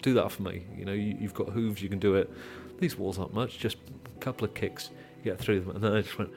Do 0.01 0.15
that 0.15 0.33
for 0.33 0.43
me. 0.43 0.65
You 0.77 0.85
know, 0.85 0.93
you, 0.93 1.17
have 1.19 1.35
got 1.35 1.51
hooves. 1.51 1.83
You 1.83 1.89
can 1.89 1.99
do 1.99 2.17
it. 2.17 2.31
These 2.81 2.99
walls 2.99 3.19
aren't 3.19 3.33
much, 3.33 3.59
just 3.59 3.77
a 4.05 4.19
couple 4.21 4.45
of 4.45 4.55
kicks, 4.55 4.91
you 5.19 5.31
get 5.31 5.39
through 5.39 5.61
them. 5.61 5.77
And 5.77 5.85
then 5.85 5.93
I 5.93 6.01
just 6.01 6.19
went, 6.19 6.31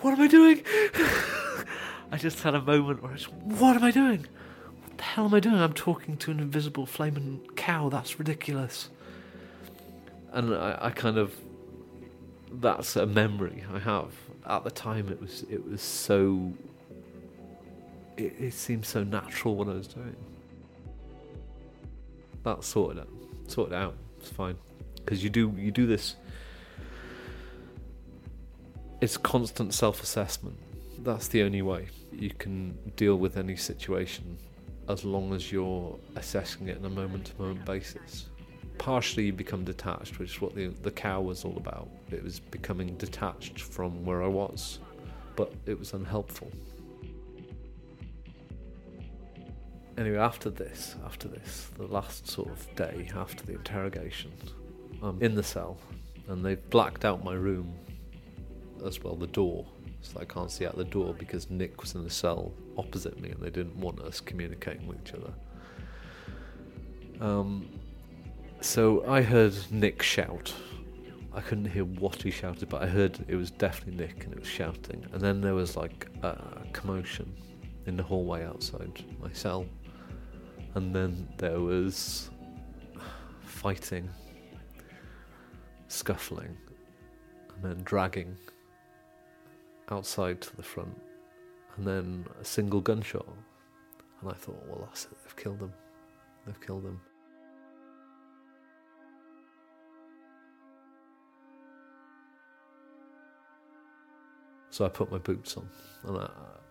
What 0.00 0.12
am 0.12 0.20
I 0.20 0.28
doing? 0.28 0.62
I 2.12 2.18
just 2.18 2.40
had 2.40 2.54
a 2.54 2.60
moment 2.60 3.02
where 3.02 3.12
I 3.12 3.16
just, 3.16 3.32
What 3.32 3.74
am 3.74 3.82
I 3.82 3.90
doing? 3.90 4.26
What 4.84 4.98
the 4.98 5.02
hell 5.02 5.24
am 5.24 5.34
I 5.34 5.40
doing? 5.40 5.56
I'm 5.56 5.72
talking 5.72 6.16
to 6.18 6.30
an 6.30 6.38
invisible 6.38 6.86
flaming 6.86 7.40
cow. 7.56 7.88
That's 7.88 8.18
ridiculous. 8.18 8.90
And 10.32 10.54
I, 10.54 10.78
I 10.80 10.90
kind 10.90 11.18
of, 11.18 11.34
that's 12.54 12.96
a 12.96 13.06
memory 13.06 13.64
I 13.72 13.78
have 13.78 14.12
at 14.46 14.64
the 14.64 14.70
time 14.70 15.08
it 15.08 15.20
was 15.20 15.44
it 15.48 15.64
was 15.64 15.80
so 15.80 16.52
it, 18.16 18.34
it 18.38 18.54
seemed 18.54 18.84
so 18.84 19.04
natural 19.04 19.56
what 19.56 19.68
I 19.68 19.74
was 19.74 19.88
doing. 19.88 20.16
That 22.44 22.64
sorted 22.64 23.04
it, 23.04 23.08
sorted 23.50 23.74
out. 23.74 23.94
It's 24.18 24.30
fine 24.30 24.56
because 24.96 25.22
you 25.22 25.30
do 25.30 25.54
you 25.56 25.70
do 25.70 25.86
this. 25.86 26.16
It's 29.00 29.16
constant 29.16 29.74
self-assessment. 29.74 30.56
That's 30.98 31.26
the 31.28 31.42
only 31.42 31.62
way 31.62 31.88
you 32.12 32.30
can 32.30 32.78
deal 32.94 33.16
with 33.16 33.36
any 33.36 33.56
situation, 33.56 34.38
as 34.88 35.04
long 35.04 35.34
as 35.34 35.50
you're 35.50 35.98
assessing 36.14 36.68
it 36.68 36.78
on 36.78 36.84
a 36.84 36.90
moment-to-moment 36.90 37.64
basis. 37.64 38.26
Partially, 38.82 39.26
you 39.26 39.32
become 39.32 39.62
detached, 39.62 40.18
which 40.18 40.34
is 40.34 40.40
what 40.40 40.56
the 40.56 40.66
the 40.66 40.90
cow 40.90 41.20
was 41.20 41.44
all 41.44 41.56
about. 41.56 41.88
It 42.10 42.20
was 42.20 42.40
becoming 42.40 42.96
detached 42.96 43.60
from 43.60 44.04
where 44.04 44.24
I 44.24 44.26
was, 44.26 44.80
but 45.36 45.52
it 45.66 45.78
was 45.78 45.92
unhelpful. 45.92 46.50
Anyway, 49.96 50.16
after 50.16 50.50
this, 50.50 50.96
after 51.04 51.28
this, 51.28 51.70
the 51.76 51.86
last 51.86 52.28
sort 52.28 52.48
of 52.48 52.74
day 52.74 53.08
after 53.14 53.46
the 53.46 53.52
interrogation, 53.52 54.32
I'm 55.00 55.22
in 55.22 55.36
the 55.36 55.44
cell, 55.44 55.78
and 56.26 56.44
they've 56.44 56.68
blacked 56.70 57.04
out 57.04 57.22
my 57.22 57.34
room 57.34 57.72
as 58.84 59.00
well, 59.00 59.14
the 59.14 59.28
door, 59.28 59.64
so 60.00 60.18
I 60.18 60.24
can't 60.24 60.50
see 60.50 60.66
out 60.66 60.76
the 60.76 60.82
door 60.82 61.14
because 61.16 61.48
Nick 61.50 61.80
was 61.80 61.94
in 61.94 62.02
the 62.02 62.10
cell 62.10 62.52
opposite 62.76 63.20
me, 63.20 63.30
and 63.30 63.40
they 63.40 63.50
didn't 63.50 63.76
want 63.76 64.00
us 64.00 64.20
communicating 64.20 64.88
with 64.88 64.98
each 65.02 65.14
other. 65.14 65.32
Um, 67.20 67.68
so 68.62 69.04
I 69.06 69.22
heard 69.22 69.54
Nick 69.70 70.02
shout. 70.02 70.54
I 71.34 71.40
couldn't 71.40 71.66
hear 71.66 71.84
what 71.84 72.22
he 72.22 72.30
shouted, 72.30 72.68
but 72.68 72.82
I 72.82 72.86
heard 72.86 73.18
it 73.26 73.36
was 73.36 73.50
definitely 73.50 74.04
Nick, 74.04 74.24
and 74.24 74.32
it 74.32 74.38
was 74.38 74.48
shouting. 74.48 75.04
And 75.12 75.20
then 75.20 75.40
there 75.40 75.54
was 75.54 75.76
like 75.76 76.06
a 76.22 76.36
commotion 76.72 77.34
in 77.86 77.96
the 77.96 78.02
hallway 78.02 78.44
outside 78.44 79.04
my 79.20 79.32
cell, 79.32 79.66
and 80.74 80.94
then 80.94 81.28
there 81.38 81.60
was 81.60 82.30
fighting 83.44 84.08
scuffling, 85.88 86.56
and 87.54 87.64
then 87.64 87.82
dragging 87.84 88.36
outside 89.90 90.40
to 90.40 90.56
the 90.56 90.62
front, 90.62 90.98
and 91.76 91.86
then 91.86 92.26
a 92.40 92.44
single 92.44 92.80
gunshot. 92.80 93.26
And 94.20 94.30
I 94.30 94.34
thought, 94.34 94.62
well, 94.66 94.86
that's 94.86 95.04
it, 95.06 95.16
they've 95.24 95.36
killed 95.36 95.60
him. 95.60 95.72
They've 96.46 96.60
killed 96.60 96.84
him. 96.84 97.00
So 104.72 104.86
I 104.86 104.88
put 104.88 105.12
my 105.12 105.18
boots 105.18 105.58
on, 105.58 105.68
and 106.04 106.16
I, 106.16 106.30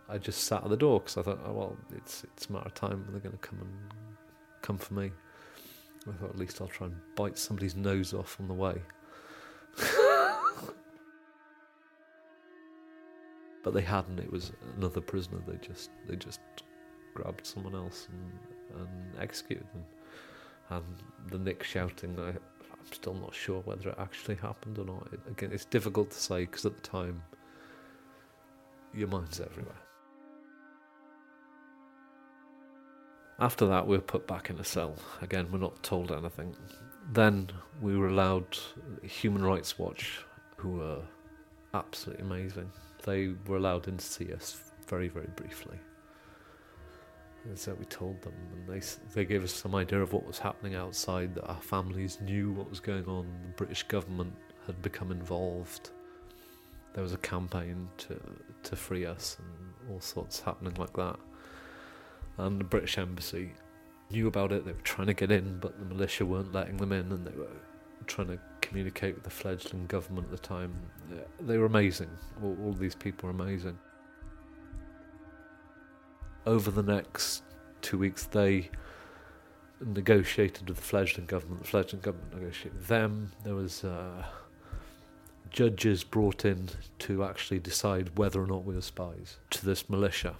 I 0.09 0.17
just 0.17 0.45
sat 0.45 0.63
at 0.63 0.69
the 0.71 0.75
door 0.75 0.99
because 0.99 1.17
I 1.17 1.21
thought, 1.21 1.39
oh 1.45 1.53
well, 1.53 1.77
it's 1.95 2.23
it's 2.23 2.47
a 2.47 2.51
matter 2.51 2.65
of 2.65 2.73
time. 2.73 3.05
They're 3.11 3.19
going 3.19 3.37
to 3.37 3.47
come 3.47 3.59
and 3.59 3.69
come 4.63 4.79
for 4.79 4.95
me. 4.95 5.11
I 6.09 6.13
thought 6.13 6.31
at 6.31 6.39
least 6.39 6.59
I'll 6.61 6.67
try 6.67 6.87
and 6.87 6.95
bite 7.15 7.37
somebody's 7.37 7.75
nose 7.75 8.11
off 8.15 8.39
on 8.39 8.47
the 8.47 8.55
way. 8.55 8.81
but 13.63 13.75
they 13.75 13.81
hadn't. 13.81 14.17
It 14.19 14.31
was 14.31 14.51
another 14.77 14.99
prisoner. 14.99 15.37
They 15.47 15.57
just 15.57 15.91
they 16.07 16.15
just 16.15 16.39
grabbed 17.13 17.45
someone 17.45 17.75
else 17.75 18.07
and, 18.11 18.79
and 18.81 19.21
executed 19.21 19.67
them. 19.73 19.85
And 20.71 20.85
the 21.29 21.37
Nick 21.37 21.61
shouting, 21.63 22.19
I, 22.19 22.29
I'm 22.29 22.91
still 22.91 23.13
not 23.13 23.35
sure 23.35 23.61
whether 23.61 23.89
it 23.89 23.95
actually 23.99 24.37
happened 24.37 24.79
or 24.79 24.85
not. 24.85 25.07
It, 25.13 25.19
again, 25.29 25.51
it's 25.53 25.65
difficult 25.65 26.09
to 26.09 26.19
say 26.19 26.45
because 26.45 26.65
at 26.65 26.73
the 26.73 26.81
time, 26.81 27.21
your 28.93 29.07
mind's 29.07 29.39
everywhere. 29.39 29.75
After 33.39 33.65
that, 33.67 33.87
we 33.87 33.97
were 33.97 34.03
put 34.03 34.27
back 34.27 34.49
in 34.49 34.59
a 34.59 34.63
cell. 34.63 34.95
Again, 35.21 35.47
we're 35.51 35.57
not 35.57 35.81
told 35.81 36.11
anything. 36.11 36.55
Then 37.11 37.49
we 37.81 37.97
were 37.97 38.09
allowed 38.09 38.57
Human 39.01 39.43
Rights 39.43 39.79
Watch, 39.79 40.23
who 40.57 40.73
were 40.73 41.01
absolutely 41.73 42.23
amazing. 42.23 42.71
They 43.03 43.33
were 43.47 43.57
allowed 43.57 43.87
in 43.87 43.97
to 43.97 44.05
see 44.05 44.31
us 44.31 44.61
very, 44.87 45.07
very 45.07 45.29
briefly. 45.35 45.79
And 47.45 47.57
so 47.57 47.73
we 47.73 47.85
told 47.85 48.21
them, 48.21 48.33
and 48.53 48.67
they 48.67 48.85
they 49.15 49.25
gave 49.25 49.43
us 49.43 49.51
some 49.51 49.73
idea 49.73 49.99
of 49.99 50.13
what 50.13 50.27
was 50.27 50.37
happening 50.37 50.75
outside. 50.75 51.33
That 51.33 51.47
our 51.47 51.61
families 51.61 52.19
knew 52.21 52.51
what 52.51 52.69
was 52.69 52.79
going 52.79 53.05
on. 53.05 53.25
The 53.47 53.53
British 53.53 53.81
government 53.83 54.33
had 54.67 54.79
become 54.83 55.11
involved. 55.11 55.89
There 56.93 57.03
was 57.03 57.13
a 57.13 57.17
campaign 57.17 57.89
to 57.99 58.19
to 58.63 58.75
free 58.75 59.05
us, 59.05 59.37
and 59.39 59.91
all 59.91 60.01
sorts 60.01 60.41
happening 60.41 60.75
like 60.75 60.93
that. 60.93 61.17
And 62.37 62.59
the 62.59 62.63
British 62.65 62.97
embassy 62.97 63.53
knew 64.09 64.27
about 64.27 64.51
it. 64.51 64.65
They 64.65 64.71
were 64.71 64.81
trying 64.81 65.07
to 65.07 65.13
get 65.13 65.31
in, 65.31 65.59
but 65.59 65.79
the 65.79 65.85
militia 65.85 66.25
weren't 66.25 66.53
letting 66.53 66.77
them 66.77 66.91
in, 66.91 67.11
and 67.11 67.25
they 67.25 67.35
were 67.37 67.47
trying 68.07 68.27
to 68.27 68.39
communicate 68.61 69.15
with 69.15 69.23
the 69.23 69.29
fledgling 69.29 69.85
government 69.87 70.27
at 70.27 70.31
the 70.31 70.47
time. 70.47 70.73
They 71.39 71.57
were 71.57 71.65
amazing. 71.65 72.09
All, 72.43 72.57
all 72.63 72.73
these 72.73 72.95
people 72.95 73.27
were 73.27 73.43
amazing. 73.43 73.77
Over 76.45 76.71
the 76.71 76.83
next 76.83 77.43
two 77.81 77.97
weeks, 77.97 78.23
they 78.25 78.69
negotiated 79.79 80.67
with 80.67 80.77
the 80.77 80.83
fledgling 80.83 81.27
government. 81.27 81.61
The 81.61 81.67
fledgling 81.67 82.01
government 82.01 82.33
negotiated 82.33 82.73
with 82.73 82.87
them. 82.87 83.31
There 83.43 83.55
was 83.55 83.83
uh, 83.83 84.25
judges 85.51 86.03
brought 86.03 86.45
in 86.45 86.69
to 86.99 87.23
actually 87.23 87.59
decide 87.59 88.17
whether 88.17 88.41
or 88.41 88.47
not 88.47 88.63
we 88.63 88.73
were 88.73 88.81
spies 88.81 89.37
to 89.51 89.65
this 89.65 89.89
militia. 89.89 90.35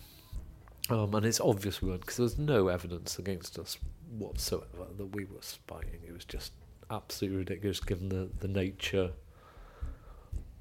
Um, 0.90 1.14
and 1.14 1.26
it's 1.26 1.40
obvious 1.40 1.82
we 1.82 1.90
weren't 1.90 2.02
because 2.02 2.18
there 2.18 2.24
was 2.24 2.38
no 2.38 2.70
evidence 2.70 3.20
against 3.20 3.60
us 3.60 3.78
whatsoever 4.18 4.88
that 4.98 5.16
we 5.16 5.26
were 5.26 5.42
spying. 5.42 6.00
It 6.06 6.14
was 6.14 6.26
just 6.26 6.54
absolutely 6.90 7.40
ridiculous 7.40 7.80
given 7.80 8.10
the, 8.10 8.30
the 8.40 8.48
nature 8.48 9.12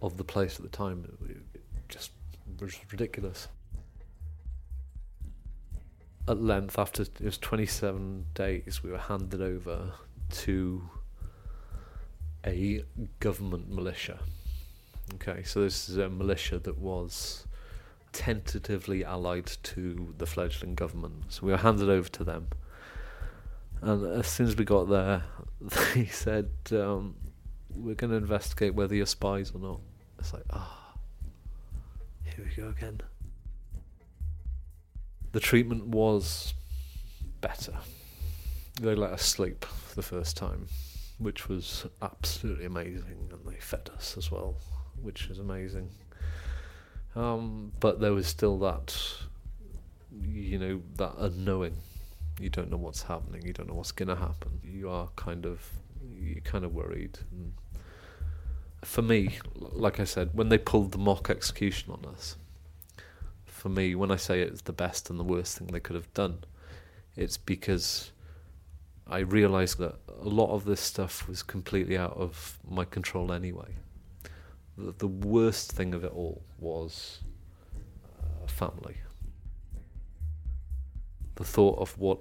of 0.02 0.16
the 0.16 0.24
place 0.24 0.56
at 0.56 0.62
the 0.62 0.68
time. 0.68 1.16
It, 1.28 1.36
it 1.54 1.62
just 1.88 2.12
was 2.60 2.78
ridiculous. 2.90 3.48
At 6.28 6.40
length, 6.40 6.78
after 6.78 7.02
it 7.02 7.20
was 7.20 7.38
27 7.38 8.26
days, 8.34 8.82
we 8.82 8.90
were 8.90 8.98
handed 8.98 9.40
over 9.40 9.92
to 10.30 10.88
a 12.46 12.84
government 13.18 13.68
militia. 13.68 14.20
Okay, 15.14 15.42
so 15.42 15.62
this 15.62 15.88
is 15.88 15.96
a 15.96 16.08
militia 16.08 16.58
that 16.58 16.78
was 16.78 17.46
tentatively 18.12 19.04
allied 19.04 19.46
to 19.62 20.14
the 20.18 20.26
fledgling 20.26 20.74
government. 20.74 21.24
So 21.28 21.46
we 21.46 21.52
were 21.52 21.58
handed 21.58 21.88
over 21.88 22.08
to 22.08 22.24
them. 22.24 22.48
And 23.82 24.04
as 24.18 24.26
soon 24.26 24.46
as 24.46 24.56
we 24.56 24.64
got 24.64 24.88
there, 24.88 25.24
they 25.94 26.06
said, 26.06 26.50
um, 26.72 27.16
We're 27.74 27.94
going 27.94 28.10
to 28.10 28.16
investigate 28.16 28.74
whether 28.74 28.94
you're 28.94 29.06
spies 29.06 29.52
or 29.54 29.60
not. 29.60 29.80
It's 30.18 30.32
like, 30.34 30.44
ah, 30.50 30.94
oh, 30.94 30.98
here 32.24 32.44
we 32.44 32.62
go 32.62 32.68
again. 32.68 33.00
The 35.32 35.40
treatment 35.40 35.86
was 35.86 36.54
better. 37.40 37.74
They 38.80 38.94
let 38.94 39.12
us 39.12 39.22
sleep 39.22 39.64
for 39.64 39.94
the 39.94 40.02
first 40.02 40.36
time, 40.36 40.66
which 41.18 41.48
was 41.48 41.86
absolutely 42.02 42.66
amazing, 42.66 43.30
and 43.30 43.46
they 43.46 43.58
fed 43.60 43.90
us 43.96 44.16
as 44.18 44.30
well, 44.30 44.56
which 45.02 45.28
was 45.28 45.38
amazing. 45.38 45.90
Um, 47.14 47.72
but 47.80 48.00
there 48.00 48.12
was 48.12 48.26
still 48.26 48.58
that, 48.60 48.96
you 50.22 50.58
know, 50.58 50.82
that 50.96 51.14
unknowing. 51.18 51.76
You 52.40 52.50
don't 52.50 52.70
know 52.70 52.76
what's 52.76 53.02
happening. 53.02 53.42
You 53.44 53.52
don't 53.52 53.68
know 53.68 53.74
what's 53.74 53.92
going 53.92 54.08
to 54.08 54.16
happen. 54.16 54.60
You 54.64 54.90
are 54.90 55.08
kind 55.16 55.44
of, 55.44 55.68
you're 56.14 56.40
kind 56.40 56.64
of 56.64 56.74
worried. 56.74 57.18
And 57.32 57.52
for 58.82 59.02
me, 59.02 59.38
like 59.54 60.00
I 60.00 60.04
said, 60.04 60.30
when 60.32 60.48
they 60.48 60.58
pulled 60.58 60.92
the 60.92 60.98
mock 60.98 61.28
execution 61.28 61.92
on 61.92 62.04
us, 62.10 62.36
for 63.44 63.68
me, 63.68 63.94
when 63.94 64.10
I 64.10 64.16
say 64.16 64.40
it's 64.40 64.62
the 64.62 64.72
best 64.72 65.10
and 65.10 65.18
the 65.18 65.24
worst 65.24 65.58
thing 65.58 65.66
they 65.68 65.80
could 65.80 65.96
have 65.96 66.12
done, 66.14 66.44
it's 67.16 67.36
because 67.36 68.10
I 69.06 69.18
realised 69.18 69.78
that 69.78 69.96
a 70.22 70.28
lot 70.28 70.54
of 70.54 70.64
this 70.64 70.80
stuff 70.80 71.28
was 71.28 71.42
completely 71.42 71.98
out 71.98 72.16
of 72.16 72.58
my 72.66 72.84
control 72.84 73.32
anyway 73.32 73.74
the, 74.80 75.06
worst 75.06 75.72
thing 75.72 75.94
of 75.94 76.04
it 76.04 76.12
all 76.12 76.42
was 76.58 77.20
uh, 78.20 78.46
family. 78.46 78.96
The 81.36 81.44
thought 81.44 81.78
of 81.78 81.96
what 81.98 82.18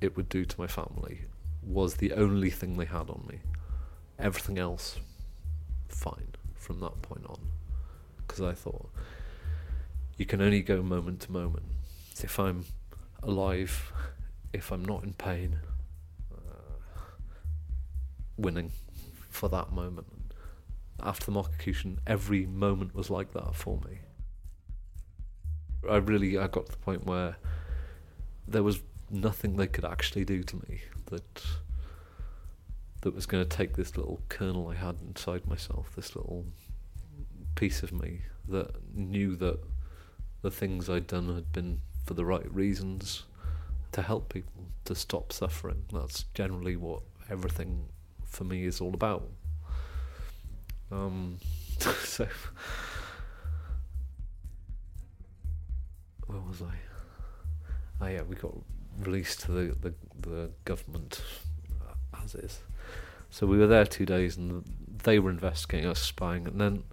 it 0.00 0.16
would 0.16 0.28
do 0.28 0.44
to 0.44 0.60
my 0.60 0.66
family 0.66 1.22
was 1.62 1.96
the 1.96 2.12
only 2.12 2.50
thing 2.50 2.76
they 2.76 2.84
had 2.84 3.08
on 3.10 3.24
me. 3.28 3.38
Everything 4.18 4.58
else, 4.58 4.98
fine 5.88 6.34
from 6.54 6.80
that 6.80 7.00
point 7.02 7.26
on. 7.26 7.40
Because 8.18 8.40
I 8.40 8.52
thought, 8.52 8.90
you 10.16 10.26
can 10.26 10.40
only 10.40 10.62
go 10.62 10.82
moment 10.82 11.20
to 11.22 11.32
moment. 11.32 11.66
If 12.22 12.38
I'm 12.38 12.64
alive, 13.22 13.92
if 14.52 14.70
I'm 14.70 14.84
not 14.84 15.04
in 15.04 15.14
pain, 15.14 15.58
uh, 16.32 17.00
winning 18.36 18.72
for 19.30 19.48
that 19.48 19.72
moment 19.72 20.23
after 21.04 21.26
the 21.26 21.32
mock 21.32 21.48
execution, 21.48 22.00
every 22.06 22.46
moment 22.46 22.94
was 22.94 23.10
like 23.10 23.32
that 23.32 23.54
for 23.54 23.78
me. 23.86 23.98
I 25.88 25.96
really 25.96 26.38
I 26.38 26.46
got 26.46 26.66
to 26.66 26.72
the 26.72 26.78
point 26.78 27.04
where 27.04 27.36
there 28.48 28.62
was 28.62 28.80
nothing 29.10 29.56
they 29.56 29.66
could 29.66 29.84
actually 29.84 30.24
do 30.24 30.42
to 30.42 30.56
me 30.56 30.80
that 31.06 31.44
that 33.02 33.14
was 33.14 33.26
going 33.26 33.46
to 33.46 33.56
take 33.56 33.76
this 33.76 33.96
little 33.98 34.20
kernel 34.30 34.68
I 34.68 34.74
had 34.76 34.96
inside 35.06 35.46
myself, 35.46 35.94
this 35.94 36.16
little 36.16 36.46
piece 37.54 37.82
of 37.82 37.92
me 37.92 38.22
that 38.48 38.70
knew 38.94 39.36
that 39.36 39.58
the 40.40 40.50
things 40.50 40.88
I'd 40.88 41.06
done 41.06 41.34
had 41.34 41.52
been 41.52 41.80
for 42.06 42.14
the 42.14 42.24
right 42.24 42.52
reasons 42.52 43.24
to 43.92 44.02
help 44.02 44.32
people 44.32 44.64
to 44.86 44.94
stop 44.94 45.32
suffering. 45.32 45.84
That's 45.92 46.24
generally 46.34 46.76
what 46.76 47.02
everything 47.30 47.86
for 48.24 48.44
me 48.44 48.64
is 48.64 48.80
all 48.80 48.94
about. 48.94 49.28
Um, 50.90 51.38
so, 51.78 52.26
where 56.26 56.40
was 56.40 56.62
I? 56.62 56.74
Oh 58.00 58.08
yeah, 58.08 58.22
we 58.22 58.36
got 58.36 58.54
released 59.00 59.40
to 59.42 59.52
the, 59.52 59.76
the, 59.80 59.94
the 60.20 60.50
government 60.64 61.22
as 62.22 62.34
is. 62.34 62.60
So 63.30 63.46
we 63.46 63.58
were 63.58 63.66
there 63.66 63.84
two 63.84 64.06
days, 64.06 64.36
and 64.36 64.64
they 65.02 65.18
were 65.18 65.30
investigating 65.30 65.88
us 65.88 66.00
spying, 66.00 66.46
and 66.46 66.60
then 66.60 66.84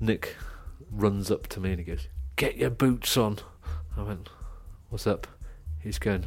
Nick 0.00 0.36
runs 0.90 1.30
up 1.30 1.46
to 1.48 1.60
me 1.60 1.70
and 1.70 1.78
he 1.78 1.84
goes, 1.84 2.08
"Get 2.36 2.56
your 2.56 2.70
boots 2.70 3.16
on." 3.16 3.38
I 3.96 4.02
went, 4.02 4.28
"What's 4.90 5.06
up?" 5.06 5.26
He's 5.80 5.98
going. 5.98 6.26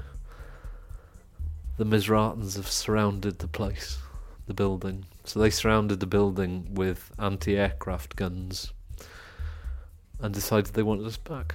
The 1.78 1.86
Misratans 1.86 2.56
have 2.56 2.70
surrounded 2.70 3.40
the 3.40 3.48
place, 3.48 4.00
the 4.48 4.54
building. 4.54 5.06
So 5.30 5.40
they 5.40 5.52
surrounded 5.52 6.00
the 6.00 6.08
building 6.08 6.74
with 6.74 7.12
anti-aircraft 7.20 8.16
guns, 8.16 8.74
and 10.20 10.34
decided 10.34 10.74
they 10.74 10.82
wanted 10.82 11.06
us 11.06 11.18
back 11.18 11.54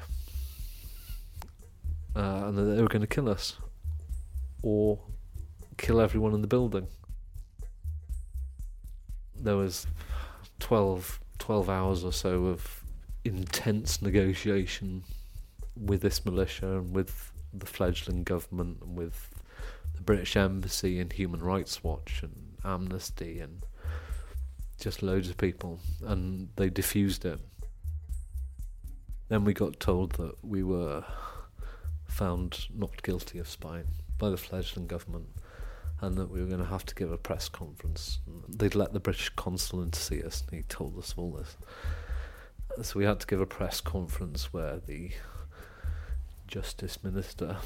uh, 2.15 2.45
and 2.47 2.57
that 2.57 2.63
they 2.63 2.81
were 2.81 2.87
going 2.87 3.01
to 3.01 3.09
kill 3.09 3.29
us 3.29 3.57
or 4.63 5.01
kill 5.77 6.01
everyone 6.01 6.35
in 6.35 6.41
the 6.41 6.47
building. 6.47 6.87
There 9.35 9.57
was 9.57 9.89
12, 10.61 11.19
12 11.41 11.69
hours 11.69 12.05
or 12.05 12.13
so 12.13 12.45
of 12.47 12.85
intense 13.25 14.01
negotiation 14.01 15.03
with 15.75 16.01
this 16.01 16.25
militia 16.25 16.79
and 16.79 16.95
with 16.95 17.33
the 17.53 17.67
fledgling 17.67 18.23
government 18.23 18.79
and 18.83 18.97
with 18.97 19.31
the 19.97 20.03
British 20.03 20.37
Embassy 20.37 21.01
and 21.01 21.13
Human 21.13 21.41
Rights 21.41 21.83
Watch 21.83 22.23
and 22.23 22.54
Amnesty 22.65 23.41
and 23.41 23.65
just 24.81 25.03
loads 25.03 25.29
of 25.29 25.37
people, 25.37 25.81
and 26.05 26.49
they 26.57 26.69
diffused 26.69 27.25
it. 27.25 27.41
Then 29.29 29.45
we 29.45 29.55
got 29.55 29.81
told 29.81 30.13
that 30.13 30.35
we 30.43 30.63
were 30.63 31.05
found 32.07 32.67
not 32.75 33.03
guilty 33.03 33.39
of 33.39 33.49
spying 33.49 33.87
by 34.19 34.31
the 34.31 34.37
fledgling 34.37 34.87
government 34.87 35.27
and 36.01 36.17
that 36.17 36.31
we 36.31 36.41
were 36.41 36.47
going 36.47 36.61
to 36.61 36.67
have 36.67 36.85
to 36.85 36.95
give 36.95 37.11
a 37.11 37.17
press 37.17 37.49
conference. 37.49 38.19
They'd 38.49 38.75
let 38.75 38.93
the 38.93 39.01
British 39.01 39.31
consul 39.31 39.83
in 39.83 39.91
to 39.91 40.01
see 40.01 40.23
us, 40.23 40.43
and 40.43 40.57
he 40.57 40.63
told 40.65 40.99
us 40.99 41.15
all 41.17 41.33
this. 41.33 41.57
So 42.87 42.99
we 42.99 43.05
had 43.05 43.21
to 43.21 43.27
give 43.27 43.41
a 43.41 43.47
press 43.47 43.81
conference 43.81 44.53
where 44.53 44.79
the 44.79 45.13
Justice 46.47 47.03
Minister 47.03 47.57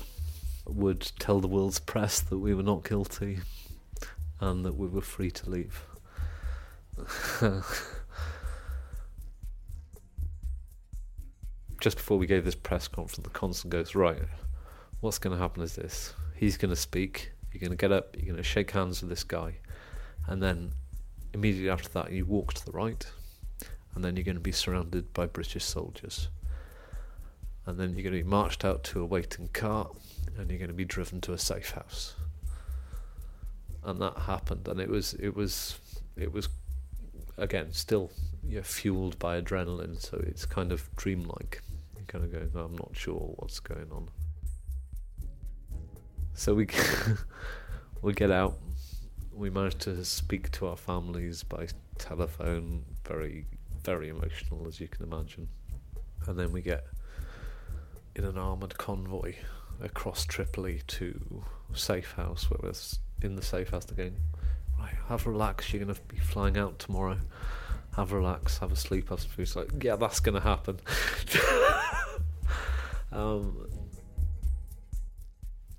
would 0.67 1.01
tell 1.19 1.41
the 1.41 1.49
world's 1.49 1.81
press 1.81 2.21
that 2.21 2.39
we 2.39 2.55
were 2.55 2.63
not 2.63 2.89
guilty 2.89 3.41
and 4.41 4.65
that 4.65 4.77
we 4.77 4.87
were 4.87 5.01
free 5.01 5.31
to 5.31 5.51
leave. 5.51 5.83
just 11.81 11.97
before 11.97 12.19
we 12.19 12.27
gave 12.27 12.45
this 12.45 12.55
press 12.55 12.89
conference, 12.89 13.25
the 13.25 13.31
consul 13.31 13.71
goes, 13.71 13.95
Right, 13.95 14.19
what's 15.01 15.19
going 15.19 15.37
to 15.37 15.43
happen 15.43 15.63
is 15.63 15.77
this. 15.77 16.13
He's 16.35 16.57
going 16.57 16.71
to 16.71 16.77
speak, 16.77 17.33
you're 17.53 17.61
going 17.61 17.71
to 17.71 17.77
get 17.77 17.93
up, 17.93 18.17
you're 18.17 18.27
going 18.27 18.37
to 18.37 18.43
shake 18.43 18.71
hands 18.73 19.01
with 19.01 19.11
this 19.11 19.25
guy, 19.25 19.57
and 20.27 20.43
then 20.43 20.73
immediately 21.33 21.71
after 21.71 21.89
that, 21.91 22.13
you 22.13 22.25
walk 22.25 22.55
to 22.55 22.65
the 22.65 22.73
right, 22.73 23.07
and 23.95 24.05
then 24.05 24.17
you're 24.17 24.25
going 24.25 24.37
to 24.37 24.41
be 24.41 24.53
surrounded 24.53 25.13
by 25.13 25.27
British 25.27 25.65
soldiers. 25.65 26.29
And 27.67 27.79
then 27.79 27.91
you're 27.91 28.03
going 28.03 28.17
to 28.17 28.25
be 28.25 28.29
marched 28.29 28.65
out 28.65 28.83
to 28.85 29.03
a 29.03 29.05
waiting 29.05 29.49
cart, 29.53 29.95
and 30.39 30.49
you're 30.51 30.59
going 30.59 30.69
to 30.69 30.75
be 30.75 30.85
driven 30.85 31.21
to 31.23 31.33
a 31.33 31.39
safe 31.39 31.73
house. 31.73 32.15
And 33.89 34.03
that 34.03 34.19
happened, 34.19 34.69
and 34.69 34.83
it 34.83 34.91
was, 34.91 35.15
it 35.15 35.35
was, 35.35 35.79
it 36.15 36.31
was, 36.31 36.51
again, 37.39 37.73
still 37.73 38.11
you're 38.47 38.63
fueled 38.63 39.19
by 39.19 39.41
adrenaline, 39.41 39.99
so 39.99 40.23
it's 40.27 40.45
kind 40.45 40.73
of 40.73 40.95
dreamlike 40.97 41.63
You 41.97 42.05
kind 42.07 42.23
of 42.23 42.31
going, 42.31 42.51
I'm 42.55 42.77
not 42.77 42.91
sure 42.93 43.33
what's 43.37 43.61
going 43.61 43.91
on. 43.91 44.11
So 46.35 46.55
we 46.55 46.67
we 48.03 48.13
get 48.13 48.31
out. 48.31 48.59
We 49.33 49.49
manage 49.49 49.79
to 49.79 50.05
speak 50.05 50.51
to 50.53 50.67
our 50.67 50.77
families 50.77 51.43
by 51.43 51.69
telephone. 51.97 52.85
Very 53.07 53.47
very 53.85 54.11
emotional, 54.11 54.69
as 54.69 54.81
you 54.81 54.89
can 54.89 55.11
imagine. 55.11 55.49
And 56.27 56.39
then 56.39 56.53
we 56.53 56.61
get 56.61 56.85
in 58.15 58.27
an 58.27 58.37
armoured 58.37 58.77
convoy 58.77 59.37
across 59.81 60.27
Tripoli 60.27 60.83
to 60.89 61.43
safe 61.73 62.13
house, 62.13 62.51
where 62.51 62.61
we're 62.63 62.75
in 63.23 63.37
the 63.37 63.43
safe 63.43 63.71
house. 63.71 63.91
again. 63.91 64.17
right, 64.79 64.95
have 65.09 65.27
a 65.27 65.31
relax. 65.31 65.73
You're 65.73 65.85
gonna 65.85 65.99
be 66.09 66.19
flying 66.19 66.57
out 66.57 66.79
tomorrow 66.79 67.19
have 67.99 68.13
a 68.13 68.17
relax, 68.17 68.59
have 68.59 68.71
a 68.71 68.77
sleep, 68.77 69.09
have 69.09 69.21
some 69.21 69.31
food. 69.31 69.43
It's 69.43 69.57
like, 69.57 69.83
yeah, 69.83 69.97
that's 69.97 70.21
going 70.21 70.37
to 70.37 70.41
happen. 70.41 70.79
um, 73.13 73.69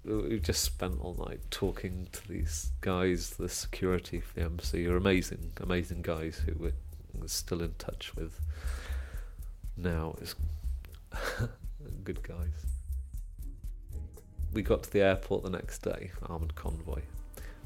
we 0.04 0.40
just 0.40 0.64
spent 0.64 1.00
all 1.00 1.16
night 1.28 1.40
talking 1.50 2.10
to 2.12 2.28
these 2.28 2.72
guys, 2.82 3.32
the 3.32 3.48
security 3.48 4.20
for 4.20 4.34
the 4.34 4.42
embassy 4.42 4.86
are 4.86 4.98
amazing, 4.98 5.54
amazing 5.62 6.02
guys 6.02 6.42
who 6.46 6.54
we're 6.60 6.74
still 7.28 7.62
in 7.62 7.74
touch 7.78 8.14
with 8.16 8.40
now. 9.78 10.16
It's 10.22 10.36
good 12.04 12.22
guys. 12.22 12.66
We 14.52 14.62
got 14.62 14.84
to 14.84 14.92
the 14.92 15.02
airport 15.02 15.44
the 15.44 15.52
next 15.52 15.84
day, 15.84 16.12
armoured 16.28 16.56
convoy. 16.56 17.02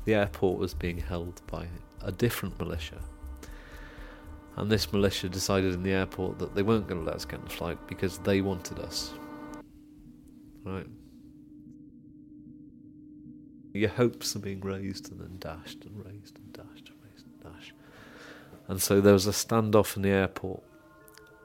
The 0.06 0.16
airport 0.16 0.60
was 0.60 0.74
being 0.74 0.98
held 0.98 1.42
by 1.48 1.68
a 2.02 2.12
different 2.12 2.60
militia 2.60 3.00
and 4.56 4.72
this 4.72 4.94
militia 4.94 5.30
decided 5.30 5.74
in 5.74 5.84
the 5.84 5.92
airport 5.92 6.38
that 6.40 6.54
they 6.54 6.62
weren't 6.62 6.88
going 6.88 7.02
to 7.02 7.06
let 7.06 7.16
us 7.16 7.26
get 7.26 7.40
on 7.40 7.46
the 7.46 7.52
flight 7.52 7.78
because 7.88 8.20
they 8.20 8.42
wanted 8.42 8.80
us. 8.80 9.14
Right? 10.64 10.86
Your 13.74 13.90
hopes 13.90 14.36
are 14.36 14.40
being 14.40 14.62
raised 14.62 15.12
and 15.12 15.20
then 15.20 15.38
dashed 15.40 15.86
and 15.86 16.06
raised 16.06 16.38
and 16.38 16.54
dashed 16.54 16.90
and 16.90 16.98
raised 17.10 17.26
and 17.26 17.54
dashed. 17.54 17.74
And 18.68 18.80
so 18.80 19.02
there 19.02 19.14
was 19.14 19.26
a 19.26 19.32
standoff 19.32 19.96
in 19.96 20.04
the 20.04 20.10
airport 20.10 20.62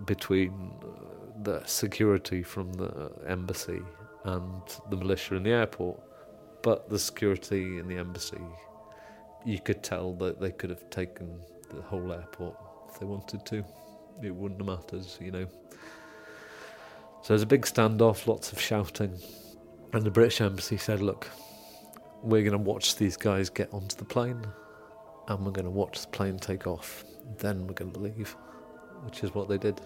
between 0.04 0.72
uh, 0.82 1.42
the 1.42 1.64
security 1.64 2.42
from 2.42 2.74
the 2.74 3.10
embassy 3.26 3.80
and 4.24 4.62
the 4.90 4.96
militia 4.96 5.36
in 5.36 5.44
the 5.44 5.50
airport. 5.50 5.98
But 6.62 6.88
the 6.88 6.98
security 6.98 7.78
in 7.78 7.88
the 7.88 7.96
embassy, 7.96 8.40
you 9.44 9.60
could 9.60 9.82
tell 9.82 10.14
that 10.14 10.40
they 10.40 10.50
could 10.50 10.70
have 10.70 10.88
taken 10.90 11.40
the 11.70 11.82
whole 11.82 12.12
airport 12.12 12.56
if 12.88 12.98
they 12.98 13.06
wanted 13.06 13.46
to. 13.46 13.64
It 14.22 14.34
wouldn't 14.34 14.60
have 14.60 14.66
mattered, 14.66 15.06
you 15.20 15.30
know. 15.30 15.46
So 17.22 17.28
there's 17.28 17.42
a 17.42 17.46
big 17.46 17.62
standoff, 17.62 18.26
lots 18.26 18.52
of 18.52 18.60
shouting. 18.60 19.18
And 19.92 20.02
the 20.02 20.10
British 20.10 20.40
Embassy 20.40 20.76
said, 20.76 21.00
look, 21.00 21.28
we're 22.22 22.42
going 22.42 22.52
to 22.52 22.58
watch 22.58 22.96
these 22.96 23.16
guys 23.16 23.48
get 23.48 23.72
onto 23.72 23.96
the 23.96 24.04
plane 24.04 24.44
and 25.28 25.44
we're 25.44 25.52
going 25.52 25.64
to 25.64 25.70
watch 25.70 26.00
the 26.00 26.08
plane 26.08 26.38
take 26.38 26.66
off. 26.66 27.04
Then 27.38 27.66
we're 27.66 27.74
going 27.74 27.92
to 27.92 28.00
leave, 28.00 28.34
which 29.04 29.22
is 29.22 29.34
what 29.34 29.48
they 29.48 29.58
did. 29.58 29.80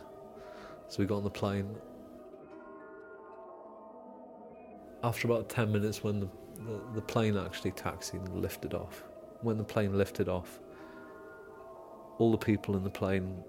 So 0.88 0.98
we 1.00 1.06
got 1.06 1.16
on 1.16 1.24
the 1.24 1.30
plane. 1.30 1.76
After 5.02 5.26
about 5.26 5.48
10 5.48 5.72
minutes, 5.72 6.04
when 6.04 6.20
the, 6.20 6.28
the, 6.66 6.80
the 6.94 7.02
plane 7.02 7.36
actually 7.36 7.72
taxied 7.72 8.20
and 8.20 8.40
lifted 8.40 8.74
off, 8.74 9.04
when 9.40 9.58
the 9.58 9.64
plane 9.64 9.96
lifted 9.96 10.28
off, 10.28 10.60
all 12.18 12.30
the 12.30 12.38
people 12.38 12.76
in 12.76 12.84
the 12.84 12.90
plane, 12.90 13.42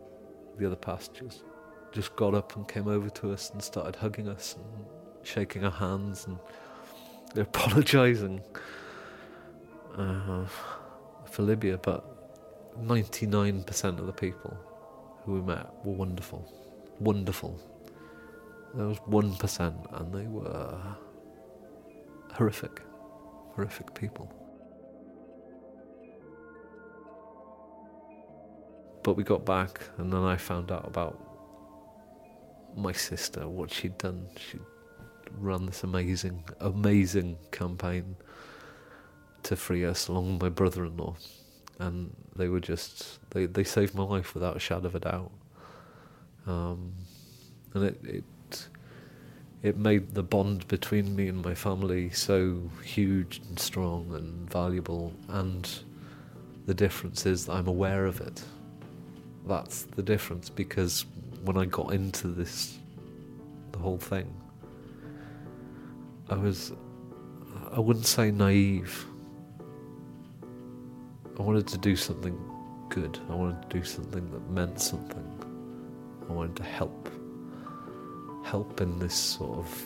the 0.58 0.66
other 0.66 0.76
passengers, 0.76 1.44
just 1.92 2.16
got 2.16 2.34
up 2.34 2.56
and 2.56 2.68
came 2.68 2.88
over 2.88 3.10
to 3.10 3.32
us 3.32 3.52
and 3.52 3.62
started 3.62 3.96
hugging 3.96 4.28
us 4.28 4.56
and 4.56 4.86
shaking 5.24 5.64
our 5.64 5.72
hands 5.72 6.26
and 6.28 6.38
apologising 7.36 8.42
uh, 9.98 10.46
for 11.26 11.44
Libya. 11.44 11.78
But 11.78 12.04
99% 12.82 14.00
of 14.00 14.08
the 14.08 14.14
people 14.14 14.58
who 15.24 15.34
we 15.34 15.42
met 15.42 15.68
were 15.84 15.94
wonderful. 15.94 16.52
Wonderful. 17.00 17.60
There 18.74 18.88
was 18.88 18.98
1%, 19.00 20.00
and 20.00 20.14
they 20.14 20.26
were 20.26 20.80
horrific. 22.34 22.82
Horrific 23.56 23.94
people. 23.94 24.34
but 29.04 29.18
we 29.18 29.24
got 29.24 29.46
back, 29.46 29.82
and 29.98 30.12
then 30.12 30.24
I 30.24 30.38
found 30.38 30.72
out 30.72 30.88
about 30.88 31.20
my 32.76 32.94
sister, 32.94 33.48
what 33.48 33.70
she'd 33.70 33.98
done. 33.98 34.28
She'd 34.38 34.62
run 35.38 35.66
this 35.66 35.84
amazing, 35.84 36.44
amazing 36.62 37.38
campaign 37.52 38.16
to 39.44 39.56
free 39.56 39.86
us, 39.86 40.08
along 40.08 40.34
with 40.34 40.42
my 40.42 40.50
brother-in-law, 40.50 41.16
and 41.80 42.16
they 42.36 42.48
were 42.48 42.62
just 42.62 43.20
they 43.32 43.46
they 43.46 43.64
saved 43.64 43.94
my 43.94 44.04
life 44.04 44.34
without 44.34 44.56
a 44.56 44.60
shadow 44.60 44.88
of 44.88 44.96
a 44.96 45.00
doubt. 45.00 45.32
Um, 46.48 46.94
and 47.74 47.84
it, 47.86 48.00
it 48.04 48.24
it 49.64 49.78
made 49.78 50.14
the 50.14 50.22
bond 50.22 50.68
between 50.68 51.16
me 51.16 51.30
and 51.30 51.44
my 51.44 51.56
family 51.56 52.10
so 52.10 52.70
huge 52.84 53.42
and 53.48 53.58
strong 53.58 54.14
and 54.14 54.50
valuable 54.52 55.14
and 55.30 55.80
the 56.66 56.74
difference 56.74 57.26
is 57.26 57.46
that 57.46 57.54
I'm 57.54 57.68
aware 57.68 58.06
of 58.06 58.20
it. 58.22 58.44
That's 59.48 59.84
the 59.84 60.04
difference 60.04 60.50
because 60.50 61.06
when 61.44 61.58
I 61.58 61.66
got 61.66 61.94
into 61.94 62.28
this 62.28 62.78
the 63.72 63.80
whole 63.80 63.98
thing 63.98 64.32
I 66.30 66.36
was 66.36 66.74
I 67.72 67.80
wouldn't 67.80 68.06
say 68.06 68.32
naive. 68.32 69.06
I 71.40 71.42
wanted 71.42 71.68
to 71.68 71.78
do 71.78 71.96
something 71.96 72.38
good. 72.90 73.18
I 73.30 73.34
wanted 73.34 73.62
to 73.70 73.80
do 73.80 73.84
something 73.84 74.30
that 74.32 74.50
meant 74.52 74.80
something. 74.80 75.26
I 76.30 76.34
wanted 76.34 76.58
to 76.58 76.64
help 76.64 77.10
help 78.54 78.82
in 78.82 79.00
this 79.00 79.16
sort 79.16 79.58
of 79.58 79.86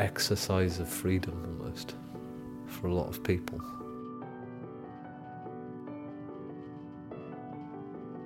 exercise 0.00 0.80
of 0.80 0.88
freedom 0.88 1.34
almost 1.44 1.96
for 2.66 2.86
a 2.86 2.94
lot 2.94 3.06
of 3.06 3.22
people. 3.22 3.58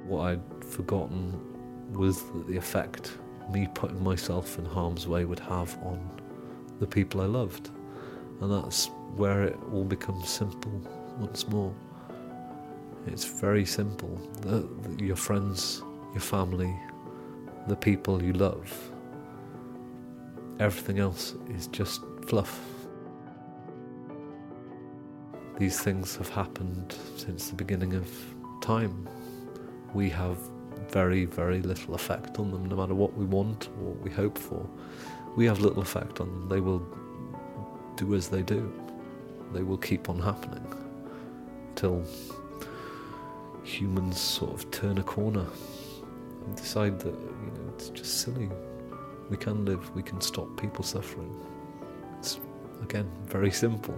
What 0.07 0.21
I'd 0.29 0.65
forgotten 0.65 1.21
was 1.93 2.23
the 2.47 2.57
effect 2.57 3.19
me 3.51 3.67
putting 3.75 4.01
myself 4.01 4.61
in 4.61 4.65
harm's 4.65 5.09
way 5.09 5.25
would 5.25 5.41
have 5.41 5.77
on 5.83 5.99
the 6.79 6.87
people 6.87 7.21
I 7.21 7.27
loved. 7.27 7.71
And 8.41 8.53
that's 8.53 8.87
where 9.17 9.43
it 9.43 9.59
all 9.73 9.83
becomes 9.83 10.29
simple 10.29 10.81
once 11.19 11.49
more. 11.49 11.75
It's 13.09 13.25
very 13.25 13.67
simple. 13.67 14.21
Your 15.01 15.17
friends, 15.17 15.83
your 16.13 16.21
family, 16.21 16.73
the 17.67 17.75
people 17.75 18.23
you 18.23 18.35
love 18.35 18.73
Everything 20.61 20.99
else 20.99 21.37
is 21.51 21.69
just 21.69 22.03
fluff. 22.27 22.61
These 25.57 25.81
things 25.81 26.17
have 26.17 26.29
happened 26.29 26.97
since 27.17 27.49
the 27.49 27.55
beginning 27.55 27.95
of 27.95 28.11
time. 28.61 29.09
We 29.95 30.11
have 30.11 30.37
very, 30.89 31.27
very 31.27 31.63
little 31.63 31.95
effect 31.95 32.39
on 32.39 32.51
them, 32.51 32.65
no 32.67 32.77
matter 32.77 32.95
what 32.95 33.17
we 33.17 33.25
want 33.25 33.69
or 33.79 33.91
what 33.91 34.03
we 34.03 34.11
hope 34.11 34.37
for. 34.37 34.69
We 35.37 35.47
have 35.47 35.61
little 35.61 35.83
effect 35.83 36.21
on 36.21 36.29
them. 36.29 36.49
They 36.49 36.61
will 36.61 36.85
do 37.97 38.15
as 38.15 38.29
they 38.29 38.43
do. 38.43 38.73
They 39.53 39.63
will 39.63 39.79
keep 39.79 40.09
on 40.09 40.19
happening 40.19 40.67
until 41.71 42.05
humans 43.63 44.21
sort 44.21 44.55
of 44.55 44.71
turn 44.71 44.99
a 44.99 45.03
corner 45.03 45.47
and 46.47 46.57
decide 46.57 46.99
that 47.01 47.15
you 47.15 47.53
know 47.55 47.73
it's 47.75 47.91
just 47.91 48.23
silly 48.23 48.49
we 49.31 49.37
can 49.37 49.65
live, 49.65 49.95
we 49.95 50.03
can 50.03 50.21
stop 50.21 50.49
people 50.61 50.85
suffering. 50.85 51.35
It's, 52.19 52.41
again, 52.83 53.11
very 53.25 53.51
simple. 53.51 53.95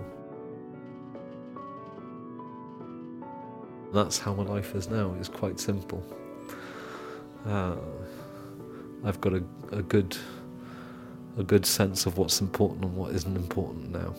That's 3.93 4.19
how 4.19 4.35
my 4.35 4.45
life 4.45 4.75
is 4.75 4.89
now, 4.89 5.15
it's 5.19 5.29
quite 5.29 5.59
simple. 5.59 6.05
Uh, 7.47 7.77
I've 9.05 9.21
got 9.21 9.33
a, 9.33 9.43
a 9.73 9.83
good 9.83 10.17
a 11.39 11.43
good 11.43 11.65
sense 11.65 12.07
of 12.07 12.19
what's 12.19 12.41
important 12.41 12.85
and 12.85 12.97
what 12.97 13.13
isn't 13.13 13.37
important 13.37 13.91
now. 13.91 14.15